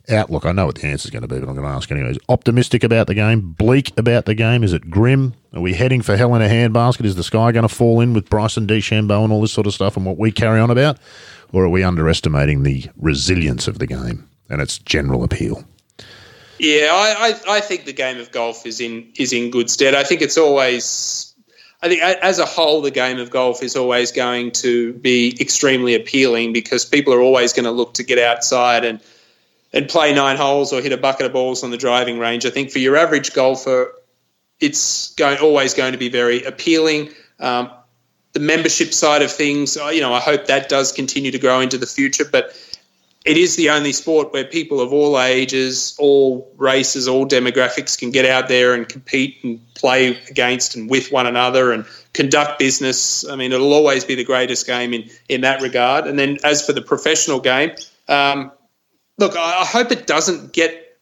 outlook? 0.10 0.46
I 0.46 0.52
know 0.52 0.66
what 0.66 0.76
the 0.76 0.88
answer 0.88 1.08
is 1.08 1.12
going 1.12 1.22
to 1.22 1.28
be, 1.28 1.40
but 1.40 1.50
I'm 1.50 1.56
going 1.56 1.68
to 1.68 1.74
ask 1.74 1.92
anyways. 1.92 2.18
Optimistic 2.30 2.84
about 2.84 3.08
the 3.08 3.14
game, 3.14 3.54
bleak 3.54 3.98
about 3.98 4.26
the 4.26 4.36
game. 4.36 4.64
Is 4.64 4.74
it 4.74 4.90
grim? 4.90 5.34
Are 5.54 5.62
we 5.62 5.74
heading 5.74 6.02
for 6.02 6.16
hell 6.16 6.36
in 6.36 6.42
a 6.42 6.48
handbasket? 6.48 7.06
Is 7.06 7.16
the 7.16 7.24
sky 7.24 7.52
going 7.52 7.68
to 7.68 7.74
fall 7.74 8.02
in 8.02 8.14
with 8.14 8.30
Bryson 8.30 8.68
DeChambeau 8.68 9.24
and 9.24 9.32
all 9.32 9.42
this 9.42 9.54
sort 9.54 9.68
of 9.68 9.74
stuff 9.74 9.98
and 9.98 10.06
what 10.06 10.18
we 10.18 10.32
carry 10.32 10.60
on 10.60 10.70
about, 10.70 10.98
or 11.54 11.64
are 11.66 11.70
we 11.70 11.84
underestimating 11.84 12.64
the 12.64 12.86
resilience 12.98 13.68
of 13.68 13.80
the 13.80 13.88
game 13.88 14.28
and 14.50 14.62
its 14.62 14.78
general 14.78 15.24
appeal? 15.24 15.64
Yeah, 16.58 16.90
I, 16.92 17.30
I, 17.30 17.58
I, 17.58 17.60
think 17.60 17.86
the 17.86 17.94
game 17.94 18.18
of 18.20 18.32
golf 18.32 18.66
is 18.66 18.80
in 18.80 19.12
is 19.18 19.34
in 19.34 19.52
good 19.52 19.70
stead. 19.70 19.94
I 19.94 20.04
think 20.04 20.22
it's 20.22 20.38
always, 20.38 21.34
I 21.82 21.90
think 21.90 22.02
as 22.02 22.40
a 22.40 22.46
whole, 22.46 22.82
the 22.82 22.92
game 22.92 23.20
of 23.20 23.30
golf 23.30 23.62
is 23.62 23.76
always 23.76 24.12
going 24.12 24.52
to 24.52 24.94
be 24.94 25.36
extremely 25.42 25.96
appealing 25.96 26.54
because 26.54 26.86
people 26.86 27.14
are 27.14 27.22
always 27.22 27.52
going 27.52 27.66
to 27.66 27.72
look 27.72 27.96
to 27.96 28.04
get 28.04 28.20
outside 28.20 28.86
and 28.86 29.02
and 29.74 29.90
play 29.90 30.14
nine 30.14 30.38
holes 30.38 30.72
or 30.72 30.82
hit 30.82 30.94
a 30.94 30.98
bucket 30.98 31.26
of 31.26 31.34
balls 31.34 31.62
on 31.64 31.72
the 31.72 31.78
driving 31.78 32.18
range. 32.20 32.46
I 32.46 32.50
think 32.50 32.72
for 32.72 32.80
your 32.80 32.96
average 32.96 33.34
golfer, 33.34 33.94
it's 34.62 35.14
going 35.16 35.40
always 35.40 35.74
going 35.74 35.92
to 35.92 35.98
be 35.98 36.08
very 36.08 36.44
appealing. 36.44 37.10
Um, 37.42 37.70
the 38.32 38.40
membership 38.40 38.94
side 38.94 39.22
of 39.22 39.32
things, 39.32 39.76
you 39.76 40.00
know, 40.00 40.14
I 40.14 40.22
hope 40.22 40.48
that 40.48 40.70
does 40.70 40.94
continue 40.94 41.32
to 41.32 41.40
grow 41.40 41.60
into 41.60 41.78
the 41.78 41.86
future, 41.86 42.26
but 42.30 42.54
it 43.26 43.38
is 43.38 43.56
the 43.56 43.72
only 43.72 43.92
sport 43.92 44.32
where 44.32 44.46
people 44.46 44.80
of 44.80 44.94
all 44.94 45.20
ages, 45.20 45.96
all 45.98 46.54
races, 46.58 47.08
all 47.08 47.28
demographics 47.28 47.98
can 47.98 48.12
get 48.12 48.24
out 48.24 48.48
there 48.48 48.76
and 48.76 48.88
compete 48.88 49.44
and 49.44 49.60
play 49.74 50.16
against 50.30 50.76
and 50.76 50.88
with 50.92 51.12
one 51.12 51.26
another 51.26 51.72
and 51.72 51.86
conduct 52.14 52.60
business. 52.60 53.28
I 53.28 53.36
mean, 53.36 53.52
it'll 53.52 53.74
always 53.74 54.06
be 54.06 54.14
the 54.14 54.24
greatest 54.24 54.68
game 54.68 54.94
in, 54.94 55.10
in 55.28 55.42
that 55.42 55.64
regard. 55.64 56.06
And 56.06 56.20
then 56.20 56.38
as 56.44 56.64
for 56.64 56.72
the 56.72 56.84
professional 56.84 57.40
game, 57.40 57.72
um, 58.08 58.52
look, 59.18 59.36
I 59.36 59.66
hope 59.66 59.92
it 59.92 60.06
doesn't 60.06 60.54
get 60.54 61.00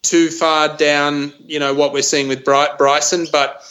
too 0.00 0.30
far 0.30 0.74
down, 0.78 1.34
you 1.40 1.58
know, 1.58 1.74
what 1.74 1.92
we're 1.92 2.02
seeing 2.02 2.28
with 2.28 2.42
Bryson. 2.42 3.26
But 3.30 3.62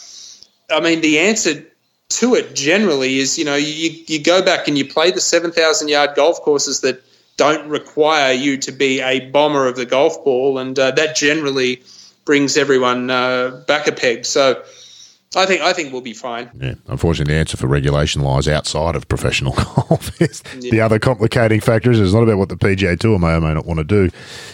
I 0.69 0.79
mean, 0.79 1.01
the 1.01 1.17
answer 1.17 1.65
to 2.07 2.35
it 2.35 2.53
generally 2.53 3.17
is, 3.17 3.39
you 3.39 3.45
know, 3.45 3.55
you, 3.55 4.03
you 4.05 4.21
go 4.21 4.45
back 4.45 4.67
and 4.67 4.77
you 4.77 4.87
play 4.87 5.09
the 5.09 5.21
7,000 5.21 5.87
yard 5.87 6.11
golf 6.15 6.41
courses 6.41 6.81
that– 6.81 7.01
don't 7.37 7.67
require 7.69 8.33
you 8.33 8.57
to 8.57 8.71
be 8.71 9.01
a 9.01 9.29
bomber 9.31 9.67
of 9.67 9.75
the 9.75 9.85
golf 9.85 10.23
ball, 10.23 10.57
and 10.57 10.77
uh, 10.77 10.91
that 10.91 11.15
generally 11.15 11.83
brings 12.23 12.57
everyone 12.57 13.09
uh, 13.09 13.63
back 13.67 13.87
a 13.87 13.91
peg. 13.91 14.25
So. 14.25 14.63
I 15.37 15.45
think 15.45 15.61
I 15.61 15.73
think 15.73 15.91
we'll 15.91 16.01
be 16.01 16.13
fine. 16.13 16.49
Yeah, 16.61 16.75
unfortunately, 16.87 17.33
the 17.33 17.39
answer 17.39 17.57
for 17.57 17.67
regulation 17.67 18.21
lies 18.21 18.47
outside 18.47 18.95
of 18.95 19.07
professional 19.09 19.51
golf. 19.89 20.09
yeah. 20.19 20.27
The 20.71 20.79
other 20.79 20.97
complicating 20.97 21.59
factor 21.59 21.91
is 21.91 21.99
it's 21.99 22.13
not 22.13 22.23
about 22.23 22.37
what 22.37 22.47
the 22.47 22.55
PGA 22.55 22.97
Tour 22.97 23.19
may 23.19 23.33
or 23.33 23.41
may 23.41 23.53
not 23.53 23.65
want 23.65 23.79
to 23.79 23.83
do 23.83 24.09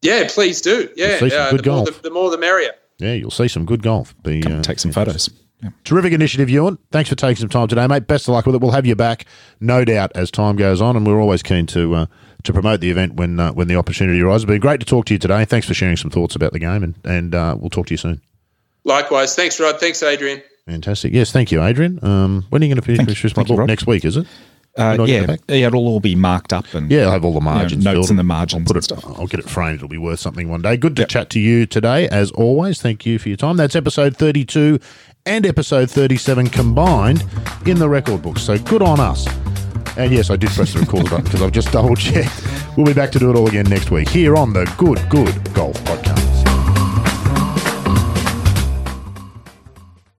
Yeah, 0.00 0.28
please 0.28 0.60
do. 0.60 0.88
Yeah, 0.94 1.18
uh, 1.20 1.56
the, 1.56 1.62
more 1.66 1.84
the, 1.84 2.00
the, 2.02 2.10
more 2.10 2.30
the 2.30 2.38
merrier. 2.38 2.70
Yeah, 2.98 3.14
you'll 3.14 3.32
see 3.32 3.48
some 3.48 3.64
good 3.64 3.82
golf. 3.82 4.14
Be, 4.22 4.44
uh, 4.44 4.62
take 4.62 4.78
some 4.78 4.92
photos. 4.92 5.28
Yeah. 5.62 5.70
Terrific 5.84 6.12
initiative, 6.12 6.48
Ewan. 6.48 6.78
Thanks 6.92 7.08
for 7.10 7.16
taking 7.16 7.36
some 7.36 7.48
time 7.48 7.66
today, 7.66 7.86
mate. 7.88 8.06
Best 8.06 8.28
of 8.28 8.34
luck 8.34 8.46
with 8.46 8.54
it. 8.54 8.60
We'll 8.60 8.70
have 8.70 8.86
you 8.86 8.94
back, 8.94 9.24
no 9.60 9.84
doubt, 9.84 10.12
as 10.14 10.30
time 10.30 10.54
goes 10.56 10.80
on, 10.80 10.96
and 10.96 11.04
we're 11.04 11.20
always 11.20 11.42
keen 11.42 11.66
to 11.66 11.94
uh, 11.96 12.06
to 12.44 12.52
promote 12.52 12.80
the 12.80 12.90
event 12.90 13.14
when 13.14 13.40
uh, 13.40 13.52
when 13.52 13.66
the 13.66 13.74
opportunity 13.74 14.20
arises. 14.20 14.44
It's 14.44 14.48
been 14.48 14.60
great 14.60 14.78
to 14.80 14.86
talk 14.86 15.06
to 15.06 15.14
you 15.14 15.18
today. 15.18 15.44
Thanks 15.44 15.66
for 15.66 15.74
sharing 15.74 15.96
some 15.96 16.10
thoughts 16.12 16.36
about 16.36 16.52
the 16.52 16.60
game, 16.60 16.84
and 16.84 16.94
and 17.04 17.34
uh, 17.34 17.56
we'll 17.58 17.70
talk 17.70 17.86
to 17.88 17.92
you 17.94 17.98
soon. 17.98 18.20
Likewise. 18.84 19.34
Thanks, 19.34 19.58
Rod. 19.58 19.80
Thanks, 19.80 20.02
Adrian. 20.02 20.40
Fantastic. 20.66 21.12
Yes, 21.12 21.32
thank 21.32 21.50
you, 21.50 21.62
Adrian. 21.62 21.98
Um, 22.04 22.44
when 22.50 22.62
are 22.62 22.66
you 22.66 22.74
going 22.74 22.82
to 22.82 23.04
finish, 23.06 23.36
my 23.36 23.42
book? 23.42 23.66
Next 23.66 23.86
week, 23.86 24.04
is 24.04 24.16
it? 24.16 24.26
Uh, 24.76 24.94
When 24.96 25.00
I 25.00 25.06
get 25.06 25.08
yeah, 25.08 25.20
it 25.22 25.26
back? 25.26 25.40
yeah, 25.48 25.66
it'll 25.66 25.88
all 25.88 25.98
be 25.98 26.14
marked 26.14 26.52
up 26.52 26.72
and 26.72 26.88
Yeah, 26.90 27.06
I'll 27.06 27.10
have 27.12 27.24
all 27.24 27.32
the 27.34 27.40
margins. 27.40 27.82
notes 27.84 27.94
filled. 27.96 28.10
and 28.10 28.18
the 28.18 28.22
margins 28.22 28.60
I'll 28.62 28.66
put 28.74 28.76
and 28.76 28.98
it, 29.00 29.00
stuff. 29.02 29.18
I'll 29.18 29.26
get 29.26 29.40
it 29.40 29.48
framed. 29.48 29.76
It'll 29.76 29.88
be 29.88 29.98
worth 29.98 30.20
something 30.20 30.48
one 30.48 30.62
day. 30.62 30.76
Good 30.76 30.94
to 30.96 31.02
Yep. 31.02 31.08
chat 31.08 31.30
to 31.30 31.40
you 31.40 31.66
today, 31.66 32.06
as 32.08 32.30
always. 32.32 32.80
Thank 32.80 33.04
you 33.04 33.18
for 33.18 33.28
your 33.28 33.36
time. 33.36 33.56
That's 33.56 33.74
episode 33.74 34.16
32 34.16 34.78
and 35.26 35.46
episode 35.46 35.90
37 35.90 36.48
combined 36.48 37.24
in 37.66 37.78
the 37.78 37.88
record 37.88 38.22
books. 38.22 38.42
So 38.42 38.58
good 38.58 38.82
on 38.82 39.00
us. 39.00 39.26
And 39.96 40.12
yes, 40.12 40.30
I 40.30 40.36
did 40.36 40.50
press 40.50 40.72
the 40.72 40.80
record 40.80 41.04
button 41.10 41.24
because 41.24 41.42
I've 41.42 41.52
just 41.52 41.72
double 41.72 41.96
checked. 41.96 42.42
We'll 42.76 42.86
be 42.86 42.94
back 42.94 43.10
to 43.12 43.18
do 43.18 43.30
it 43.30 43.36
all 43.36 43.48
again 43.48 43.66
next 43.68 43.90
week 43.90 44.08
here 44.08 44.36
on 44.36 44.52
the 44.52 44.64
Good 44.78 44.98
Good 45.10 45.52
Golf 45.54 45.76
Podcast. 45.84 46.47